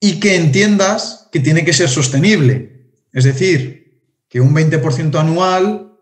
Y 0.00 0.20
que 0.20 0.36
entiendas 0.36 1.28
que 1.32 1.40
tiene 1.40 1.64
que 1.64 1.72
ser 1.72 1.88
sostenible. 1.88 2.92
Es 3.12 3.24
decir, 3.24 4.02
que 4.28 4.40
un 4.40 4.54
20% 4.54 5.18
anual, 5.18 5.98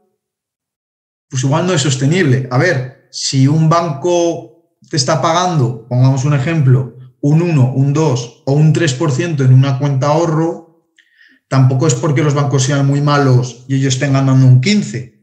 pues 1.29 1.43
igual 1.45 1.67
no 1.67 1.73
es 1.73 1.83
sostenible. 1.83 2.49
A 2.51 2.59
ver, 2.59 3.09
si 3.11 3.49
un 3.49 3.69
banco 3.69 4.77
te 4.91 4.97
está 4.97 5.23
pagando, 5.23 5.87
pongamos 5.89 6.25
un 6.25 6.35
ejemplo, 6.35 6.97
un 7.21 7.41
1, 7.41 7.73
un 7.75 7.93
2 7.93 8.43
o 8.45 8.53
un 8.53 8.75
3% 8.75 9.45
en 9.45 9.55
una 9.55 9.79
cuenta 9.79 10.09
ahorro, 10.09 10.66
tampoco 11.49 11.87
es 11.87 11.95
porque 11.95 12.23
los 12.23 12.35
bancos 12.35 12.65
sean 12.65 12.87
muy 12.87 13.01
malos 13.01 13.65
y 13.69 13.77
ellos 13.77 13.95
estén 13.95 14.13
ganando 14.13 14.47
un 14.47 14.61
15. 14.61 15.21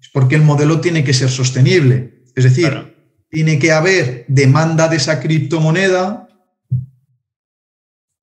Es 0.00 0.08
porque 0.12 0.34
el 0.34 0.42
modelo 0.42 0.80
tiene 0.80 1.04
que 1.04 1.14
ser 1.14 1.30
sostenible. 1.30 2.24
Es 2.34 2.44
decir, 2.44 2.96
tiene 3.28 3.58
que 3.58 3.72
haber 3.72 4.24
demanda 4.28 4.88
de 4.88 4.96
esa 4.96 5.20
criptomoneda 5.20 6.28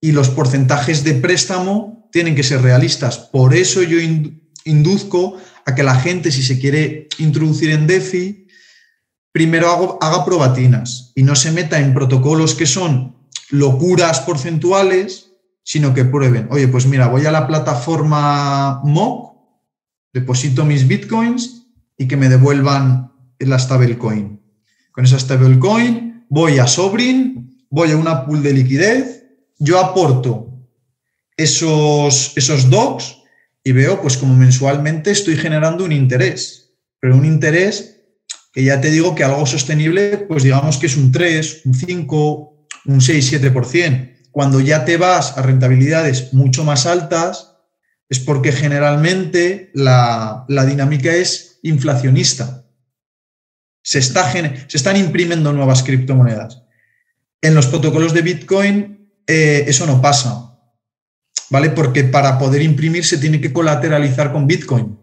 y 0.01 0.11
los 0.11 0.29
porcentajes 0.29 1.03
de 1.03 1.15
préstamo 1.15 2.09
tienen 2.11 2.35
que 2.35 2.43
ser 2.43 2.61
realistas. 2.61 3.17
Por 3.17 3.55
eso 3.55 3.81
yo 3.81 3.97
induzco 4.65 5.37
a 5.65 5.75
que 5.75 5.83
la 5.83 5.95
gente, 5.95 6.31
si 6.31 6.43
se 6.43 6.59
quiere 6.59 7.07
introducir 7.17 7.71
en 7.71 7.87
DeFi, 7.87 8.47
primero 9.31 9.97
haga 10.01 10.25
probatinas 10.25 11.11
y 11.15 11.23
no 11.23 11.35
se 11.35 11.51
meta 11.51 11.79
en 11.79 11.93
protocolos 11.93 12.53
que 12.53 12.65
son 12.65 13.15
locuras 13.49 14.19
porcentuales, 14.21 15.22
sino 15.63 15.93
que 15.93 16.05
prueben, 16.05 16.47
oye, 16.51 16.67
pues 16.67 16.85
mira, 16.85 17.07
voy 17.07 17.25
a 17.25 17.31
la 17.31 17.47
plataforma 17.47 18.81
MOC, 18.83 19.33
deposito 20.13 20.65
mis 20.65 20.87
bitcoins 20.87 21.67
y 21.97 22.07
que 22.07 22.17
me 22.17 22.29
devuelvan 22.29 23.11
la 23.39 23.57
stablecoin. 23.57 24.39
Con 24.91 25.05
esa 25.05 25.19
stablecoin 25.19 26.25
voy 26.29 26.59
a 26.59 26.67
Sobrin, 26.67 27.65
voy 27.69 27.91
a 27.91 27.97
una 27.97 28.25
pool 28.25 28.43
de 28.43 28.53
liquidez, 28.53 29.25
yo 29.57 29.79
aporto 29.79 30.49
esos, 31.37 32.33
esos 32.35 32.69
docs 32.69 33.17
y 33.63 33.71
veo 33.71 34.01
pues 34.01 34.17
como 34.17 34.35
mensualmente 34.35 35.11
estoy 35.11 35.37
generando 35.37 35.85
un 35.85 35.91
interés, 35.91 36.73
pero 36.99 37.15
un 37.15 37.25
interés 37.25 38.01
que 38.51 38.63
ya 38.63 38.79
te 38.79 38.91
digo 38.91 39.15
que 39.15 39.23
algo 39.23 39.45
sostenible, 39.45 40.19
pues 40.27 40.43
digamos 40.43 40.77
que 40.77 40.85
es 40.85 40.95
un 40.95 41.11
3, 41.11 41.61
un 41.65 41.73
5, 41.73 42.67
un 42.85 43.01
6, 43.01 43.33
7%. 43.41 44.12
Cuando 44.33 44.59
ya 44.59 44.83
te 44.83 44.97
vas 44.97 45.37
a 45.37 45.43
rentabilidades 45.43 46.33
mucho 46.33 46.65
más 46.65 46.85
altas, 46.85 47.55
es 48.09 48.19
porque 48.19 48.51
generalmente 48.51 49.71
la, 49.73 50.45
dinámica 50.47 51.13
es 51.13 51.59
inflacionista. 51.63 52.65
Se, 53.81 53.99
está, 53.99 54.29
se, 54.31 54.65
están 54.73 54.97
imprimiendo 54.97 55.53
nuevas 55.53 55.83
criptomonedas. 55.83 56.63
En 57.41 57.55
los 57.55 57.67
protocolos 57.67 58.13
de 58.13 58.21
Bitcoin 58.23 59.09
eh, 59.27 59.63
eso 59.67 59.85
no 59.85 60.01
pasa. 60.01 60.53
¿vale? 61.53 61.69
Porque 61.69 62.03
para 62.03 62.39
poder 62.39 62.63
imprimir 62.63 63.05
se 63.05 63.19
tiene 63.19 63.39
que 63.39 63.53
colateralizar 63.53 64.31
con 64.31 64.47
Bitcoin. 64.47 64.97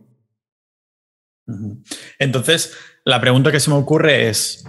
Entonces, 2.19 2.73
la 3.05 3.21
pregunta 3.21 3.53
que 3.53 3.61
se 3.61 3.71
me 3.71 3.77
ocurre 3.77 4.29
es, 4.29 4.65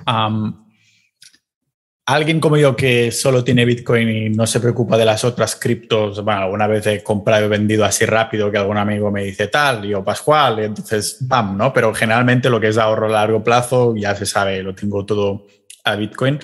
alguien 2.14 2.40
como 2.40 2.58
yo 2.58 2.76
que 2.76 3.12
solo 3.12 3.44
tiene 3.44 3.66
Bitcoin 3.66 4.10
y 4.10 4.30
no 4.30 4.48
se 4.48 4.60
preocupa 4.60 4.98
de 4.98 5.06
las 5.06 5.24
otras 5.24 5.56
criptos, 5.56 6.24
bueno, 6.24 6.42
alguna 6.42 6.68
vez 6.68 6.86
he 6.88 7.04
comprado 7.04 7.46
y 7.46 7.50
vendido 7.50 7.86
así 7.86 8.06
rápido 8.06 8.52
que 8.52 8.58
algún 8.58 8.78
amigo 8.78 9.12
me 9.12 9.24
dice 9.24 9.48
tal, 9.48 9.84
yo 9.84 10.04
Pascual, 10.04 10.60
y 10.60 10.64
entonces, 10.66 11.20
pam, 11.28 11.58
¿no? 11.58 11.72
Pero 11.74 11.94
generalmente 11.94 12.50
lo 12.50 12.60
que 12.60 12.70
es 12.70 12.78
ahorro 12.78 13.08
a 13.08 13.10
largo 13.10 13.44
plazo 13.44 13.96
ya 13.96 14.16
se 14.16 14.26
sabe, 14.26 14.64
lo 14.64 14.74
tengo 14.76 15.06
todo 15.06 15.48
a 15.84 15.96
Bitcoin. 15.96 16.40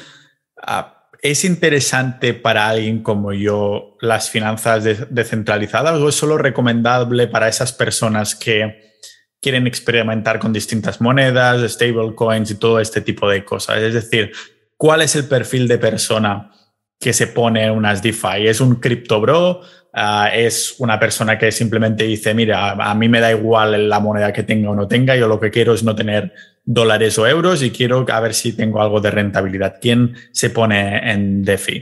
Ah, 0.61 1.09
¿Es 1.21 1.43
interesante 1.43 2.33
para 2.33 2.69
alguien 2.69 3.01
como 3.01 3.33
yo 3.33 3.97
las 4.01 4.29
finanzas 4.29 4.83
descentralizadas 5.09 5.99
o 5.99 6.09
es 6.09 6.15
solo 6.15 6.37
recomendable 6.37 7.27
para 7.27 7.47
esas 7.47 7.73
personas 7.73 8.35
que 8.35 8.93
quieren 9.41 9.65
experimentar 9.65 10.39
con 10.39 10.53
distintas 10.53 11.01
monedas, 11.01 11.71
stablecoins 11.71 12.51
y 12.51 12.55
todo 12.55 12.79
este 12.79 13.01
tipo 13.01 13.27
de 13.27 13.43
cosas? 13.43 13.79
Es 13.79 13.95
decir, 13.95 14.31
¿cuál 14.77 15.01
es 15.01 15.15
el 15.15 15.25
perfil 15.25 15.67
de 15.67 15.77
persona 15.77 16.51
que 16.99 17.13
se 17.13 17.27
pone 17.27 17.65
en 17.65 17.71
unas 17.71 18.01
DeFi? 18.01 18.47
¿Es 18.47 18.61
un 18.61 18.75
crypto 18.75 19.19
bro? 19.19 19.61
Ah, 19.93 20.29
¿Es 20.33 20.75
una 20.77 20.99
persona 20.99 21.37
que 21.37 21.51
simplemente 21.51 22.03
dice, 22.03 22.33
mira, 22.33 22.71
a 22.71 22.93
mí 22.95 23.09
me 23.09 23.19
da 23.19 23.31
igual 23.31 23.89
la 23.89 23.99
moneda 23.99 24.31
que 24.31 24.43
tenga 24.43 24.69
o 24.69 24.75
no 24.75 24.87
tenga, 24.87 25.15
yo 25.15 25.27
lo 25.27 25.39
que 25.39 25.49
quiero 25.49 25.73
es 25.73 25.83
no 25.83 25.95
tener 25.95 26.33
dólares 26.63 27.17
o 27.17 27.25
euros 27.25 27.63
y 27.63 27.71
quiero 27.71 28.05
a 28.07 28.19
ver 28.19 28.33
si 28.33 28.53
tengo 28.53 28.81
algo 28.81 29.01
de 29.01 29.09
rentabilidad. 29.09 29.77
¿Quién 29.81 30.15
se 30.31 30.51
pone 30.51 31.11
en 31.11 31.43
DeFi? 31.43 31.81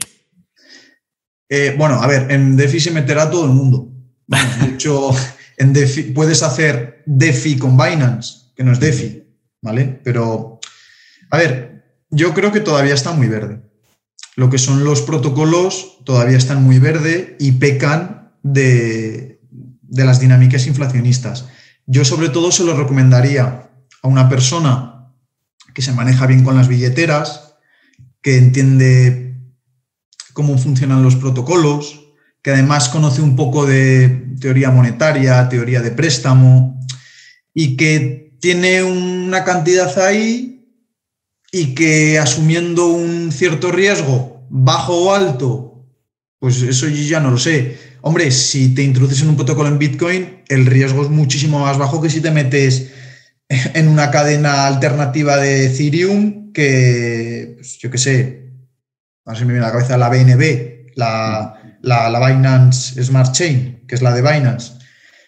Eh, 1.50 1.76
bueno, 1.78 2.02
a 2.02 2.08
ver, 2.08 2.32
en 2.32 2.56
DeFi 2.56 2.80
se 2.80 2.92
meterá 2.92 3.30
todo 3.30 3.46
el 3.46 3.52
mundo. 3.52 3.90
de 4.28 4.74
hecho, 4.74 5.10
en 5.58 5.74
DeFi 5.74 6.04
puedes 6.14 6.42
hacer 6.44 7.04
DeFi 7.06 7.58
con 7.58 7.78
Binance, 7.78 8.52
que 8.56 8.64
no 8.64 8.72
es 8.72 8.80
DeFi, 8.80 9.24
¿vale? 9.62 10.00
Pero, 10.04 10.60
a 11.32 11.38
ver, 11.38 11.75
yo 12.16 12.34
creo 12.34 12.52
que 12.52 12.62
todavía 12.62 12.94
está 12.94 13.12
muy 13.12 13.28
verde. 13.28 13.62
Lo 14.36 14.50
que 14.50 14.58
son 14.58 14.84
los 14.86 15.02
protocolos 15.02 16.00
todavía 16.06 16.38
están 16.38 16.64
muy 16.64 16.80
verde 16.80 17.36
y 17.40 17.54
pecan 17.54 18.32
de, 18.42 19.42
de 19.82 20.06
las 20.06 20.20
dinámicas 20.20 20.66
inflacionistas. 20.66 21.48
Yo 21.86 22.06
sobre 22.06 22.30
todo 22.30 22.52
se 22.52 22.64
lo 22.64 22.76
recomendaría 22.76 23.70
a 24.02 24.08
una 24.08 24.30
persona 24.30 25.12
que 25.74 25.82
se 25.82 25.92
maneja 25.92 26.26
bien 26.26 26.44
con 26.44 26.56
las 26.56 26.70
billeteras, 26.70 27.56
que 28.22 28.38
entiende 28.38 29.38
cómo 30.34 30.58
funcionan 30.58 31.04
los 31.04 31.18
protocolos, 31.18 32.02
que 32.42 32.52
además 32.52 32.88
conoce 32.88 33.22
un 33.22 33.36
poco 33.36 33.66
de 33.66 34.36
teoría 34.40 34.72
monetaria, 34.72 35.50
teoría 35.50 35.82
de 35.82 35.92
préstamo, 35.92 36.80
y 37.54 37.76
que 37.76 38.38
tiene 38.40 38.84
una 38.84 39.44
cantidad 39.44 39.98
ahí 40.00 40.55
y 41.58 41.74
que 41.74 42.20
asumiendo 42.20 42.88
un 42.88 43.32
cierto 43.32 43.72
riesgo, 43.72 44.46
bajo 44.50 45.06
o 45.06 45.16
alto, 45.16 45.86
pues 46.38 46.62
eso 46.62 46.90
yo 46.90 47.02
ya 47.02 47.22
no 47.22 47.32
lo 47.32 47.38
sé. 47.38 47.78
Hombre, 48.02 48.30
si 48.32 48.76
te 48.76 48.84
introduces 48.84 49.22
en 49.22 49.30
un 49.30 49.38
protocolo 49.38 49.70
en 49.70 49.80
Bitcoin, 49.80 50.44
el 50.50 50.66
riesgo 50.66 51.04
es 51.04 51.10
muchísimo 51.10 51.60
más 51.60 51.78
bajo 51.78 52.02
que 52.02 52.10
si 52.10 52.20
te 52.20 52.32
metes 52.32 52.92
en 53.74 53.88
una 53.88 54.12
cadena 54.12 54.68
alternativa 54.68 55.38
de 55.38 55.68
Ethereum 55.68 56.52
que, 56.52 57.54
pues, 57.56 57.78
yo 57.78 57.90
qué 57.90 58.00
sé, 58.00 58.52
a 59.24 59.32
ver 59.32 59.40
si 59.40 59.46
me 59.46 59.54
viene 59.54 59.66
a 59.66 59.70
la 59.70 59.76
cabeza 59.76 59.98
la 59.98 60.10
BNB, 60.10 60.92
la, 60.96 61.80
la, 61.82 62.28
Binance 62.28 63.02
Smart 63.02 63.32
Chain, 63.32 63.86
que 63.88 63.96
es 63.96 64.02
la 64.02 64.14
de 64.14 64.22
Binance. 64.22 64.74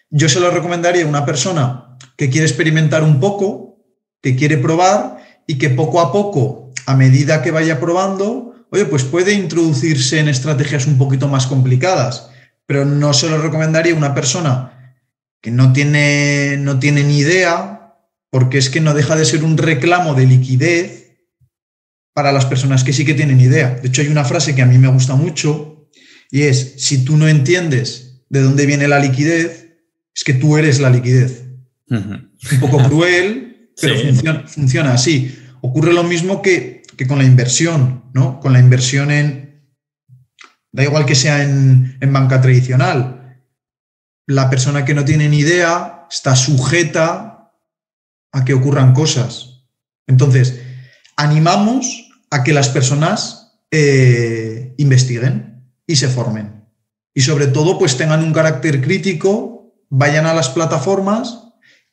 Yo 0.10 0.28
se 0.28 0.42
lo 0.42 0.52
recomendaría 0.52 1.06
a 1.06 1.08
una 1.08 1.26
persona 1.26 1.98
que 2.18 2.30
quiere 2.30 2.48
experimentar 2.48 3.02
un 3.02 3.22
poco, 3.22 3.82
que 4.22 4.36
quiere 4.36 4.58
probar 4.58 5.17
y 5.48 5.58
que 5.58 5.70
poco 5.70 6.02
a 6.02 6.12
poco, 6.12 6.74
a 6.86 6.96
medida 6.96 7.42
que 7.42 7.52
vaya 7.52 7.80
probando, 7.80 8.68
oye, 8.70 8.86
pues 8.86 9.04
puede 9.04 9.34
introducirse 9.34 10.20
en 10.20 10.28
estrategias 10.28 10.86
un 10.86 10.98
poquito 10.98 11.28
más 11.28 11.48
complicadas, 11.48 12.30
pero 12.66 12.86
no 12.86 13.14
se 13.14 13.30
lo 13.30 13.38
recomendaría 13.38 13.94
a 13.94 13.98
una 13.98 14.14
persona 14.14 14.96
que 15.42 15.50
no 15.50 15.72
tiene, 15.72 16.58
no 16.60 16.80
tiene 16.80 17.04
ni 17.04 17.20
idea 17.20 17.96
porque 18.30 18.58
es 18.58 18.70
que 18.70 18.82
no 18.82 18.94
deja 18.94 19.16
de 19.16 19.26
ser 19.26 19.44
un 19.44 19.58
reclamo 19.58 20.14
de 20.14 20.26
liquidez 20.26 21.18
para 22.14 22.32
las 22.32 22.46
personas 22.46 22.84
que 22.84 22.94
sí 22.94 23.06
que 23.06 23.14
tienen 23.14 23.40
idea. 23.40 23.76
De 23.76 23.88
hecho, 23.88 24.02
hay 24.02 24.10
una 24.10 24.26
frase 24.26 24.54
que 24.54 24.62
a 24.62 24.66
mí 24.66 24.78
me 24.78 24.90
gusta 24.90 25.16
mucho 25.16 25.88
y 26.30 26.42
es, 26.44 26.74
si 26.78 27.06
tú 27.06 27.16
no 27.16 27.28
entiendes 27.28 28.24
de 28.30 28.42
dónde 28.42 28.66
viene 28.66 28.88
la 28.88 29.00
liquidez, 29.00 29.68
es 30.14 30.24
que 30.24 30.34
tú 30.34 30.58
eres 30.58 30.80
la 30.80 30.90
liquidez. 30.90 31.46
Un 31.90 32.60
poco 32.60 32.84
cruel, 32.84 33.47
pero 33.80 33.96
funciona, 34.48 34.94
así. 34.94 35.38
Ocurre 35.62 35.94
lo 35.94 36.04
mismo 36.04 36.42
que, 36.42 36.84
con 37.08 37.18
la 37.18 37.24
inversión, 37.24 38.04
¿no? 38.14 38.40
Con 38.40 38.54
la 38.54 38.60
inversión 38.60 39.12
en, 39.12 39.64
da 40.72 40.84
igual 40.84 41.06
que 41.06 41.16
sea 41.16 41.44
en, 41.44 41.98
en 42.00 42.14
banca 42.14 42.42
tradicional. 42.42 43.44
La 44.28 44.50
persona 44.50 44.86
que 44.86 44.94
no 44.94 45.06
tiene 45.06 45.30
ni 45.30 45.40
idea 45.40 46.06
está 46.10 46.36
sujeta 46.36 47.54
a 48.32 48.46
que 48.46 48.54
ocurran 48.54 48.94
cosas. 48.94 49.64
Entonces, 50.08 50.62
animamos 51.16 52.10
a 52.30 52.44
que 52.44 52.54
las 52.54 52.70
personas 52.70 53.60
eh, 53.72 54.74
investiguen 54.78 55.72
y 55.86 55.96
se 55.96 56.08
formen. 56.08 56.66
Y 57.14 57.22
sobre 57.22 57.48
todo, 57.48 57.80
pues 57.80 57.98
tengan 57.98 58.24
un 58.24 58.34
carácter 58.34 58.82
crítico, 58.82 59.74
vayan 59.90 60.26
a 60.26 60.34
las 60.34 60.50
plataformas 60.50 61.47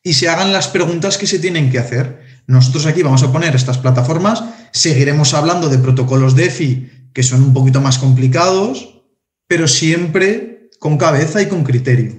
y 0.04 0.14
se 0.14 0.28
hagan 0.28 0.52
las 0.52 0.68
preguntas 0.68 1.18
que 1.18 1.26
se 1.26 1.40
tienen 1.40 1.70
que 1.72 1.80
hacer. 1.80 2.22
Nosotros 2.46 2.86
aquí 2.86 3.02
vamos 3.02 3.24
a 3.24 3.32
poner 3.32 3.56
estas 3.56 3.78
plataformas, 3.78 4.44
seguiremos 4.70 5.34
hablando 5.34 5.68
de 5.68 5.78
protocolos 5.78 6.36
DeFi 6.36 7.08
que 7.12 7.22
son 7.22 7.42
un 7.42 7.54
poquito 7.54 7.80
más 7.80 7.98
complicados, 7.98 9.02
pero 9.48 9.66
siempre 9.66 10.68
con 10.78 10.98
cabeza 10.98 11.40
y 11.42 11.46
con 11.46 11.64
criterio, 11.64 12.12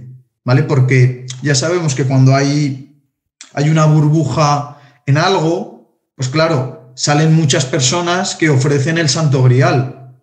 ¿vale? 0.43 0.63
Porque 0.63 1.27
ya 1.41 1.53
sabemos 1.53 1.95
que 1.95 2.05
cuando 2.05 2.35
hay 2.35 2.85
hay 3.55 3.69
una 3.69 3.85
burbuja 3.85 4.81
en 5.05 5.17
algo, 5.17 5.97
pues 6.15 6.27
claro, 6.27 6.91
salen 6.95 7.33
muchas 7.33 7.65
personas 7.65 8.35
que 8.35 8.49
ofrecen 8.49 8.97
el 8.97 9.07
santo 9.07 9.41
grial. 9.43 10.19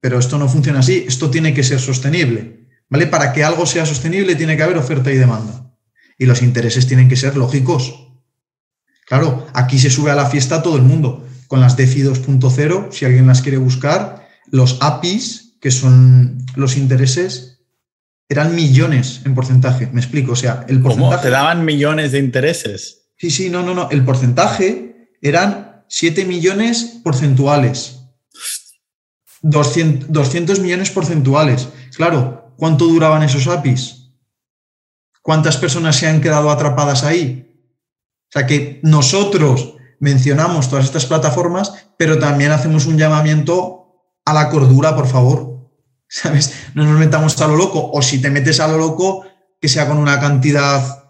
Pero 0.00 0.18
esto 0.18 0.38
no 0.38 0.48
funciona 0.48 0.78
así, 0.78 1.04
esto 1.06 1.30
tiene 1.30 1.52
que 1.52 1.62
ser 1.62 1.78
sostenible. 1.78 2.68
¿Vale? 2.88 3.06
Para 3.06 3.32
que 3.32 3.44
algo 3.44 3.66
sea 3.66 3.84
sostenible 3.84 4.34
tiene 4.34 4.56
que 4.56 4.62
haber 4.62 4.78
oferta 4.78 5.12
y 5.12 5.16
demanda. 5.16 5.65
Y 6.18 6.26
los 6.26 6.42
intereses 6.42 6.86
tienen 6.86 7.08
que 7.08 7.16
ser 7.16 7.36
lógicos. 7.36 8.08
Claro, 9.06 9.46
aquí 9.54 9.78
se 9.78 9.90
sube 9.90 10.10
a 10.10 10.14
la 10.14 10.26
fiesta 10.26 10.62
todo 10.62 10.76
el 10.76 10.82
mundo. 10.82 11.26
Con 11.46 11.60
las 11.60 11.76
DeFi 11.76 12.02
2.0, 12.02 12.90
si 12.90 13.04
alguien 13.04 13.26
las 13.26 13.42
quiere 13.42 13.58
buscar, 13.58 14.26
los 14.50 14.78
APIs, 14.80 15.56
que 15.60 15.70
son 15.70 16.44
los 16.56 16.76
intereses, 16.76 17.60
eran 18.28 18.54
millones 18.54 19.20
en 19.24 19.34
porcentaje. 19.34 19.88
Me 19.92 20.00
explico, 20.00 20.32
o 20.32 20.36
sea, 20.36 20.64
el 20.68 20.80
porcentaje. 20.80 21.16
¿Cómo? 21.16 21.22
¿Te 21.22 21.30
daban 21.30 21.64
millones 21.64 22.12
de 22.12 22.18
intereses? 22.18 23.10
Sí, 23.16 23.30
sí, 23.30 23.50
no, 23.50 23.62
no, 23.62 23.74
no. 23.74 23.88
El 23.90 24.04
porcentaje 24.04 25.10
eran 25.22 25.84
7 25.88 26.24
millones 26.24 27.00
porcentuales. 27.04 28.00
200, 29.42 30.60
millones 30.60 30.90
porcentuales. 30.90 31.68
Claro, 31.96 32.54
¿cuánto 32.56 32.86
duraban 32.86 33.22
esos 33.22 33.46
APIs? 33.46 33.95
¿Cuántas 35.26 35.56
personas 35.56 35.96
se 35.96 36.06
han 36.06 36.20
quedado 36.20 36.52
atrapadas 36.52 37.02
ahí? 37.02 37.50
O 38.28 38.32
sea 38.32 38.46
que 38.46 38.78
nosotros 38.84 39.74
mencionamos 39.98 40.70
todas 40.70 40.84
estas 40.84 41.06
plataformas, 41.06 41.88
pero 41.98 42.16
también 42.20 42.52
hacemos 42.52 42.86
un 42.86 42.96
llamamiento 42.96 44.12
a 44.24 44.32
la 44.32 44.48
cordura, 44.48 44.94
por 44.94 45.08
favor. 45.08 45.68
¿Sabes? 46.08 46.54
No 46.74 46.84
nos 46.84 46.96
metamos 46.96 47.40
a 47.40 47.48
lo 47.48 47.56
loco. 47.56 47.90
O 47.92 48.02
si 48.02 48.22
te 48.22 48.30
metes 48.30 48.60
a 48.60 48.68
lo 48.68 48.78
loco, 48.78 49.26
que 49.60 49.68
sea 49.68 49.88
con 49.88 49.98
una 49.98 50.20
cantidad 50.20 51.08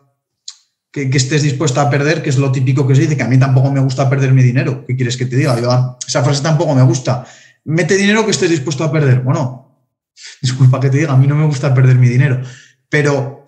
que, 0.90 1.10
estés 1.12 1.42
dispuesto 1.42 1.82
a 1.82 1.90
perder, 1.90 2.22
que 2.22 2.30
es 2.30 2.38
lo 2.38 2.50
típico 2.50 2.86
que 2.86 2.94
se 2.94 3.02
dice, 3.02 3.18
que 3.18 3.22
a 3.22 3.28
mí 3.28 3.38
tampoco 3.38 3.70
me 3.70 3.80
gusta 3.80 4.08
perder 4.08 4.32
mi 4.32 4.42
dinero. 4.42 4.82
¿Qué 4.86 4.96
quieres 4.96 5.18
que 5.18 5.26
te 5.26 5.36
diga? 5.36 5.98
esa 6.08 6.24
frase 6.24 6.42
tampoco 6.42 6.74
me 6.74 6.82
gusta. 6.84 7.26
Mete 7.66 7.96
dinero 7.96 8.24
que 8.24 8.30
estés 8.30 8.48
dispuesto 8.48 8.82
a 8.82 8.90
perder. 8.90 9.20
Bueno, 9.20 9.90
disculpa 10.40 10.80
que 10.80 10.88
te 10.88 10.96
diga, 10.96 11.12
a 11.12 11.18
mí 11.18 11.26
no 11.26 11.34
me 11.34 11.44
gusta 11.44 11.74
perder 11.74 11.96
mi 11.96 12.08
dinero. 12.08 12.40
Pero 12.88 13.44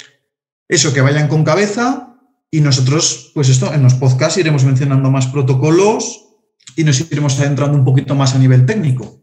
eso, 0.68 0.92
que 0.92 1.00
vayan 1.00 1.28
con 1.28 1.44
cabeza 1.44 2.16
y 2.50 2.60
nosotros, 2.60 3.30
pues 3.34 3.48
esto, 3.48 3.72
en 3.72 3.82
los 3.82 3.94
podcasts 3.94 4.38
iremos 4.38 4.64
mencionando 4.64 5.10
más 5.10 5.26
protocolos 5.26 6.26
y 6.76 6.84
nos 6.84 7.00
iremos 7.10 7.38
adentrando 7.40 7.76
un 7.76 7.84
poquito 7.84 8.14
más 8.14 8.34
a 8.34 8.38
nivel 8.38 8.64
técnico. 8.66 9.20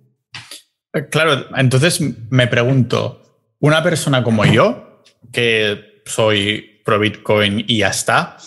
Eh, 0.94 1.08
claro, 1.10 1.46
entonces 1.56 2.02
me 2.30 2.48
pregunto, 2.48 3.22
una 3.60 3.84
persona 3.84 4.24
como 4.24 4.46
yo, 4.46 5.04
que 5.32 6.02
soy 6.06 6.82
pro 6.86 7.00
Bitcoin 7.00 7.64
y 7.68 7.80
ya 7.80 7.90
está, 7.90 8.38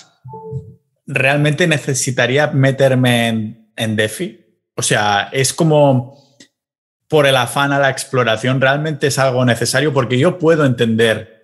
¿realmente 1.06 1.66
necesitaría 1.66 2.48
meterme 2.48 3.66
en, 3.76 3.96
DeFi? 3.96 4.40
O 4.76 4.82
sea, 4.82 5.28
es 5.32 5.52
como 5.52 6.36
por 7.08 7.26
el 7.26 7.36
afán 7.36 7.72
a 7.72 7.78
la 7.78 7.90
exploración, 7.90 8.60
¿realmente 8.60 9.08
es 9.08 9.18
algo 9.18 9.44
necesario? 9.44 9.92
Porque 9.92 10.18
yo 10.18 10.38
puedo 10.38 10.64
entender 10.64 11.37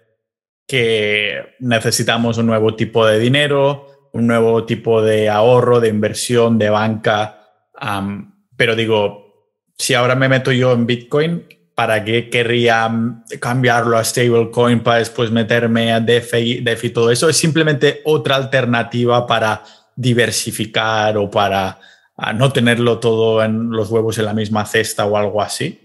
que 0.67 1.57
necesitamos 1.61 2.39
un 2.39 2.47
nuevo 2.47 2.75
tipo 2.75 3.07
de 3.07 3.19
dinero, 3.19 4.09
un 4.13 4.27
nuevo 4.27 4.65
tipo 4.65 5.03
de 5.03 5.29
ahorro, 5.29 5.81
de 5.81 5.89
inversión, 5.89 6.59
de 6.59 6.71
banca. 6.71 7.41
pero 8.57 8.77
digo, 8.77 9.51
si 9.77 9.95
ahora 9.95 10.15
me 10.15 10.29
meto 10.29 10.53
yo 10.53 10.73
en 10.73 10.87
Bitcoin, 10.87 11.45
¿para 11.75 12.05
qué 12.05 12.31
querría 12.31 12.91
cambiarlo 13.41 13.99
a 13.99 14.05
stablecoin 14.05 14.81
para 14.81 14.99
después 14.99 15.31
meterme 15.31 15.93
a 15.93 16.01
DeFi, 16.01 16.61
DeFi 16.61 16.91
todo 16.91 17.11
eso? 17.11 17.29
Es 17.29 17.37
simplemente 17.37 18.01
otra 18.05 18.37
alternativa 18.37 19.27
para 19.27 19.63
diversificar 19.97 21.17
o 21.17 21.29
para 21.31 21.79
no 22.37 22.53
tenerlo 22.53 23.01
todo 23.01 23.43
en 23.43 23.71
los 23.71 23.91
huevos 23.91 24.19
en 24.19 24.27
la 24.27 24.35
misma 24.35 24.65
cesta 24.65 25.05
o 25.05 25.17
algo 25.17 25.43
así. 25.43 25.81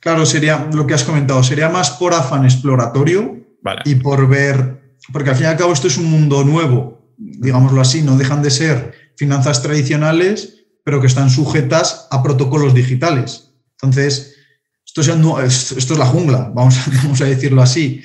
Claro, 0.00 0.26
sería 0.26 0.68
lo 0.74 0.86
que 0.86 0.94
has 0.94 1.04
comentado, 1.04 1.42
sería 1.44 1.68
más 1.68 1.92
por 1.92 2.12
afán 2.12 2.44
exploratorio 2.44 3.43
y 3.84 3.94
por 3.96 4.28
ver, 4.28 4.96
porque 5.12 5.30
al 5.30 5.36
fin 5.36 5.46
y 5.46 5.48
al 5.48 5.56
cabo 5.56 5.72
esto 5.72 5.88
es 5.88 5.96
un 5.96 6.10
mundo 6.10 6.44
nuevo, 6.44 7.14
digámoslo 7.16 7.80
así, 7.80 8.02
no 8.02 8.16
dejan 8.16 8.42
de 8.42 8.50
ser 8.50 8.92
finanzas 9.16 9.62
tradicionales, 9.62 10.66
pero 10.84 11.00
que 11.00 11.06
están 11.06 11.30
sujetas 11.30 12.08
a 12.10 12.22
protocolos 12.22 12.74
digitales. 12.74 13.54
Entonces, 13.80 14.36
esto 14.84 15.00
es, 15.40 15.72
esto 15.72 15.92
es 15.94 15.98
la 15.98 16.06
jungla, 16.06 16.50
vamos 16.54 16.76
a, 16.78 16.90
vamos 17.02 17.20
a 17.20 17.24
decirlo 17.24 17.62
así. 17.62 18.02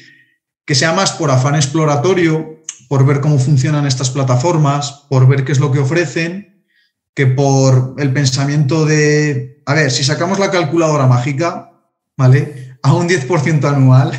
Que 0.66 0.76
sea 0.76 0.94
más 0.94 1.12
por 1.12 1.32
afán 1.32 1.56
exploratorio, 1.56 2.64
por 2.88 3.06
ver 3.06 3.22
cómo 3.22 3.38
funcionan 3.38 3.86
estas 3.86 4.10
plataformas, 4.10 5.06
por 5.10 5.28
ver 5.28 5.44
qué 5.44 5.52
es 5.52 5.60
lo 5.60 5.72
que 5.72 5.80
ofrecen, 5.80 6.66
que 7.14 7.28
por 7.28 7.96
el 7.98 8.14
pensamiento 8.14 8.86
de, 8.86 9.62
a 9.66 9.74
ver, 9.74 9.92
si 9.92 10.04
sacamos 10.04 10.40
la 10.40 10.52
calculadora 10.52 11.06
mágica, 11.06 11.72
¿vale? 12.16 12.78
A 12.82 12.94
un 12.94 13.10
10% 13.10 13.64
anual, 13.66 14.12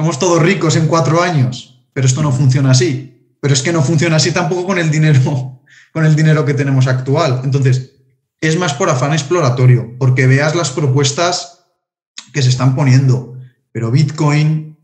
somos 0.00 0.18
todos 0.18 0.42
ricos 0.42 0.76
en 0.76 0.86
cuatro 0.86 1.22
años, 1.22 1.84
pero 1.92 2.06
esto 2.06 2.22
no 2.22 2.32
funciona 2.32 2.70
así. 2.70 3.34
Pero 3.38 3.52
es 3.52 3.60
que 3.60 3.70
no 3.70 3.82
funciona 3.82 4.16
así 4.16 4.32
tampoco 4.32 4.64
con 4.64 4.78
el 4.78 4.90
dinero, 4.90 5.60
con 5.92 6.06
el 6.06 6.16
dinero 6.16 6.46
que 6.46 6.54
tenemos 6.54 6.86
actual. 6.86 7.42
Entonces, 7.44 7.96
es 8.40 8.58
más 8.58 8.72
por 8.72 8.88
afán 8.88 9.12
exploratorio, 9.12 9.98
porque 9.98 10.26
veas 10.26 10.54
las 10.54 10.70
propuestas 10.70 11.66
que 12.32 12.40
se 12.40 12.48
están 12.48 12.74
poniendo. 12.74 13.36
Pero 13.72 13.90
Bitcoin, 13.90 14.78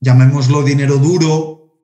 llamémoslo 0.00 0.62
dinero 0.62 0.96
duro, 0.96 1.82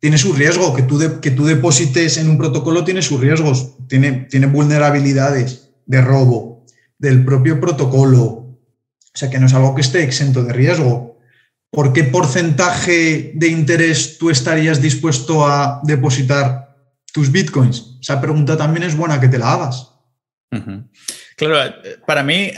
tiene 0.00 0.18
su 0.18 0.32
riesgo. 0.32 0.74
Que 0.74 0.82
tú, 0.82 1.00
que 1.20 1.30
tú 1.30 1.44
deposites 1.44 2.16
en 2.16 2.30
un 2.30 2.36
protocolo 2.36 2.82
tiene 2.82 3.02
sus 3.02 3.20
riesgos, 3.20 3.76
tiene, 3.86 4.26
tiene 4.28 4.48
vulnerabilidades 4.48 5.70
de 5.86 6.00
robo 6.00 6.64
del 6.98 7.24
propio 7.24 7.60
protocolo, 7.60 8.47
o 9.18 9.20
sea, 9.20 9.30
que 9.30 9.40
no 9.40 9.46
es 9.46 9.54
algo 9.54 9.74
que 9.74 9.80
esté 9.80 10.04
exento 10.04 10.44
de 10.44 10.52
riesgo. 10.52 11.18
¿Por 11.72 11.92
qué 11.92 12.04
porcentaje 12.04 13.32
de 13.34 13.48
interés 13.48 14.16
tú 14.16 14.30
estarías 14.30 14.80
dispuesto 14.80 15.44
a 15.44 15.80
depositar 15.82 16.76
tus 17.12 17.32
bitcoins? 17.32 17.98
Esa 18.00 18.20
pregunta 18.20 18.56
también 18.56 18.84
es 18.84 18.96
buena 18.96 19.20
que 19.20 19.26
te 19.26 19.40
la 19.40 19.54
hagas. 19.54 19.92
Claro, 21.36 21.74
para 22.06 22.22
mí, 22.22 22.52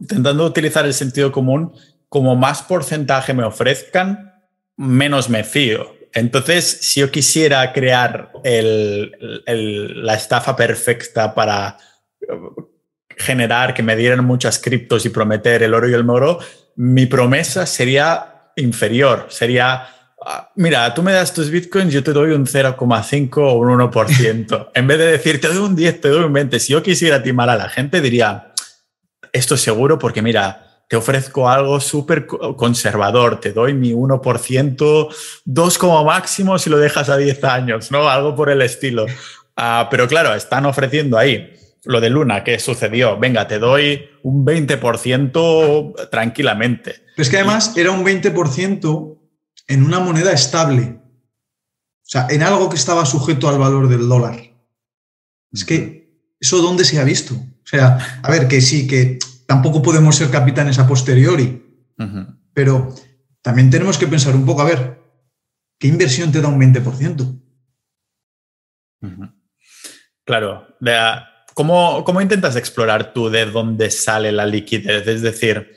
intentando 0.00 0.44
utilizar 0.46 0.84
el 0.84 0.94
sentido 0.94 1.30
común, 1.30 1.72
como 2.08 2.34
más 2.34 2.60
porcentaje 2.62 3.32
me 3.32 3.44
ofrezcan, 3.44 4.34
menos 4.76 5.28
me 5.28 5.44
fío. 5.44 5.94
Entonces, 6.12 6.64
si 6.80 6.98
yo 6.98 7.12
quisiera 7.12 7.72
crear 7.72 8.32
la 8.42 10.14
estafa 10.14 10.56
perfecta 10.56 11.32
para 11.36 11.76
generar, 13.20 13.74
que 13.74 13.82
me 13.82 13.96
dieran 13.96 14.24
muchas 14.24 14.58
criptos 14.58 15.06
y 15.06 15.10
prometer 15.10 15.62
el 15.62 15.74
oro 15.74 15.88
y 15.88 15.92
el 15.92 16.04
moro, 16.04 16.38
mi 16.76 17.06
promesa 17.06 17.66
sería 17.66 18.52
inferior. 18.56 19.26
Sería, 19.28 19.86
ah, 20.24 20.50
mira, 20.56 20.92
tú 20.94 21.02
me 21.02 21.12
das 21.12 21.32
tus 21.32 21.50
bitcoins, 21.50 21.92
yo 21.92 22.02
te 22.02 22.12
doy 22.12 22.32
un 22.32 22.46
0,5 22.46 23.36
o 23.38 23.54
un 23.54 23.68
1%. 23.68 24.70
en 24.74 24.86
vez 24.86 24.98
de 24.98 25.06
decir, 25.06 25.40
te 25.40 25.48
doy 25.48 25.58
un 25.58 25.76
10, 25.76 26.00
te 26.00 26.08
doy 26.08 26.24
un 26.24 26.32
20. 26.32 26.58
Si 26.58 26.72
yo 26.72 26.82
quisiera 26.82 27.22
timar 27.22 27.50
a 27.50 27.56
la 27.56 27.68
gente, 27.68 28.00
diría, 28.00 28.52
esto 29.32 29.54
es 29.54 29.60
seguro 29.60 29.98
porque 29.98 30.22
mira, 30.22 30.66
te 30.88 30.96
ofrezco 30.96 31.48
algo 31.48 31.78
súper 31.78 32.26
conservador, 32.26 33.40
te 33.40 33.52
doy 33.52 33.74
mi 33.74 33.92
1%, 33.92 35.14
2 35.44 35.78
como 35.78 36.04
máximo 36.04 36.58
si 36.58 36.68
lo 36.68 36.78
dejas 36.78 37.08
a 37.08 37.16
10 37.16 37.44
años, 37.44 37.92
¿no? 37.92 38.08
Algo 38.08 38.34
por 38.34 38.50
el 38.50 38.60
estilo. 38.62 39.06
Ah, 39.56 39.86
pero 39.90 40.08
claro, 40.08 40.34
están 40.34 40.66
ofreciendo 40.66 41.16
ahí 41.16 41.56
lo 41.84 42.00
de 42.00 42.10
Luna, 42.10 42.44
¿qué 42.44 42.58
sucedió? 42.58 43.18
Venga, 43.18 43.46
te 43.46 43.58
doy 43.58 44.08
un 44.22 44.44
20% 44.44 46.10
tranquilamente. 46.10 47.04
Pero 47.16 47.22
es 47.22 47.30
que 47.30 47.36
además 47.36 47.76
era 47.76 47.90
un 47.90 48.04
20% 48.04 49.18
en 49.68 49.82
una 49.84 50.00
moneda 50.00 50.32
estable. 50.32 51.00
O 51.02 52.12
sea, 52.12 52.26
en 52.28 52.42
algo 52.42 52.68
que 52.68 52.76
estaba 52.76 53.06
sujeto 53.06 53.48
al 53.48 53.58
valor 53.58 53.88
del 53.88 54.08
dólar. 54.08 54.36
Es 55.52 55.64
que, 55.64 56.34
¿eso 56.40 56.58
dónde 56.60 56.84
se 56.84 56.98
ha 56.98 57.04
visto? 57.04 57.34
O 57.34 57.66
sea, 57.66 58.20
a 58.22 58.30
ver, 58.30 58.48
que 58.48 58.60
sí, 58.60 58.86
que 58.86 59.18
tampoco 59.46 59.82
podemos 59.82 60.16
ser 60.16 60.30
capitanes 60.30 60.78
a 60.78 60.86
posteriori, 60.86 61.88
pero 62.52 62.94
también 63.42 63.70
tenemos 63.70 63.98
que 63.98 64.06
pensar 64.06 64.34
un 64.34 64.44
poco, 64.44 64.62
a 64.62 64.64
ver, 64.64 65.02
¿qué 65.78 65.88
inversión 65.88 66.32
te 66.32 66.40
da 66.40 66.48
un 66.48 66.60
20%? 66.60 67.40
Claro, 70.24 70.76
de, 70.80 70.92
¿Cómo, 71.54 72.20
intentas 72.20 72.56
explorar 72.56 73.12
tú 73.12 73.28
de 73.28 73.46
dónde 73.46 73.90
sale 73.90 74.32
la 74.32 74.46
liquidez? 74.46 75.06
Es 75.06 75.22
decir, 75.22 75.72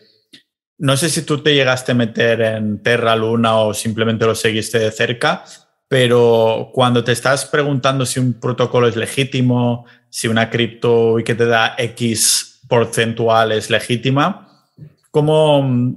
no 0.78 0.98
sé 0.98 1.10
si 1.10 1.24
tú 1.24 1.40
te 1.40 1.54
llegaste 1.54 1.92
a 1.92 1.96
meter 1.96 2.42
en 2.42 2.82
Terra 2.82 3.16
Luna 3.16 3.58
o 3.58 3.74
simplemente 3.74 4.26
lo 4.26 4.36
seguiste 4.36 4.80
de 4.80 4.92
cerca, 4.92 5.44
pero 5.88 6.70
cuando 6.74 7.04
te 7.04 7.12
estás 7.12 7.46
preguntando 7.46 8.06
si 8.06 8.20
un 8.20 8.40
protocolo 8.40 8.88
es 8.88 8.96
legítimo, 8.96 9.86
si 10.10 10.28
una 10.28 10.50
cripto 10.50 11.20
y 11.20 11.24
que 11.24 11.36
te 11.36 11.46
da 11.46 11.76
X 11.78 12.62
porcentual 12.68 13.52
es 13.52 13.70
legítima, 13.70 14.66
¿cómo, 15.12 15.96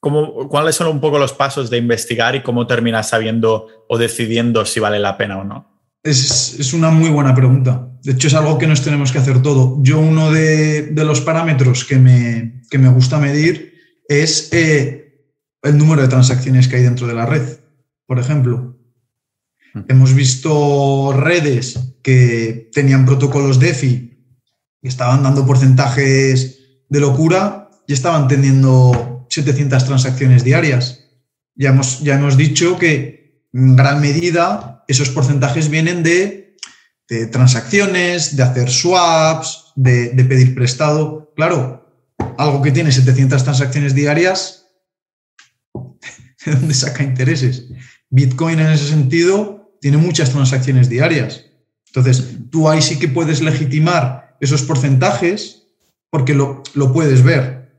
cómo, 0.00 0.48
¿cuáles 0.48 0.76
son 0.76 0.88
un 0.88 1.00
poco 1.00 1.18
los 1.18 1.32
pasos 1.32 1.70
de 1.70 1.78
investigar 1.78 2.34
y 2.34 2.42
cómo 2.42 2.66
terminas 2.66 3.08
sabiendo 3.08 3.66
o 3.88 3.98
decidiendo 3.98 4.64
si 4.64 4.80
vale 4.80 4.98
la 4.98 5.16
pena 5.16 5.38
o 5.38 5.44
no? 5.44 5.77
Es, 6.08 6.72
una 6.72 6.90
muy 6.90 7.10
buena 7.10 7.34
pregunta. 7.34 7.86
De 8.02 8.12
hecho, 8.12 8.28
es 8.28 8.34
algo 8.34 8.56
que 8.56 8.66
nos 8.66 8.82
tenemos 8.82 9.12
que 9.12 9.18
hacer 9.18 9.42
todo. 9.42 9.78
Yo 9.82 10.00
uno 10.00 10.30
de, 10.30 10.90
los 10.94 11.20
parámetros 11.20 11.84
que 11.84 11.98
me, 11.98 12.62
me, 12.72 12.88
gusta 12.88 13.18
medir 13.18 13.74
es 14.08 14.48
eh, 14.52 15.26
el 15.62 15.76
número 15.76 16.00
de 16.00 16.08
transacciones 16.08 16.66
que 16.66 16.76
hay 16.76 16.82
dentro 16.82 17.06
de 17.06 17.14
la 17.14 17.26
red, 17.26 17.58
por 18.06 18.18
ejemplo. 18.18 18.78
Hmm. 19.74 19.80
Hemos 19.88 20.14
visto 20.14 21.12
redes 21.12 21.78
que 22.02 22.70
tenían 22.72 23.04
protocolos 23.04 23.58
DeFi 23.58 24.08
que 24.80 24.88
estaban 24.88 25.22
dando 25.22 25.44
porcentajes 25.44 26.60
de 26.88 27.00
locura 27.00 27.68
y 27.86 27.92
estaban 27.92 28.28
teniendo 28.28 29.26
700 29.28 29.84
transacciones 29.84 30.42
diarias. 30.42 31.04
Ya 31.54 31.70
hemos, 31.70 32.00
ya 32.00 32.14
hemos 32.14 32.38
dicho 32.38 32.78
que 32.78 33.27
en 33.52 33.76
gran 33.76 34.00
medida 34.00 34.84
esos 34.88 35.10
porcentajes 35.10 35.68
vienen 35.68 36.02
de, 36.02 36.56
transacciones, 37.32 38.36
de 38.36 38.42
hacer 38.42 38.70
swaps, 38.70 39.72
de, 39.76 40.24
pedir 40.28 40.54
prestado. 40.54 41.32
Claro, 41.36 41.86
algo 42.36 42.62
que 42.62 42.72
tiene 42.72 42.92
700 42.92 43.44
transacciones 43.44 43.94
diarias, 43.94 44.66
¿de 46.44 46.52
dónde 46.52 46.74
saca 46.74 47.02
intereses? 47.02 47.68
Bitcoin 48.10 48.60
en 48.60 48.68
ese 48.68 48.88
sentido 48.88 49.76
tiene 49.80 49.96
muchas 49.96 50.30
transacciones 50.30 50.88
diarias. 50.88 51.44
Entonces, 51.86 52.36
tú 52.50 52.68
ahí 52.68 52.82
sí 52.82 52.98
que 52.98 53.08
puedes 53.08 53.40
legitimar 53.40 54.36
esos 54.40 54.62
porcentajes 54.62 55.66
porque 56.10 56.34
lo, 56.34 56.62
lo 56.74 56.92
puedes 56.92 57.22
ver. 57.22 57.72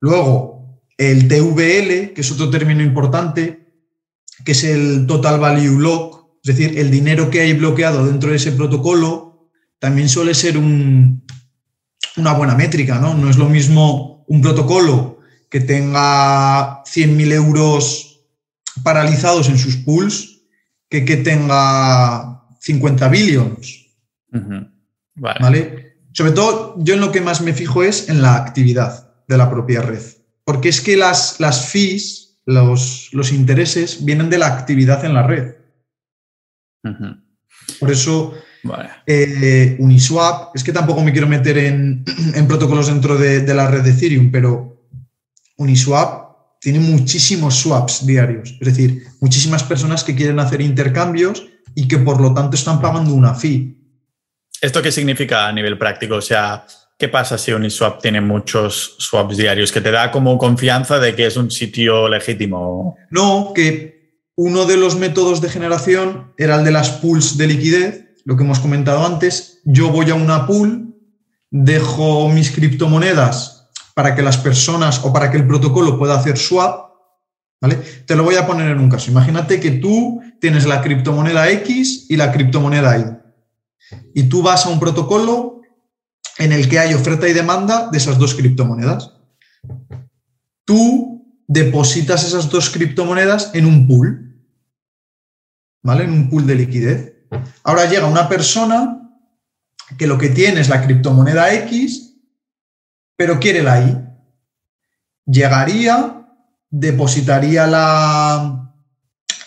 Luego, 0.00 0.80
el 0.98 1.28
TVL, 1.28 2.12
que 2.14 2.20
es 2.20 2.30
otro 2.30 2.50
término 2.50 2.82
importante, 2.82 3.65
que 4.44 4.52
es 4.52 4.64
el 4.64 5.06
Total 5.06 5.40
Value 5.40 5.78
Lock, 5.78 6.26
es 6.42 6.56
decir, 6.56 6.78
el 6.78 6.90
dinero 6.90 7.30
que 7.30 7.40
hay 7.40 7.52
bloqueado 7.54 8.06
dentro 8.06 8.30
de 8.30 8.36
ese 8.36 8.52
protocolo, 8.52 9.50
también 9.78 10.08
suele 10.08 10.34
ser 10.34 10.56
un, 10.56 11.24
una 12.16 12.32
buena 12.32 12.54
métrica, 12.54 12.98
¿no? 12.98 13.14
No 13.14 13.28
es 13.30 13.36
lo 13.36 13.48
mismo 13.48 14.24
un 14.28 14.42
protocolo 14.42 15.18
que 15.50 15.60
tenga 15.60 16.84
100.000 16.84 17.32
euros 17.32 18.24
paralizados 18.82 19.48
en 19.48 19.58
sus 19.58 19.76
pools 19.76 20.42
que 20.88 21.04
que 21.04 21.16
tenga 21.16 22.42
50 22.60 23.08
billions. 23.08 23.86
vale. 25.14 25.96
Sobre 26.12 26.32
todo, 26.32 26.74
yo 26.78 26.94
en 26.94 27.00
lo 27.00 27.12
que 27.12 27.20
más 27.20 27.40
me 27.42 27.52
fijo 27.52 27.82
es 27.82 28.08
en 28.08 28.22
la 28.22 28.36
actividad 28.36 29.12
de 29.28 29.36
la 29.36 29.50
propia 29.50 29.82
red. 29.82 30.02
Porque 30.44 30.68
es 30.68 30.80
que 30.80 30.96
las, 30.96 31.40
las 31.40 31.68
fees, 31.68 32.25
los, 32.46 33.10
los 33.12 33.32
intereses, 33.32 34.04
vienen 34.04 34.30
de 34.30 34.38
la 34.38 34.46
actividad 34.46 35.04
en 35.04 35.14
la 35.14 35.26
red. 35.26 35.54
Por 37.80 37.90
eso, 37.90 38.34
eh, 39.06 39.76
Uniswap, 39.78 40.54
es 40.54 40.62
que 40.62 40.72
tampoco 40.72 41.02
me 41.02 41.12
quiero 41.12 41.26
meter 41.26 41.58
en, 41.58 42.04
protocolos 42.46 42.86
dentro 42.86 43.18
de, 43.18 43.42
la 43.52 43.68
red 43.68 43.82
de 43.82 43.90
Ethereum, 43.90 44.30
pero 44.30 44.86
Uniswap 45.56 46.26
tiene 46.60 46.78
muchísimos 46.80 47.56
swaps 47.56 48.06
diarios, 48.06 48.56
es 48.60 48.66
decir, 48.66 49.04
muchísimas 49.20 49.62
personas 49.62 50.04
que 50.04 50.14
quieren 50.14 50.38
hacer 50.38 50.60
intercambios 50.60 51.46
y 51.74 51.86
que 51.86 51.98
por 51.98 52.20
lo 52.20 52.32
tanto 52.32 52.56
están 52.56 52.80
pagando 52.80 53.12
una 53.12 53.34
fee. 53.34 53.76
¿Esto 54.60 54.80
qué 54.80 54.90
significa 54.90 55.46
a 55.46 55.52
nivel 55.52 55.76
práctico? 55.76 56.16
O 56.16 56.22
sea, 56.22 56.66
¿qué 56.98 57.08
pasa 57.08 57.38
si 57.38 57.52
Uniswap 57.52 58.00
tiene 58.00 58.20
muchos 58.20 58.96
swaps 58.98 59.36
diarios? 59.36 59.72
¿Que 59.72 59.80
te 59.80 59.90
da 59.90 60.10
como 60.10 60.38
confianza 60.38 60.98
de 60.98 61.14
que 61.14 61.26
es 61.26 61.36
un 61.36 61.50
sitio 61.50 62.08
legítimo? 62.08 62.96
No, 63.10 63.52
que 63.54 64.20
uno 64.36 64.64
de 64.64 64.76
los 64.76 64.96
métodos 64.96 65.40
de 65.40 65.48
generación 65.48 66.32
era 66.38 66.56
el 66.56 66.64
de 66.64 66.70
las 66.70 66.90
pools 66.90 67.36
de 67.36 67.46
liquidez, 67.46 68.04
lo 68.24 68.36
que 68.36 68.44
hemos 68.44 68.60
comentado 68.60 69.04
antes. 69.04 69.60
Yo 69.64 69.90
voy 69.90 70.10
a 70.10 70.14
una 70.14 70.46
pool, 70.46 70.94
dejo 71.50 72.28
mis 72.28 72.50
criptomonedas 72.50 73.70
para 73.94 74.14
que 74.14 74.22
las 74.22 74.36
personas 74.36 75.00
o 75.04 75.12
para 75.12 75.30
que 75.30 75.36
el 75.36 75.46
protocolo 75.46 75.98
pueda 75.98 76.14
hacer 76.14 76.36
swap. 76.36 76.90
¿vale? 77.60 77.76
Te 78.06 78.14
lo 78.16 78.24
voy 78.24 78.36
a 78.36 78.46
poner 78.46 78.70
en 78.70 78.78
un 78.78 78.90
caso. 78.90 79.10
Imagínate 79.10 79.60
que 79.60 79.72
tú 79.72 80.20
tienes 80.40 80.66
la 80.66 80.82
criptomoneda 80.82 81.50
X 81.50 82.06
y 82.08 82.16
la 82.16 82.32
criptomoneda 82.32 82.98
Y. 82.98 83.04
Y 84.14 84.24
tú 84.24 84.42
vas 84.42 84.66
a 84.66 84.70
un 84.70 84.80
protocolo 84.80 85.55
en 86.38 86.52
el 86.52 86.68
que 86.68 86.78
hay 86.78 86.94
oferta 86.94 87.28
y 87.28 87.32
demanda 87.32 87.88
de 87.90 87.98
esas 87.98 88.18
dos 88.18 88.34
criptomonedas. 88.34 89.12
Tú 90.64 91.42
depositas 91.46 92.24
esas 92.24 92.50
dos 92.50 92.70
criptomonedas 92.70 93.50
en 93.54 93.66
un 93.66 93.86
pool. 93.86 94.26
¿vale? 95.86 96.04
En 96.04 96.10
un 96.10 96.28
pool 96.28 96.46
de 96.46 96.56
liquidez. 96.56 97.14
Ahora 97.62 97.88
llega 97.88 98.06
una 98.06 98.28
persona 98.28 99.08
que 99.96 100.08
lo 100.08 100.18
que 100.18 100.30
tiene 100.30 100.60
es 100.60 100.68
la 100.68 100.82
criptomoneda 100.82 101.54
X, 101.54 102.16
pero 103.16 103.38
quiere 103.38 103.62
la 103.62 103.80
Y. 103.80 103.96
Llegaría, 105.26 106.26
depositaría 106.70 107.68
la, 107.68 108.74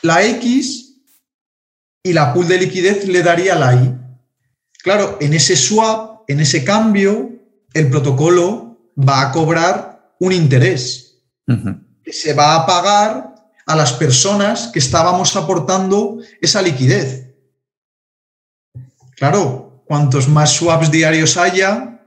la 0.01 0.23
X 0.23 1.01
y 2.03 2.13
la 2.13 2.33
pool 2.33 2.47
de 2.47 2.57
liquidez 2.57 3.05
le 3.05 3.21
daría 3.21 3.55
la 3.55 3.75
Y. 3.75 3.97
Claro, 4.81 5.17
en 5.19 5.33
ese 5.33 5.57
swap, 5.57 6.18
en 6.29 6.39
ese 6.39 6.63
cambio, 6.63 7.31
el 7.73 7.89
protocolo 7.89 8.77
va 8.95 9.21
a 9.21 9.31
cobrar 9.31 10.13
un 10.19 10.31
interés. 10.31 11.23
que 12.03 12.13
Se 12.13 12.33
va 12.33 12.55
a 12.55 12.65
pagar 12.67 13.35
a 13.65 13.75
las 13.75 13.93
personas 13.93 14.69
que 14.71 14.77
estábamos 14.77 15.35
aportando 15.35 16.19
esa 16.39 16.61
liquidez. 16.61 17.33
Claro, 19.15 19.83
cuantos 19.85 20.29
más 20.29 20.53
swaps 20.53 20.91
diarios 20.91 21.35
haya, 21.35 21.99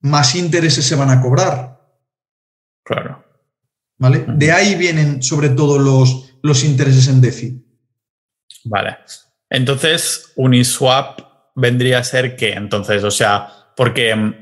más 0.00 0.34
intereses 0.34 0.84
se 0.84 0.94
van 0.94 1.08
a 1.08 1.22
cobrar. 1.22 1.80
Claro. 2.84 3.24
¿Vale? 3.96 4.26
De 4.28 4.52
ahí 4.52 4.74
vienen 4.74 5.22
sobre 5.22 5.48
todo 5.48 5.78
los, 5.78 6.34
los 6.42 6.64
intereses 6.64 7.08
en 7.08 7.22
DeFi. 7.22 7.64
Vale. 8.64 8.98
Entonces, 9.48 10.32
Uniswap 10.36 11.33
vendría 11.54 11.98
a 11.98 12.04
ser 12.04 12.36
qué? 12.36 12.52
Entonces, 12.52 13.04
o 13.04 13.10
sea, 13.10 13.48
porque 13.76 14.14
mm, 14.14 14.34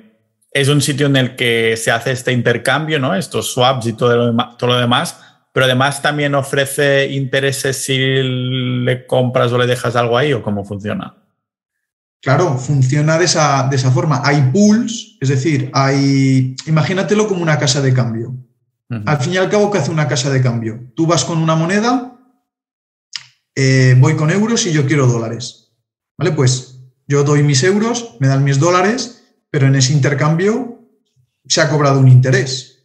es 0.53 0.69
un 0.69 0.81
sitio 0.81 1.07
en 1.07 1.17
el 1.17 1.37
que 1.37 1.77
se 1.77 1.91
hace 1.91 2.13
este 2.13 2.33
intercambio, 2.33 2.99
¿no? 2.99 3.15
Estos 3.15 3.53
swaps 3.53 3.87
y 3.87 3.93
todo 3.95 4.33
lo, 4.33 4.57
todo 4.57 4.71
lo 4.71 4.79
demás 4.79 5.19
pero 5.53 5.67
además 5.67 6.01
también 6.01 6.35
ofrece 6.35 7.13
intereses 7.13 7.85
si 7.85 7.97
le 7.99 9.07
compras 9.07 9.53
o 9.53 9.59
le 9.59 9.67
dejas 9.67 9.95
algo 9.97 10.17
ahí 10.17 10.33
o 10.33 10.43
cómo 10.43 10.65
funciona. 10.65 11.15
Claro, 12.23 12.57
funciona 12.57 13.19
de 13.19 13.27
esa, 13.27 13.69
de 13.69 13.77
esa 13.77 13.91
forma. 13.91 14.23
Hay 14.25 14.51
pools, 14.53 15.19
es 15.21 15.29
decir, 15.29 15.71
hay. 15.75 16.57
Imagínatelo 16.67 17.29
como 17.29 17.43
una 17.43 17.59
casa 17.59 17.83
de 17.83 17.93
cambio. 17.93 18.35
Al 19.07 19.17
fin 19.19 19.33
y 19.33 19.37
al 19.39 19.49
cabo, 19.49 19.71
¿qué 19.71 19.79
hace 19.79 19.91
una 19.91 20.07
casa 20.07 20.29
de 20.29 20.43
cambio? 20.43 20.93
Tú 20.95 21.07
vas 21.07 21.25
con 21.25 21.39
una 21.39 21.57
moneda, 21.57 22.15
eh, 23.55 23.97
voy 23.99 24.17
con 24.17 24.31
euros 24.31 24.67
y 24.67 24.73
yo 24.73 24.87
quiero 24.87 25.07
dólares. 25.07 25.73
¿Vale? 26.19 26.33
Pues 26.33 26.72
yo 27.07 27.25
doy 27.25 27.43
mis 27.43 27.63
euros, 27.63 28.17
me 28.21 28.29
dan 28.29 28.45
mis 28.45 28.59
dólares, 28.59 29.25
pero 29.51 29.67
en 29.67 29.75
ese 29.75 29.93
intercambio 29.93 30.81
se 31.47 31.61
ha 31.61 31.69
cobrado 31.69 32.01
un 32.01 32.09
interés. 32.09 32.85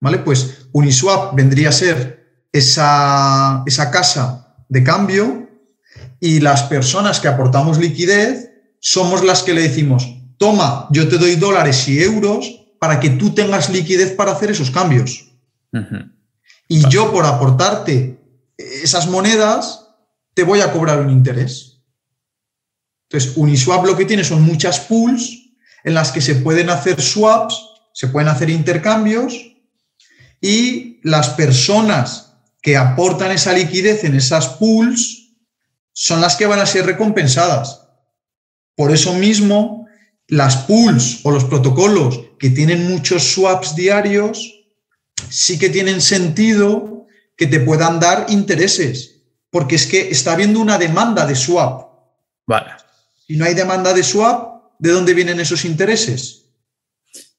¿Vale? 0.00 0.18
Pues 0.18 0.68
Uniswap 0.72 1.34
vendría 1.34 1.70
a 1.70 1.72
ser 1.72 2.44
esa, 2.52 3.62
esa 3.66 3.90
casa 3.90 4.56
de 4.68 4.84
cambio 4.84 5.48
y 6.20 6.40
las 6.40 6.64
personas 6.64 7.20
que 7.20 7.28
aportamos 7.28 7.78
liquidez 7.78 8.50
somos 8.80 9.24
las 9.24 9.42
que 9.42 9.54
le 9.54 9.62
decimos, 9.62 10.06
toma, 10.36 10.86
yo 10.90 11.08
te 11.08 11.18
doy 11.18 11.36
dólares 11.36 11.88
y 11.88 12.00
euros 12.00 12.66
para 12.78 13.00
que 13.00 13.10
tú 13.10 13.34
tengas 13.34 13.70
liquidez 13.70 14.12
para 14.12 14.32
hacer 14.32 14.50
esos 14.50 14.70
cambios. 14.70 15.32
Y 16.68 16.88
yo 16.88 17.12
por 17.12 17.26
aportarte 17.26 18.18
esas 18.56 19.08
monedas, 19.08 19.88
te 20.34 20.44
voy 20.44 20.60
a 20.60 20.72
cobrar 20.72 21.00
un 21.00 21.10
interés. 21.10 21.67
Entonces, 23.10 23.36
Uniswap 23.36 23.86
lo 23.86 23.96
que 23.96 24.04
tiene 24.04 24.22
son 24.22 24.42
muchas 24.42 24.80
pools 24.80 25.50
en 25.82 25.94
las 25.94 26.12
que 26.12 26.20
se 26.20 26.34
pueden 26.34 26.68
hacer 26.68 27.00
swaps, 27.00 27.58
se 27.94 28.08
pueden 28.08 28.28
hacer 28.28 28.50
intercambios 28.50 29.34
y 30.40 31.00
las 31.02 31.30
personas 31.30 32.34
que 32.60 32.76
aportan 32.76 33.30
esa 33.30 33.54
liquidez 33.54 34.04
en 34.04 34.14
esas 34.14 34.48
pools 34.48 35.36
son 35.92 36.20
las 36.20 36.36
que 36.36 36.46
van 36.46 36.60
a 36.60 36.66
ser 36.66 36.84
recompensadas. 36.84 37.88
Por 38.76 38.92
eso 38.92 39.14
mismo, 39.14 39.86
las 40.26 40.56
pools 40.58 41.20
o 41.24 41.30
los 41.30 41.44
protocolos 41.44 42.20
que 42.38 42.50
tienen 42.50 42.88
muchos 42.88 43.32
swaps 43.32 43.74
diarios 43.74 44.66
sí 45.30 45.58
que 45.58 45.70
tienen 45.70 46.00
sentido 46.02 47.06
que 47.36 47.46
te 47.46 47.60
puedan 47.60 47.98
dar 47.98 48.26
intereses, 48.28 49.22
porque 49.50 49.76
es 49.76 49.86
que 49.86 50.10
está 50.10 50.32
habiendo 50.32 50.60
una 50.60 50.76
demanda 50.76 51.26
de 51.26 51.34
swap. 51.34 51.88
Vale. 52.46 52.87
Si 53.28 53.36
no 53.36 53.44
hay 53.44 53.52
demanda 53.52 53.92
de 53.92 54.02
swap, 54.02 54.72
¿de 54.78 54.90
dónde 54.90 55.12
vienen 55.12 55.38
esos 55.38 55.66
intereses? 55.66 56.46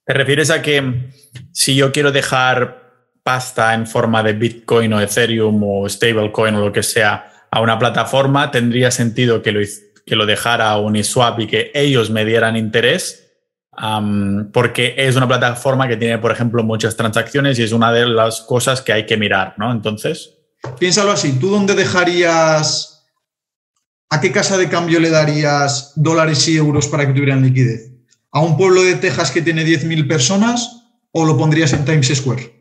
¿Te 0.06 0.14
refieres 0.14 0.52
a 0.52 0.62
que 0.62 1.10
si 1.52 1.76
yo 1.76 1.92
quiero 1.92 2.12
dejar 2.12 3.10
pasta 3.24 3.74
en 3.74 3.88
forma 3.88 4.22
de 4.22 4.34
Bitcoin 4.34 4.94
o 4.94 5.02
Ethereum 5.02 5.62
o 5.64 5.90
stablecoin 5.90 6.54
o 6.56 6.66
lo 6.66 6.72
que 6.72 6.84
sea 6.84 7.48
a 7.50 7.62
una 7.62 7.80
plataforma, 7.80 8.52
tendría 8.52 8.92
sentido 8.92 9.42
que 9.42 9.52
lo, 9.52 9.62
que 10.06 10.16
lo 10.16 10.28
dejara 10.28 10.78
Uniswap 10.78 11.40
y 11.40 11.48
que 11.48 11.72
ellos 11.74 12.12
me 12.12 12.24
dieran 12.24 12.56
interés, 12.56 13.28
porque 14.54 14.94
es 14.96 15.16
una 15.16 15.28
plataforma 15.28 15.88
que 15.88 15.98
tiene, 15.98 16.20
por 16.20 16.32
ejemplo, 16.32 16.64
muchas 16.64 16.96
transacciones 16.96 17.58
y 17.58 17.64
es 17.64 17.72
una 17.72 17.92
de 17.92 18.06
las 18.06 18.42
cosas 18.42 18.84
que 18.84 18.94
hay 18.94 19.08
que 19.08 19.18
mirar, 19.18 19.56
¿no? 19.58 19.72
Entonces. 19.72 20.36
Piénsalo 20.78 21.12
así, 21.12 21.40
¿tú 21.40 21.50
dónde 21.50 21.74
dejarías, 21.74 22.89
a 24.10 24.22
qué 24.22 24.32
casa 24.32 24.58
de 24.58 24.70
cambio 24.70 25.00
le 25.00 25.10
darías 25.10 25.94
dólares 25.96 26.48
y 26.48 26.58
euros 26.58 26.88
para 26.88 27.06
que 27.06 27.14
tuvieran 27.14 27.44
liquidez? 27.44 27.92
¿A 28.32 28.42
un 28.42 28.58
pueblo 28.58 28.84
de 28.84 28.96
Texas 28.96 29.32
que 29.32 29.42
tiene 29.42 29.66
10.000 29.66 30.08
personas 30.08 30.84
o 31.12 31.26
lo 31.26 31.38
pondrías 31.38 31.74
en 31.74 31.86
Times 31.86 32.12
Square? 32.16 32.54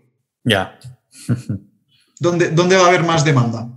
Ya. 0.45 0.79
¿Dónde, 2.21 2.51
¿Dónde 2.51 2.77
va 2.77 2.85
a 2.85 2.89
haber 2.89 3.05
más 3.05 3.25
demanda? 3.25 3.69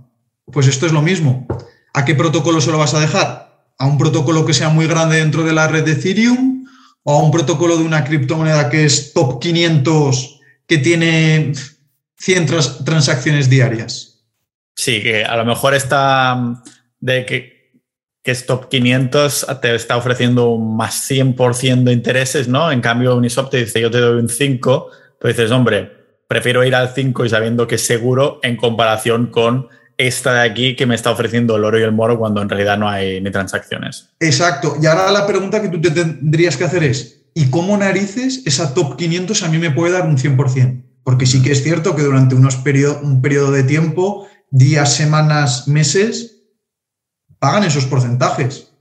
Pues 0.46 0.66
esto 0.66 0.86
es 0.86 0.92
lo 0.92 1.02
mismo. 1.02 1.46
¿A 1.94 2.04
qué 2.04 2.14
protocolo 2.14 2.60
se 2.60 2.70
lo 2.70 2.78
vas 2.78 2.94
a 2.94 3.00
dejar? 3.00 3.66
¿A 3.78 3.86
un 3.86 3.98
protocolo 3.98 4.44
que 4.44 4.54
sea 4.54 4.68
muy 4.68 4.86
grande 4.86 5.16
dentro 5.16 5.44
de 5.44 5.52
la 5.52 5.68
red 5.68 5.84
de 5.84 5.92
Ethereum 5.92 6.66
o 7.04 7.18
a 7.18 7.22
un 7.22 7.30
protocolo 7.30 7.76
de 7.76 7.84
una 7.84 8.04
criptomoneda 8.04 8.70
que 8.70 8.84
es 8.84 9.12
top 9.12 9.40
500 9.40 10.40
que 10.66 10.78
tiene 10.78 11.52
100 12.18 12.46
transacciones 12.84 13.50
diarias. 13.50 14.24
Sí, 14.74 15.02
que 15.02 15.24
a 15.24 15.36
lo 15.36 15.44
mejor 15.44 15.74
está 15.74 16.62
de 17.00 17.26
que, 17.26 17.61
que 18.22 18.30
es 18.30 18.46
top 18.46 18.68
500 18.68 19.46
te 19.60 19.74
está 19.74 19.96
ofreciendo 19.96 20.50
un 20.50 20.76
más 20.76 21.10
100% 21.10 21.84
de 21.84 21.92
intereses, 21.92 22.48
¿no? 22.48 22.70
En 22.70 22.80
cambio, 22.80 23.16
Uniswap 23.16 23.50
te 23.50 23.58
dice 23.58 23.80
yo 23.80 23.90
te 23.90 23.98
doy 23.98 24.20
un 24.20 24.28
5, 24.28 24.90
tú 25.20 25.28
dices, 25.28 25.50
hombre, 25.50 25.90
prefiero 26.28 26.64
ir 26.64 26.74
al 26.74 26.90
5 26.94 27.24
y 27.24 27.28
sabiendo 27.28 27.66
que 27.66 27.74
es 27.74 27.84
seguro 27.84 28.38
en 28.42 28.56
comparación 28.56 29.26
con 29.26 29.68
esta 29.98 30.34
de 30.34 30.40
aquí 30.40 30.76
que 30.76 30.86
me 30.86 30.94
está 30.94 31.10
ofreciendo 31.10 31.56
el 31.56 31.64
oro 31.64 31.78
y 31.78 31.82
el 31.82 31.92
moro 31.92 32.18
cuando 32.18 32.40
en 32.40 32.48
realidad 32.48 32.78
no 32.78 32.88
hay 32.88 33.20
ni 33.20 33.30
transacciones. 33.30 34.08
Exacto. 34.20 34.76
Y 34.80 34.86
ahora 34.86 35.10
la 35.10 35.26
pregunta 35.26 35.60
que 35.60 35.68
tú 35.68 35.80
te 35.80 35.90
tendrías 35.90 36.56
que 36.56 36.64
hacer 36.64 36.84
es, 36.84 37.22
¿y 37.34 37.50
cómo 37.50 37.76
narices 37.76 38.42
esa 38.46 38.72
top 38.72 38.96
500 38.96 39.42
a 39.42 39.48
mí 39.48 39.58
me 39.58 39.70
puede 39.70 39.92
dar 39.92 40.06
un 40.06 40.16
100%? 40.16 40.82
Porque 41.04 41.26
sí 41.26 41.42
que 41.42 41.52
es 41.52 41.62
cierto 41.62 41.96
que 41.96 42.02
durante 42.02 42.34
unos 42.34 42.60
un 43.02 43.20
periodo 43.20 43.50
de 43.50 43.64
tiempo, 43.64 44.28
días, 44.50 44.94
semanas, 44.94 45.66
meses, 45.66 46.31
pagan 47.42 47.64
esos 47.64 47.86
porcentajes. 47.86 48.72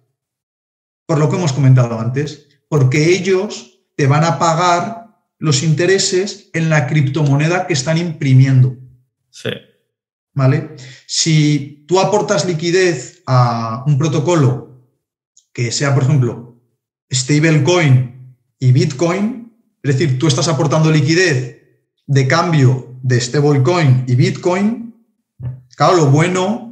Por 1.07 1.17
lo 1.17 1.27
que 1.31 1.37
hemos 1.37 1.51
comentado 1.51 1.99
antes. 1.99 2.47
Porque 2.69 3.15
ellos 3.15 3.81
te 3.97 4.05
van 4.05 4.23
a 4.23 4.37
pagar 4.37 5.07
los 5.39 5.63
intereses 5.63 6.51
en 6.53 6.69
la 6.69 6.85
criptomoneda 6.85 7.65
que 7.65 7.73
están 7.73 7.97
imprimiendo. 7.97 8.77
Sí. 9.31 9.49
¿vale? 10.33 10.75
Si 11.07 11.85
tú 11.87 11.99
aportas 11.99 12.45
liquidez 12.45 13.23
a 13.25 13.83
un 13.87 13.97
protocolo 13.97 14.87
que 15.51 15.71
sea, 15.71 15.95
por 15.95 16.03
ejemplo, 16.03 16.61
stablecoin 17.11 18.35
y 18.59 18.71
Bitcoin, 18.71 19.51
es 19.81 19.97
decir, 19.97 20.19
tú 20.19 20.27
estás 20.27 20.47
aportando 20.47 20.91
liquidez 20.91 21.61
de 22.05 22.27
cambio 22.27 22.95
de 23.01 23.19
stablecoin 23.19 24.05
y 24.07 24.13
Bitcoin, 24.15 24.95
claro, 25.75 25.97
lo 25.97 26.05
bueno 26.11 26.70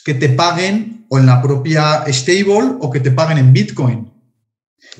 que 0.00 0.14
te 0.14 0.30
paguen 0.30 1.06
o 1.08 1.18
en 1.18 1.26
la 1.26 1.42
propia 1.42 2.04
stable 2.08 2.76
o 2.80 2.90
que 2.90 3.00
te 3.00 3.10
paguen 3.10 3.38
en 3.38 3.52
Bitcoin. 3.52 4.10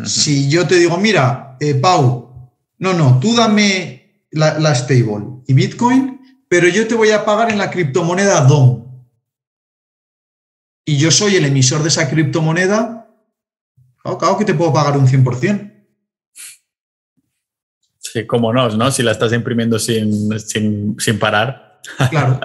Si 0.05 0.49
yo 0.49 0.67
te 0.67 0.77
digo, 0.77 0.97
mira, 0.99 1.57
eh, 1.61 1.75
Pau, 1.75 2.53
no, 2.79 2.93
no, 2.93 3.19
tú 3.21 3.35
dame 3.35 4.27
la 4.31 4.75
stable 4.75 5.43
y 5.47 5.55
Bitcoin, 5.55 6.21
pero 6.49 6.69
yo 6.69 6.87
te 6.87 6.95
voy 6.95 7.11
a 7.11 7.25
pagar 7.25 7.51
en 7.51 7.59
la 7.59 7.71
criptomoneda 7.71 8.43
DOM. 8.43 8.83
Y 10.85 10.99
yo 10.99 11.11
soy 11.11 11.37
el 11.37 11.47
emisor 11.47 11.83
de 11.83 11.89
esa 11.89 12.11
criptomoneda, 12.11 13.09
claro, 14.03 14.37
que 14.37 14.45
te 14.45 14.55
puedo 14.55 14.73
pagar 14.73 14.99
un 14.99 15.07
100%. 15.07 15.71
Sí, 17.99 18.27
cómo 18.27 18.53
no, 18.53 18.69
¿no? 18.69 18.91
Si 18.91 19.03
la 19.03 19.13
estás 19.13 19.33
imprimiendo 19.33 19.79
sin, 19.79 20.39
parar. 21.19 21.81
Claro, 22.11 22.39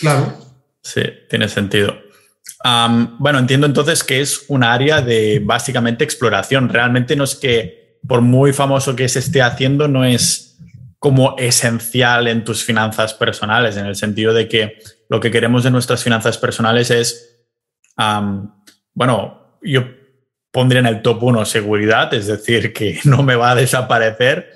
claro. 0.00 0.49
Sí, 0.82 1.02
tiene 1.28 1.48
sentido. 1.48 1.98
bueno, 3.18 3.38
entiendo 3.38 3.66
entonces 3.66 4.04
que 4.04 4.20
es 4.20 4.44
un 4.48 4.64
área 4.64 5.00
de 5.00 5.40
básicamente 5.44 6.04
exploración. 6.04 6.68
Realmente 6.68 7.16
no 7.16 7.24
es 7.24 7.34
que, 7.34 7.98
por 8.06 8.20
muy 8.20 8.52
famoso 8.52 8.96
que 8.96 9.08
se 9.08 9.18
esté 9.18 9.42
haciendo, 9.42 9.88
no 9.88 10.04
es 10.04 10.58
como 10.98 11.34
esencial 11.38 12.28
en 12.28 12.44
tus 12.44 12.62
finanzas 12.62 13.14
personales, 13.14 13.76
en 13.76 13.86
el 13.86 13.96
sentido 13.96 14.34
de 14.34 14.48
que 14.48 14.78
lo 15.08 15.18
que 15.18 15.30
queremos 15.30 15.64
de 15.64 15.70
nuestras 15.70 16.04
finanzas 16.04 16.36
personales 16.36 16.90
es, 16.90 17.46
bueno, 18.94 19.58
yo 19.62 19.84
pondría 20.50 20.80
en 20.80 20.86
el 20.86 21.02
top 21.02 21.22
1 21.22 21.44
seguridad, 21.46 22.12
es 22.12 22.26
decir, 22.26 22.72
que 22.72 23.00
no 23.04 23.22
me 23.22 23.34
va 23.34 23.52
a 23.52 23.54
desaparecer. 23.54 24.50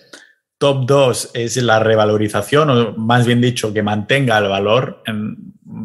Top 0.59 0.87
2 0.87 1.31
es 1.35 1.57
la 1.57 1.79
revalorización, 1.81 2.71
o 2.71 2.93
más 2.93 3.27
bien 3.27 3.41
dicho, 3.41 3.73
que 3.73 3.83
mantenga 3.83 4.39
el 4.39 4.49
valor, 4.49 5.03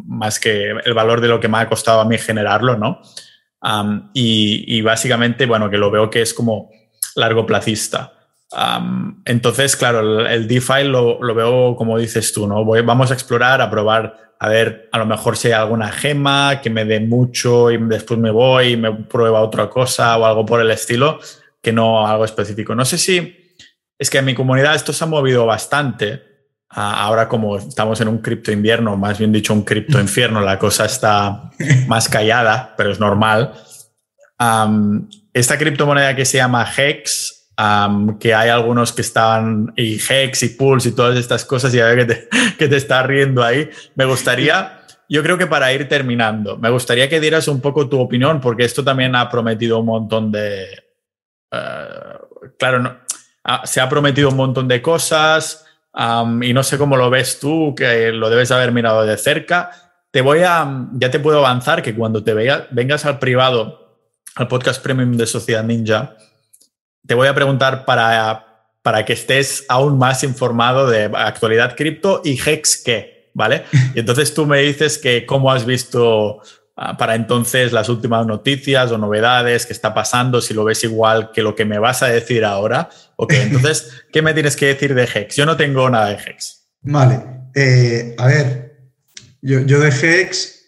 más 0.06 0.40
que 0.40 0.72
el 0.84 0.94
valor 0.94 1.22
de 1.22 1.28
lo 1.28 1.40
que 1.40 1.48
me 1.48 1.58
ha 1.58 1.70
costado 1.70 2.02
a 2.02 2.06
mí 2.06 2.18
generarlo, 2.18 2.78
¿no? 2.78 3.02
y, 4.14 4.82
básicamente, 4.82 5.46
bueno, 5.46 5.70
que 5.70 5.78
lo 5.78 5.92
veo 5.92 6.10
que 6.10 6.22
es 6.22 6.34
como 6.34 6.70
largo 7.16 7.46
placista 7.46 8.14
entonces, 9.26 9.76
claro, 9.76 10.26
el, 10.28 10.48
DeFi 10.48 10.86
lo, 10.86 11.20
veo 11.36 11.76
como 11.76 11.98
dices 11.98 12.34
tú, 12.34 12.48
¿no? 12.48 12.66
vamos 12.66 13.12
a 13.12 13.14
explorar, 13.14 13.62
a 13.62 13.70
probar, 13.70 14.34
a 14.40 14.50
ver, 14.50 14.90
a 14.92 14.98
lo 14.98 15.06
mejor 15.06 15.38
si 15.38 15.50
hay 15.50 15.54
alguna 15.54 15.92
gema 15.92 16.60
que 16.62 16.70
me 16.70 16.86
dé 16.86 17.00
mucho 17.00 17.70
y 17.70 17.78
después 17.78 18.20
me 18.20 18.32
voy 18.32 18.74
y 18.74 18.78
me 18.78 18.92
prueba 18.92 19.42
otra 19.42 19.70
cosa 19.70 20.18
o 20.18 20.26
algo 20.26 20.46
por 20.46 20.62
el 20.62 20.72
estilo, 20.72 21.20
que 21.62 21.72
no 21.72 22.08
algo 22.08 22.26
específico. 22.26 22.74
No 22.74 22.86
sé 22.86 22.98
si 22.98 23.54
es 23.98 24.10
que 24.10 24.18
en 24.18 24.26
mi 24.26 24.34
comunidad 24.34 24.76
esto 24.76 24.94
se 24.94 25.04
ha 25.04 25.08
movido 25.08 25.46
bastante. 25.46 26.29
Ahora 26.70 27.28
como 27.28 27.58
estamos 27.58 28.00
en 28.02 28.08
un 28.08 28.20
cripto 28.20 28.52
invierno, 28.52 28.96
más 28.96 29.18
bien 29.18 29.32
dicho 29.32 29.54
un 29.54 29.64
cripto 29.64 30.00
infierno, 30.02 30.42
la 30.42 30.60
cosa 30.60 30.86
está 30.86 31.52
más 31.88 32.08
callada, 32.10 32.74
pero 32.78 32.92
es 32.92 33.00
normal. 33.00 33.54
esta 35.34 35.58
criptomoneda 35.58 36.16
que 36.16 36.26
se 36.26 36.38
llama 36.38 36.68
Hex 36.78 37.40
que 38.20 38.34
hay 38.34 38.50
algunos 38.50 38.94
que 38.94 39.02
estaban, 39.02 39.74
y 39.76 40.00
Hex 40.00 40.44
y 40.44 40.50
Pulse 40.50 40.90
y 40.90 40.92
todas 40.94 41.18
estas 41.18 41.44
cosas, 41.44 41.74
y 41.74 41.80
a 41.80 41.86
ver 41.86 42.08
que 42.08 42.16
te, 42.16 42.30
que 42.58 42.68
te 42.68 42.78
está 42.78 43.04
riendo 43.04 43.44
ahí. 43.44 43.70
Me 43.96 44.06
gustaría, 44.06 44.82
yo 45.10 45.22
creo 45.24 45.38
que 45.38 45.48
para 45.48 45.74
ir 45.74 45.90
terminando, 45.90 46.58
me 46.58 46.70
gustaría 46.70 47.10
que 47.10 47.20
dieras 47.20 47.48
un 47.48 47.60
poco 47.60 47.90
tu 47.90 48.00
opinión, 48.00 48.40
porque 48.40 48.64
esto 48.64 48.84
también 48.84 49.16
ha 49.16 49.30
prometido 49.30 49.80
un 49.80 49.88
montón 49.88 50.32
de... 50.32 50.64
Eh, 51.52 52.48
claro, 52.58 52.80
no, 52.80 52.96
se 53.66 53.82
ha 53.82 53.90
prometido 53.90 54.30
un 54.30 54.38
montón 54.38 54.68
de 54.68 54.82
cosas 54.82 55.66
y 55.94 56.54
no 56.54 56.64
sé 56.64 56.78
cómo 56.78 56.98
lo 56.98 57.10
ves 57.10 57.40
tú, 57.40 57.74
que 57.76 58.12
lo 58.12 58.30
debes 58.30 58.52
haber 58.52 58.72
mirado 58.72 59.06
de 59.06 59.18
cerca. 59.18 59.72
Te 60.12 60.22
voy 60.22 60.40
a, 60.40 60.88
ya 60.94 61.12
te 61.12 61.20
puedo 61.20 61.40
avanzar 61.40 61.82
que 61.82 61.96
cuando 61.96 62.24
te 62.24 62.34
vengas 62.34 63.06
al 63.06 63.20
privado, 63.20 63.98
al 64.36 64.48
podcast 64.48 64.82
premium 64.82 65.18
de 65.18 65.26
Sociedad 65.26 65.64
Ninja, 65.64 66.16
te 67.06 67.16
voy 67.16 67.28
a 67.28 67.36
preguntar 67.36 67.86
para, 67.86 68.68
para 68.82 69.06
que 69.06 69.14
estés 69.14 69.66
aún 69.68 69.98
más 69.98 70.24
informado 70.24 70.88
de 70.88 71.06
actualidad 71.06 71.76
cripto 71.76 72.22
y 72.24 72.40
Hex 72.40 72.82
qué, 72.84 73.32
¿vale? 73.34 73.66
Y 73.96 74.00
entonces 74.00 74.34
tú 74.34 74.46
me 74.46 74.60
dices 74.60 74.98
que 74.98 75.26
cómo 75.26 75.52
has 75.52 75.66
visto 75.66 76.42
ah, 76.76 76.98
para 76.98 77.16
entonces 77.16 77.72
las 77.72 77.90
últimas 77.90 78.26
noticias 78.26 78.92
o 78.92 78.98
novedades 78.98 79.66
que 79.66 79.74
está 79.74 79.94
pasando, 79.94 80.40
si 80.40 80.54
lo 80.54 80.64
ves 80.64 80.84
igual 80.84 81.32
que 81.32 81.42
lo 81.42 81.56
que 81.56 81.66
me 81.66 81.80
vas 81.80 82.04
a 82.04 82.08
decir 82.08 82.46
ahora. 82.46 82.90
Ok, 83.22 83.34
entonces, 83.34 83.92
¿qué 84.14 84.22
me 84.22 84.34
tienes 84.34 84.56
que 84.56 84.68
decir 84.68 84.96
de 84.96 85.04
Hex? 85.04 85.36
Yo 85.36 85.46
no 85.46 85.58
tengo 85.58 85.90
nada 85.90 86.08
de 86.08 86.16
Hex. 86.16 86.70
Vale, 86.82 87.20
eh, 87.54 88.16
a 88.18 88.28
ver, 88.28 88.94
yo, 89.42 89.60
yo 89.60 89.82
de 89.82 89.90
Hex, 89.90 90.66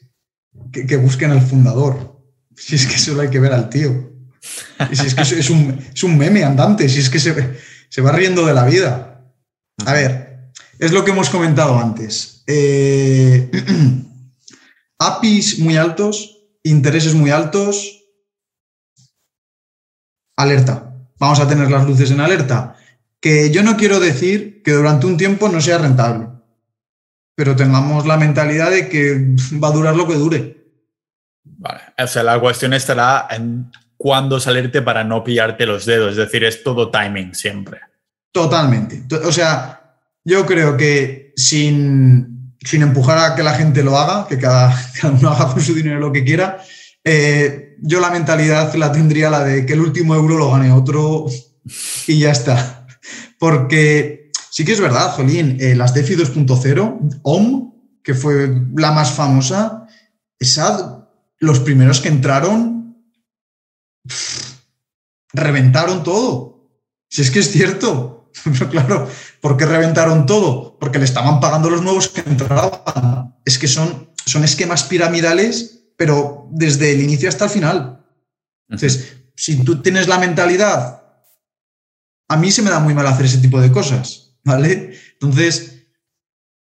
que, 0.70 0.86
que 0.86 0.98
busquen 0.98 1.32
al 1.32 1.42
fundador. 1.42 2.20
Si 2.54 2.76
es 2.76 2.86
que 2.86 2.98
solo 2.98 3.22
hay 3.22 3.30
que 3.30 3.40
ver 3.40 3.54
al 3.54 3.70
tío. 3.70 4.12
Si 4.92 5.08
es 5.08 5.16
que 5.16 5.22
es 5.22 5.50
un, 6.04 6.18
meme 6.18 6.44
andante, 6.44 6.90
si 6.90 7.00
es 7.00 7.10
que 7.10 7.20
se, 7.20 8.02
va 8.02 8.12
riendo 8.12 8.46
de 8.46 8.54
la 8.54 8.66
vida. 8.66 9.32
A 9.86 9.94
ver, 9.94 10.52
es 10.78 10.92
lo 10.92 11.06
que 11.06 11.12
hemos 11.12 11.30
comentado 11.30 11.80
antes. 11.80 12.44
Eh, 12.48 13.50
APIs 15.00 15.60
muy 15.60 15.78
altos, 15.78 16.38
intereses 16.64 17.14
muy 17.14 17.32
altos, 17.32 18.04
alerta. 20.36 20.91
Vamos 21.22 21.40
a 21.40 21.48
tener 21.48 21.70
las 21.70 21.86
luces 21.86 22.10
en 22.10 22.20
alerta. 22.20 22.76
Que 23.20 23.52
yo 23.52 23.62
no 23.62 23.78
quiero 23.78 24.00
decir 24.00 24.64
que 24.64 24.72
durante 24.72 25.06
un 25.06 25.18
tiempo 25.18 25.50
no 25.50 25.62
sea 25.62 25.78
rentable, 25.78 26.30
pero 27.36 27.56
tengamos 27.56 28.08
la 28.08 28.18
mentalidad 28.18 28.72
de 28.72 28.90
que 28.90 29.36
va 29.64 29.68
a 29.68 29.72
durar 29.72 29.96
lo 29.96 30.08
que 30.08 30.16
dure. 30.16 30.66
Vale, 31.44 31.82
o 31.96 32.08
sea, 32.08 32.24
la 32.24 32.40
cuestión 32.40 32.74
estará 32.74 33.28
en 33.30 33.72
cuándo 33.98 34.40
salirte 34.40 34.82
para 34.82 35.04
no 35.04 35.24
pillarte 35.24 35.68
los 35.68 35.86
dedos. 35.86 36.14
Es 36.14 36.18
decir, 36.18 36.44
es 36.44 36.64
todo 36.64 36.90
timing 36.90 37.36
siempre. 37.36 37.82
Totalmente. 38.32 39.04
O 39.24 39.32
sea, 39.32 39.98
yo 40.26 40.44
creo 40.48 40.76
que 40.76 41.34
sin, 41.36 42.56
sin 42.64 42.82
empujar 42.82 43.20
a 43.20 43.36
que 43.36 43.44
la 43.44 43.54
gente 43.54 43.84
lo 43.84 43.96
haga, 43.96 44.28
que 44.28 44.40
cada, 44.40 44.76
uno 45.04 45.30
haga 45.30 45.54
con 45.54 45.62
su 45.62 45.76
dinero 45.76 46.00
lo 46.00 46.12
que 46.12 46.24
quiera, 46.24 46.64
eh, 47.04 47.78
yo 47.82 48.00
la 48.00 48.12
mentalidad 48.12 48.74
la 48.76 48.92
tendría 48.92 49.30
la 49.30 49.44
de 49.44 49.66
que 49.66 49.74
el 49.74 49.82
último 49.82 50.16
euro 50.16 50.38
lo 50.38 50.52
gane 50.52 50.72
otro 50.72 51.26
y 52.08 52.20
ya 52.20 52.32
está. 52.32 52.88
Porque 53.40 54.32
sí 54.50 54.66
que 54.66 54.74
es 54.74 54.82
verdad, 54.82 55.12
Jolín, 55.14 55.58
eh, 55.60 55.76
las 55.76 55.94
DeFi 55.94 56.16
2.0, 56.16 57.20
OM, 57.24 57.74
que 58.04 58.14
fue 58.14 58.50
la 58.76 58.92
más 58.92 59.12
famosa, 59.12 59.88
esa, 60.40 61.10
los 61.40 61.60
primeros 61.60 62.02
que 62.02 62.10
entraron 62.10 62.98
reventaron 65.34 66.04
todo. 66.04 66.70
Si 67.10 67.22
es 67.22 67.32
que 67.32 67.40
es 67.40 67.52
cierto. 67.52 68.32
Pero 68.44 68.70
claro, 68.70 69.10
¿por 69.42 69.58
qué 69.58 69.66
reventaron 69.66 70.26
todo? 70.26 70.78
Porque 70.80 71.00
le 71.00 71.06
estaban 71.06 71.40
pagando 71.40 71.70
los 71.70 71.82
nuevos 71.82 72.10
que 72.10 72.22
entraban. 72.22 73.36
Es 73.46 73.58
que 73.58 73.68
son, 73.68 74.10
son 74.26 74.44
esquemas 74.44 74.84
piramidales, 74.84 75.81
pero 75.98 76.48
desde 76.52 76.92
el 76.92 77.02
inicio 77.02 77.30
hasta 77.30 77.46
el 77.46 77.52
final. 77.52 78.06
Entonces, 78.68 79.18
si 79.36 79.64
tú 79.64 79.82
tienes 79.82 80.08
la 80.08 80.20
mentalidad 80.20 81.02
a 82.32 82.38
mí 82.38 82.50
se 82.50 82.62
me 82.62 82.70
da 82.70 82.80
muy 82.80 82.94
mal 82.94 83.06
hacer 83.08 83.26
ese 83.26 83.40
tipo 83.40 83.60
de 83.60 83.74
cosas, 83.74 84.38
¿vale? 84.46 84.94
Entonces, 85.12 85.84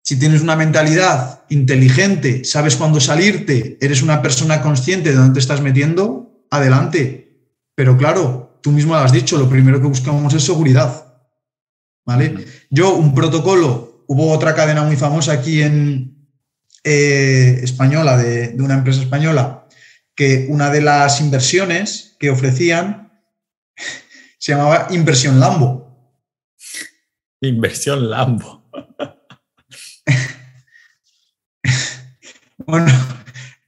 si 0.01 0.17
tienes 0.17 0.41
una 0.41 0.55
mentalidad 0.55 1.43
inteligente, 1.49 2.45
sabes 2.45 2.77
cuándo 2.77 3.01
salirte, 3.01 3.77
eres 3.81 4.01
una 4.01 4.21
persona 4.21 4.61
consciente 4.61 5.09
de 5.09 5.17
dónde 5.17 5.33
te 5.33 5.39
estás 5.41 5.59
metiendo, 5.59 6.45
adelante. 6.49 7.51
Pero 7.75 7.97
claro, 7.97 8.61
tú 8.63 8.71
mismo 8.71 8.93
lo 8.93 9.01
has 9.01 9.11
dicho, 9.11 9.37
lo 9.37 9.49
primero 9.49 9.81
que 9.81 9.87
buscamos 9.87 10.33
es 10.33 10.43
seguridad, 10.43 11.17
¿vale? 12.05 12.45
Yo, 12.69 12.95
un 12.95 13.13
protocolo, 13.13 14.05
hubo 14.07 14.31
otra 14.31 14.55
cadena 14.55 14.83
muy 14.83 14.95
famosa 14.95 15.33
aquí 15.33 15.63
en 15.63 16.16
eh, 16.89 17.59
española, 17.63 18.17
de 18.17 18.55
una 18.59 18.75
empresa 18.75 19.01
española, 19.01 19.67
que 20.15 20.45
una 20.49 20.71
de 20.71 20.79
las 20.81 21.19
inversiones 21.19 22.15
que 22.17 22.29
ofrecían 22.29 23.11
se 24.39 24.53
llamaba 24.53 24.87
inversión 24.91 25.37
Lambo. 25.39 25.85
Inversión 27.41 28.09
Lambo. 28.09 28.63
bueno, 32.65 32.91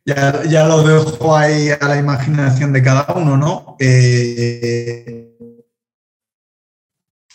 ya, 0.06 0.66
lo 0.66 0.84
dejo 0.84 1.36
ahí 1.36 1.70
a 1.70 1.88
la 1.88 1.98
imaginación 1.98 2.72
de 2.72 2.82
cada 2.82 3.14
uno, 3.14 3.36
¿no? 3.38 3.76
Eh, 3.80 5.36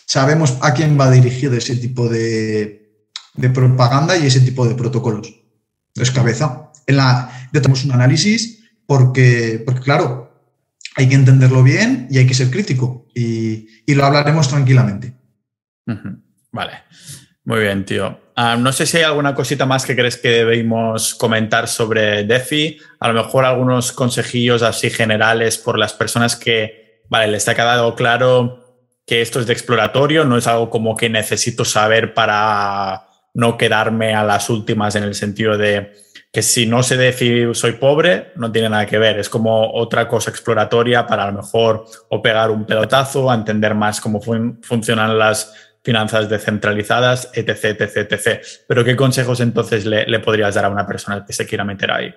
sabemos 0.05 0.57
a 0.61 0.73
quién 0.73 0.99
va 0.99 1.11
dirigido 1.11 1.55
ese 1.55 1.75
tipo 1.77 2.09
de, 2.09 2.81
propaganda 3.53 4.17
y 4.17 4.25
ese 4.25 4.41
tipo 4.41 4.67
de 4.67 4.75
protocolos. 4.75 5.44
Entonces, 5.95 6.13
cabeza. 6.13 6.71
En 6.87 6.97
la, 6.97 7.31
tenemos 7.51 7.83
un 7.85 7.93
análisis 7.93 8.63
porque, 8.85 9.61
porque 9.65 9.81
claro, 9.81 10.25
hay 10.95 11.09
que 11.09 11.15
entenderlo 11.15 11.63
bien 11.63 12.07
y 12.09 12.17
hay 12.17 12.27
que 12.27 12.33
ser 12.33 12.51
crítico 12.51 13.07
y, 13.13 13.67
lo 13.93 14.05
hablaremos 14.05 14.49
tranquilamente. 14.49 15.13
Vale, 16.51 16.73
muy 17.45 17.61
bien, 17.61 17.85
tío. 17.85 18.19
Ah, 18.35 18.57
no 18.57 18.73
sé 18.73 18.85
si 18.85 18.97
hay 18.97 19.03
alguna 19.03 19.33
cosita 19.33 19.65
más 19.65 19.85
que 19.85 19.95
crees 19.95 20.17
que 20.17 20.29
debemos 20.29 21.15
comentar 21.15 21.67
sobre 21.67 22.25
DeFi, 22.25 22.77
a 22.99 23.07
lo 23.07 23.13
mejor 23.23 23.45
algunos 23.45 23.93
consejillos 23.93 24.61
así 24.61 24.89
generales 24.89 25.57
por 25.57 25.79
las 25.79 25.93
personas 25.93 26.35
que, 26.35 27.03
vale, 27.09 27.31
les 27.31 27.47
ha 27.47 27.55
quedado 27.55 27.95
claro 27.95 28.65
que 29.05 29.21
esto 29.21 29.39
es 29.39 29.47
de 29.47 29.53
exploratorio, 29.53 30.25
no 30.25 30.37
es 30.37 30.47
algo 30.47 30.69
como 30.69 30.97
que 30.97 31.09
necesito 31.09 31.63
saber 31.63 32.13
para 32.13 33.04
no 33.35 33.57
quedarme 33.57 34.15
a 34.15 34.23
las 34.23 34.49
últimas 34.49 34.95
en 34.95 35.03
el 35.03 35.13
sentido 35.13 35.57
de 35.57 35.93
que 36.31 36.41
si 36.41 36.65
no 36.65 36.83
sé 36.83 36.97
decir 36.97 37.55
soy 37.55 37.73
pobre, 37.73 38.33
no 38.35 38.51
tiene 38.51 38.69
nada 38.69 38.85
que 38.85 38.97
ver. 38.97 39.19
Es 39.19 39.29
como 39.29 39.73
otra 39.73 40.07
cosa 40.07 40.31
exploratoria 40.31 41.07
para 41.07 41.23
a 41.23 41.31
lo 41.31 41.37
mejor 41.37 41.85
o 42.09 42.21
pegar 42.21 42.51
un 42.51 42.65
pelotazo, 42.65 43.31
a 43.31 43.35
entender 43.35 43.73
más 43.73 44.01
cómo 44.01 44.19
funcionan 44.19 45.17
las 45.17 45.53
finanzas 45.81 46.27
descentralizadas, 46.27 47.29
etc, 47.33 47.79
etc, 47.79 48.11
etc. 48.11 48.41
Pero 48.67 48.83
¿qué 48.83 48.95
consejos 48.95 49.39
entonces 49.39 49.85
le, 49.85 50.19
podrías 50.19 50.55
dar 50.55 50.65
a 50.65 50.69
una 50.69 50.85
persona 50.85 51.23
que 51.23 51.31
se 51.31 51.45
quiera 51.45 51.63
meter 51.63 51.91
ahí? 51.91 52.13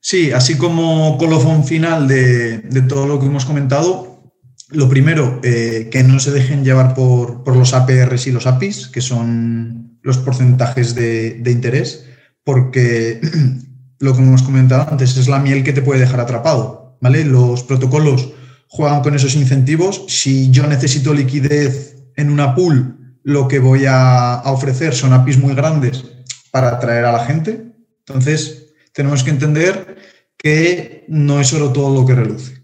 Sí, 0.00 0.32
así 0.32 0.56
como 0.56 1.18
colofón 1.18 1.64
final 1.64 2.08
de, 2.08 2.58
todo 2.88 3.06
lo 3.06 3.20
que 3.20 3.26
hemos 3.26 3.44
comentado, 3.44 4.32
lo 4.70 4.88
primero, 4.88 5.40
eh, 5.44 5.90
que 5.92 6.02
no 6.02 6.18
se 6.18 6.32
dejen 6.32 6.64
llevar 6.64 6.94
por, 6.94 7.56
los 7.56 7.74
APRs 7.74 8.26
y 8.26 8.32
los 8.32 8.46
APIs, 8.46 8.88
que 8.88 9.00
son 9.00 9.95
los 10.06 10.18
porcentajes 10.18 10.94
de, 10.94 11.42
interés 11.46 12.06
porque 12.44 13.20
lo 13.98 14.14
que 14.14 14.22
hemos 14.22 14.42
comentado 14.42 14.86
antes 14.88 15.16
es 15.16 15.26
la 15.26 15.40
miel 15.40 15.64
que 15.64 15.72
te 15.72 15.82
puede 15.82 15.98
dejar 15.98 16.20
atrapado, 16.20 16.96
¿vale? 17.00 17.24
Los 17.24 17.64
protocolos 17.64 18.32
juegan 18.68 19.02
con 19.02 19.16
esos 19.16 19.34
incentivos. 19.34 20.04
Si 20.06 20.48
yo 20.52 20.64
necesito 20.68 21.12
liquidez 21.12 21.96
en 22.14 22.30
una 22.30 22.54
pool, 22.54 23.18
lo 23.24 23.48
que 23.48 23.58
voy 23.58 23.86
a, 23.88 24.42
ofrecer 24.44 24.94
son 24.94 25.12
APIs 25.12 25.38
muy 25.38 25.56
grandes 25.56 26.04
para 26.52 26.68
atraer 26.68 27.04
a 27.04 27.12
la 27.12 27.24
gente. 27.24 27.72
Entonces, 28.06 28.74
tenemos 28.92 29.24
que 29.24 29.30
entender 29.30 29.96
que 30.36 31.04
no 31.08 31.40
es 31.40 31.48
solo 31.48 31.72
todo 31.72 31.92
lo 31.92 32.06
que 32.06 32.14
reluce. 32.14 32.62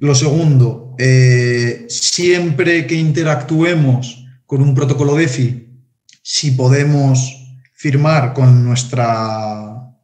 Lo 0.00 0.14
segundo, 0.14 0.94
eh, 0.98 1.84
siempre 1.90 2.86
que 2.86 2.94
interactuemos 2.94 4.24
con 4.46 4.62
un 4.62 4.74
protocolo 4.74 5.16
DeFi, 5.16 5.67
si 6.30 6.50
podemos 6.50 7.42
firmar 7.72 8.34
con 8.34 8.62
nuestra, 8.62 9.94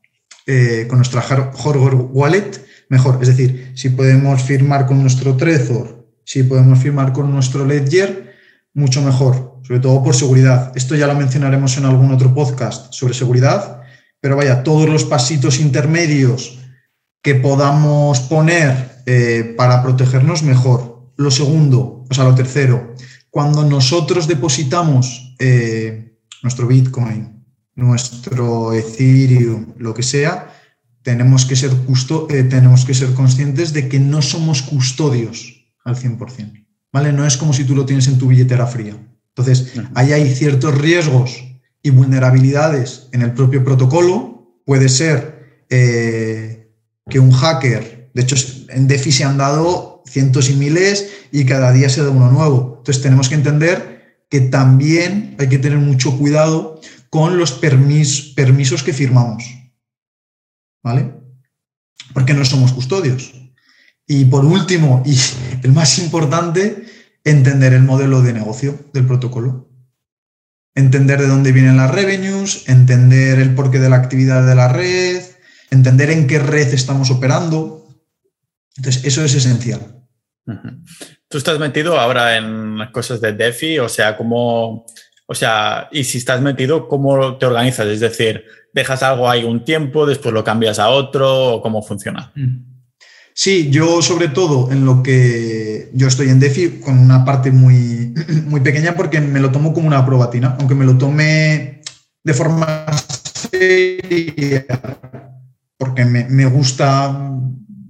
eh, 0.47 0.87
con 0.89 0.97
nuestra 0.97 1.21
hardware 1.21 1.97
wallet, 1.97 2.65
mejor. 2.89 3.19
Es 3.21 3.29
decir, 3.29 3.73
si 3.75 3.91
podemos 3.91 4.43
firmar 4.43 4.87
con 4.87 5.03
nuestro 5.03 5.37
Trezor, 5.37 6.09
si 6.25 6.43
podemos 6.45 6.79
firmar 6.79 7.13
con 7.13 7.31
nuestro 7.31 7.67
Ledger, 7.67 8.33
mucho 8.73 9.03
mejor, 9.03 9.61
sobre 9.65 9.81
todo 9.81 10.03
por 10.03 10.15
seguridad. 10.17 10.73
Esto 10.75 10.95
ya 10.95 11.07
lo 11.07 11.15
mencionaremos 11.15 11.77
en 11.77 11.85
algún 11.85 12.11
otro 12.11 12.33
podcast 12.33 12.91
sobre 12.95 13.13
seguridad, 13.13 13.83
pero 14.19 14.35
vaya, 14.35 14.63
todos 14.63 14.89
los 14.89 15.05
pasitos 15.05 15.61
intermedios 15.61 16.59
que 17.21 17.35
podamos 17.35 18.21
poner 18.21 19.03
eh, 19.05 19.55
para 19.59 19.83
protegernos 19.83 20.43
mejor. 20.43 21.13
Lo 21.19 21.31
segundo, 21.31 22.07
o 22.09 22.15
sea, 22.15 22.25
lo 22.25 22.35
tercero, 22.35 22.95
cuando 23.29 23.63
nosotros 23.63 24.27
depositamos 24.27 25.37
eh, 25.39 26.13
nuestro 26.45 26.69
Bitcoin 26.69 27.35
nuestro 27.77 28.73
Ethereum, 28.73 29.75
lo 29.79 29.95
que 29.95 30.03
sea, 30.03 30.55
tenemos 31.03 31.45
que 31.45 31.57
ser, 31.57 31.71
justo 31.87 32.27
eh, 32.31 32.45
tenemos 32.45 32.85
que 32.85 32.95
ser 32.95 33.13
conscientes 33.15 33.73
de 33.73 33.89
que 33.89 34.01
no 34.01 34.23
somos 34.23 34.63
custodios 34.63 35.67
al 35.85 35.97
100%. 35.97 36.67
¿vale? 36.93 37.13
No 37.13 37.27
es 37.27 37.37
como 37.37 37.53
si 37.53 37.65
tú 37.65 37.75
lo 37.75 37.85
tienes 37.85 38.07
en 38.07 38.19
tu 38.19 38.29
billetera 38.29 38.67
fría. 38.67 38.97
Entonces, 39.37 39.73
ahí 39.95 40.13
hay 40.13 40.33
ciertos 40.33 40.79
riesgos 40.79 41.45
y 41.83 41.91
vulnerabilidades 41.91 43.09
en 43.13 43.23
el 43.23 43.33
propio 43.33 43.65
protocolo. 43.65 44.61
Puede 44.65 44.89
ser 44.89 45.65
eh, 45.71 46.71
que 47.11 47.19
un 47.19 47.33
hacker, 47.33 48.11
de 48.15 48.23
hecho, 48.23 48.37
en 48.69 48.87
DeFi 48.87 49.11
se 49.11 49.25
han 49.25 49.37
dado 49.37 50.03
cientos 50.07 50.49
y 50.51 50.55
miles 50.55 51.09
y 51.33 51.45
cada 51.45 51.73
día 51.73 51.89
se 51.89 52.03
da 52.03 52.11
uno 52.11 52.31
nuevo. 52.31 52.77
Entonces, 52.79 53.03
tenemos 53.03 53.29
que 53.29 53.35
entender 53.35 53.94
que 54.29 54.41
también 54.41 55.37
hay 55.39 55.49
que 55.49 55.59
tener 55.59 55.79
mucho 55.79 56.17
cuidado 56.19 56.81
con 57.11 57.39
los 57.39 57.53
permisos 57.53 58.83
que 58.83 58.93
firmamos. 58.93 59.45
¿Vale? 60.83 61.15
Porque 62.13 62.35
no 62.35 62.45
somos 62.45 62.73
custodios. 62.73 63.33
Y 64.07 64.27
por 64.27 64.45
último, 64.45 65.03
y 65.07 65.17
el 65.63 65.73
más 65.73 65.99
importante, 65.99 66.85
entender 67.25 67.73
el 67.73 67.85
modelo 67.85 68.21
de 68.21 68.33
negocio 68.33 68.91
del 68.93 69.07
protocolo. 69.07 69.71
Entender 70.75 71.21
de 71.21 71.29
dónde 71.29 71.53
vienen 71.53 71.77
las 71.77 71.91
revenues, 71.91 72.69
entender 72.69 73.39
el 73.39 73.55
porqué 73.55 73.79
de 73.79 73.89
la 73.89 73.97
actividad 73.97 74.47
de 74.47 74.55
la 74.55 74.69
red, 74.69 75.23
entender 75.71 76.11
en 76.11 76.27
qué 76.27 76.39
red 76.39 76.75
estamos 76.75 77.11
operando. 77.11 77.89
Entonces, 78.77 79.05
eso 79.05 79.25
es 79.25 79.35
esencial. 79.35 80.05
Tú 81.35 81.39
estás 81.39 81.59
metido 81.59 81.99
ahora 81.99 82.37
en 82.37 82.79
cosas 82.93 83.21
de 83.21 83.33
DeFi, 83.33 83.81
o 83.81 83.89
sea, 83.89 84.17
cómo, 84.17 84.87
o 85.27 85.35
sea, 85.35 85.89
y 85.91 86.05
si 86.05 86.19
estás 86.19 86.41
metido, 86.41 86.87
¿cómo 86.87 87.39
te 87.39 87.47
organizas? 87.47 87.89
Es 87.89 87.99
decir, 87.99 88.45
¿dejas 88.73 89.03
algo 89.03 89.29
ahí 89.29 89.43
un 89.43 89.65
tiempo, 89.65 90.07
después 90.07 90.33
lo 90.33 90.45
cambias 90.45 90.79
a 90.79 90.91
otro 90.91 91.55
o 91.55 91.61
cómo 91.61 91.83
funciona? 91.83 92.33
Sí, 93.35 93.69
yo 93.69 94.01
sobre 94.01 94.29
todo 94.29 94.71
en 94.71 94.87
lo 94.87 95.03
que 95.03 95.91
yo 95.93 96.07
estoy 96.07 96.29
en 96.29 96.39
DeFi 96.39 96.79
con 96.79 97.01
una 97.01 97.25
parte 97.25 97.51
muy, 97.51 98.15
muy 98.47 98.61
pequeña 98.61 98.95
porque 98.95 99.21
me 99.21 99.41
lo 99.41 99.51
tomo 99.51 99.75
como 99.75 99.89
una 99.89 100.07
probatina, 100.07 100.55
aunque 100.61 100.77
me 100.77 100.85
lo 100.85 100.97
tome 100.97 101.83
de 102.23 102.33
forma 102.33 102.87
seria, 103.51 104.67
porque 105.77 106.05
me, 106.05 106.29
me 106.29 106.47
gusta, 106.47 107.33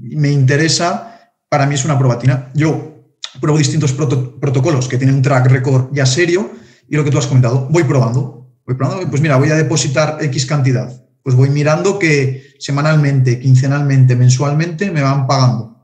me 0.00 0.30
interesa, 0.30 1.34
para 1.50 1.66
mí 1.66 1.74
es 1.74 1.84
una 1.84 1.98
probatina. 1.98 2.50
Yo 2.54 2.93
pruebo 3.40 3.58
distintos 3.58 3.92
protocolos 3.92 4.88
que 4.88 4.98
tienen 4.98 5.16
un 5.16 5.22
track 5.22 5.46
record 5.46 5.88
ya 5.92 6.06
serio 6.06 6.50
y 6.88 6.96
lo 6.96 7.04
que 7.04 7.10
tú 7.10 7.18
has 7.18 7.26
comentado, 7.26 7.66
voy 7.70 7.84
probando, 7.84 8.50
voy 8.66 8.76
probando, 8.76 9.08
pues 9.08 9.22
mira, 9.22 9.36
voy 9.36 9.50
a 9.50 9.56
depositar 9.56 10.18
X 10.20 10.46
cantidad, 10.46 10.90
pues 11.22 11.34
voy 11.34 11.50
mirando 11.50 11.98
que 11.98 12.54
semanalmente, 12.58 13.40
quincenalmente, 13.40 14.16
mensualmente 14.16 14.90
me 14.90 15.02
van 15.02 15.26
pagando. 15.26 15.74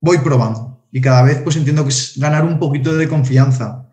Voy 0.00 0.18
probando 0.18 0.86
y 0.92 1.00
cada 1.00 1.22
vez 1.22 1.38
pues 1.42 1.56
entiendo 1.56 1.84
que 1.84 1.90
es 1.90 2.14
ganar 2.16 2.44
un 2.44 2.58
poquito 2.58 2.96
de 2.96 3.08
confianza. 3.08 3.90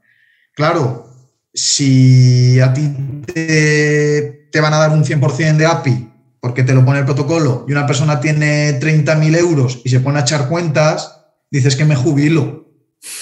Claro, 0.54 1.10
si 1.54 2.60
a 2.60 2.74
ti 2.74 2.94
te, 3.26 4.50
te 4.52 4.62
van 4.62 4.74
a 4.74 4.78
dar 4.78 4.92
un 4.92 5.04
100% 5.04 5.58
de 5.58 5.66
API 5.66 6.12
porque 6.40 6.64
te 6.64 6.74
lo 6.74 6.86
pone 6.86 7.00
el 7.00 7.06
protocolo 7.06 7.66
y 7.68 7.72
una 7.72 7.88
persona 7.88 8.20
tiene 8.20 8.80
30.000 8.80 9.36
euros 9.38 9.82
y 9.84 9.90
se 9.90 10.00
pone 10.00 10.20
a 10.20 10.22
echar 10.22 10.48
cuentas, 10.48 11.26
dices 11.50 11.76
que 11.76 11.86
me 11.86 11.96
jubilo. 11.96 12.65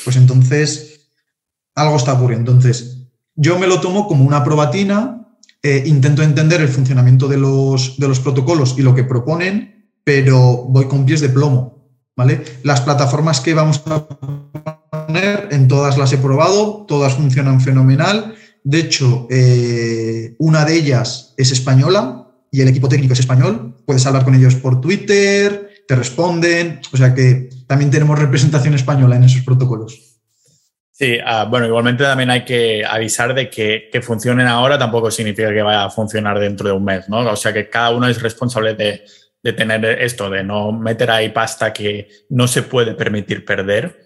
Pues 0.04 0.16
entonces 0.16 1.10
algo 1.76 1.96
está 1.96 2.14
ocurriendo. 2.14 2.52
Entonces, 2.52 2.98
yo 3.36 3.58
me 3.58 3.68
lo 3.68 3.82
tomo 3.82 4.08
como 4.08 4.26
una 4.26 4.44
probatina, 4.44 5.28
eh, 5.62 5.84
intento 5.86 6.22
entender 6.22 6.62
el 6.62 6.68
funcionamiento 6.68 7.28
de 7.28 7.38
los, 7.38 7.98
de 7.98 8.08
los 8.08 8.20
protocolos 8.20 8.76
y 8.78 8.82
lo 8.82 8.94
que 8.94 9.04
proponen, 9.04 9.90
pero 10.04 10.66
voy 10.70 10.86
con 10.86 11.06
pies 11.06 11.22
de 11.22 11.30
plomo. 11.30 11.74
¿vale? 12.16 12.44
Las 12.64 12.82
plataformas 12.82 13.40
que 13.40 13.54
vamos 13.54 13.82
a 13.86 14.08
poner, 14.08 15.50
en 15.52 15.68
todas 15.68 15.98
las 15.98 16.12
he 16.14 16.18
probado, 16.18 16.86
todas 16.88 17.14
funcionan 17.14 17.62
fenomenal. 17.62 18.36
De 18.64 18.80
hecho, 18.80 19.28
eh, 19.30 20.36
una 20.40 20.66
de 20.66 20.76
ellas 20.76 21.34
es 21.38 21.52
española 21.52 22.28
y 22.52 22.62
el 22.62 22.68
equipo 22.68 22.88
técnico 22.88 23.14
es 23.14 23.20
español. 23.20 23.78
Puedes 23.86 24.06
hablar 24.06 24.24
con 24.24 24.36
ellos 24.36 24.56
por 24.56 24.80
Twitter, 24.80 25.70
te 25.88 25.96
responden, 25.96 26.80
o 26.92 26.98
sea 26.98 27.14
que 27.14 27.50
también 27.74 27.90
tenemos 27.90 28.20
representación 28.20 28.76
española 28.76 29.16
en 29.16 29.24
esos 29.24 29.42
protocolos. 29.42 30.20
Sí, 30.92 31.18
ah, 31.26 31.48
bueno, 31.50 31.66
igualmente 31.66 32.04
también 32.04 32.30
hay 32.30 32.46
que 32.46 32.86
avisar 32.86 33.34
de 33.34 33.50
que, 33.50 33.90
que 33.92 34.00
funcionen 34.04 34.46
ahora 34.46 34.78
tampoco 34.78 35.10
significa 35.10 35.52
que 35.52 35.64
vaya 35.64 35.86
a 35.86 35.90
funcionar 35.90 36.38
dentro 36.38 36.70
de 36.70 36.76
un 36.76 36.86
mes, 36.86 37.10
¿no? 37.10 37.28
O 37.28 37.36
sea 37.36 37.52
que 37.52 37.72
cada 37.72 37.90
uno 37.90 38.08
es 38.08 38.22
responsable 38.22 38.76
de, 38.76 39.04
de 39.42 39.54
tener 39.54 39.84
esto, 39.86 40.30
de 40.30 40.44
no 40.44 40.72
meter 40.72 41.10
ahí 41.10 41.30
pasta 41.30 41.74
que 41.74 42.10
no 42.30 42.48
se 42.48 42.62
puede 42.62 42.94
permitir 42.94 43.44
perder. 43.44 44.06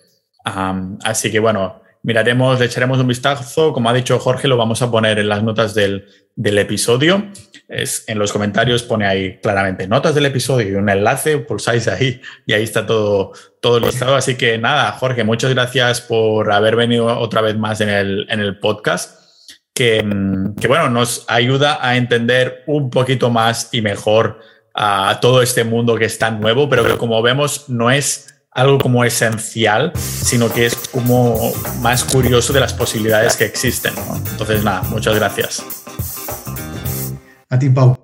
así 1.04 1.30
que 1.30 1.40
bueno, 1.40 1.82
miraremos, 2.04 2.58
le 2.58 2.68
echaremos 2.68 3.00
un 3.00 3.08
vistazo. 3.10 3.74
Como 3.74 3.90
ha 3.90 3.94
dicho 3.94 4.18
Jorge, 4.18 4.48
lo 4.48 4.56
vamos 4.56 4.82
a 4.82 4.90
poner 4.90 5.20
en 5.20 5.28
las 5.28 5.44
notas 5.44 5.74
del, 5.74 6.06
del 6.38 6.60
episodio. 6.60 7.30
Es, 7.68 8.06
en 8.08 8.18
los 8.18 8.32
comentarios 8.32 8.84
pone 8.84 9.06
ahí 9.06 9.40
claramente 9.40 9.88
notas 9.88 10.16
del 10.16 10.28
episodio 10.28 10.70
y 10.70 10.76
un 10.76 10.88
enlace, 10.88 11.40
pulsáis 11.40 11.90
ahí 11.90 12.22
y 12.46 12.54
ahí 12.54 12.64
está 12.64 12.86
todo, 12.86 13.34
todo 13.60 13.82
listado. 13.82 14.16
Así 14.16 14.36
que 14.36 14.58
nada, 14.58 14.94
Jorge, 14.94 15.26
muchas 15.26 15.54
gracias 15.54 16.00
por 16.00 16.54
haber 16.54 16.78
venido 16.78 17.08
otra 17.20 17.42
vez 17.42 17.58
más 17.58 17.82
en 17.82 17.90
el, 17.90 18.26
en 18.30 18.40
el 18.40 18.60
podcast. 18.60 19.18
Que, 19.74 19.98
que 20.60 20.68
bueno, 20.68 20.90
nos 20.90 21.26
ayuda 21.28 21.78
a 21.82 21.98
entender 21.98 22.64
un 22.66 22.90
poquito 22.90 23.30
más 23.30 23.70
y 23.74 23.82
mejor 23.82 24.40
a 24.74 25.20
todo 25.22 25.42
este 25.42 25.64
mundo 25.64 25.98
que 25.98 26.06
es 26.06 26.18
tan 26.18 26.40
nuevo, 26.40 26.70
pero 26.70 26.84
que 26.84 26.98
como 26.98 27.22
vemos 27.22 27.68
no 27.68 27.92
es 27.92 28.37
algo 28.58 28.80
como 28.80 29.06
esencial, 29.06 29.94
sino 29.96 30.52
que 30.52 30.66
es 30.66 30.76
como 30.92 31.54
más 31.80 32.04
curioso 32.04 32.52
de 32.54 32.60
las 32.60 32.74
posibilidades 32.74 33.38
que 33.38 33.46
existen. 33.46 33.94
Entonces, 34.32 34.64
nada, 34.64 34.82
muchas 34.90 35.16
gracias. 35.16 35.64
A 37.50 37.60
ti, 37.60 37.70
Pau. 37.70 37.98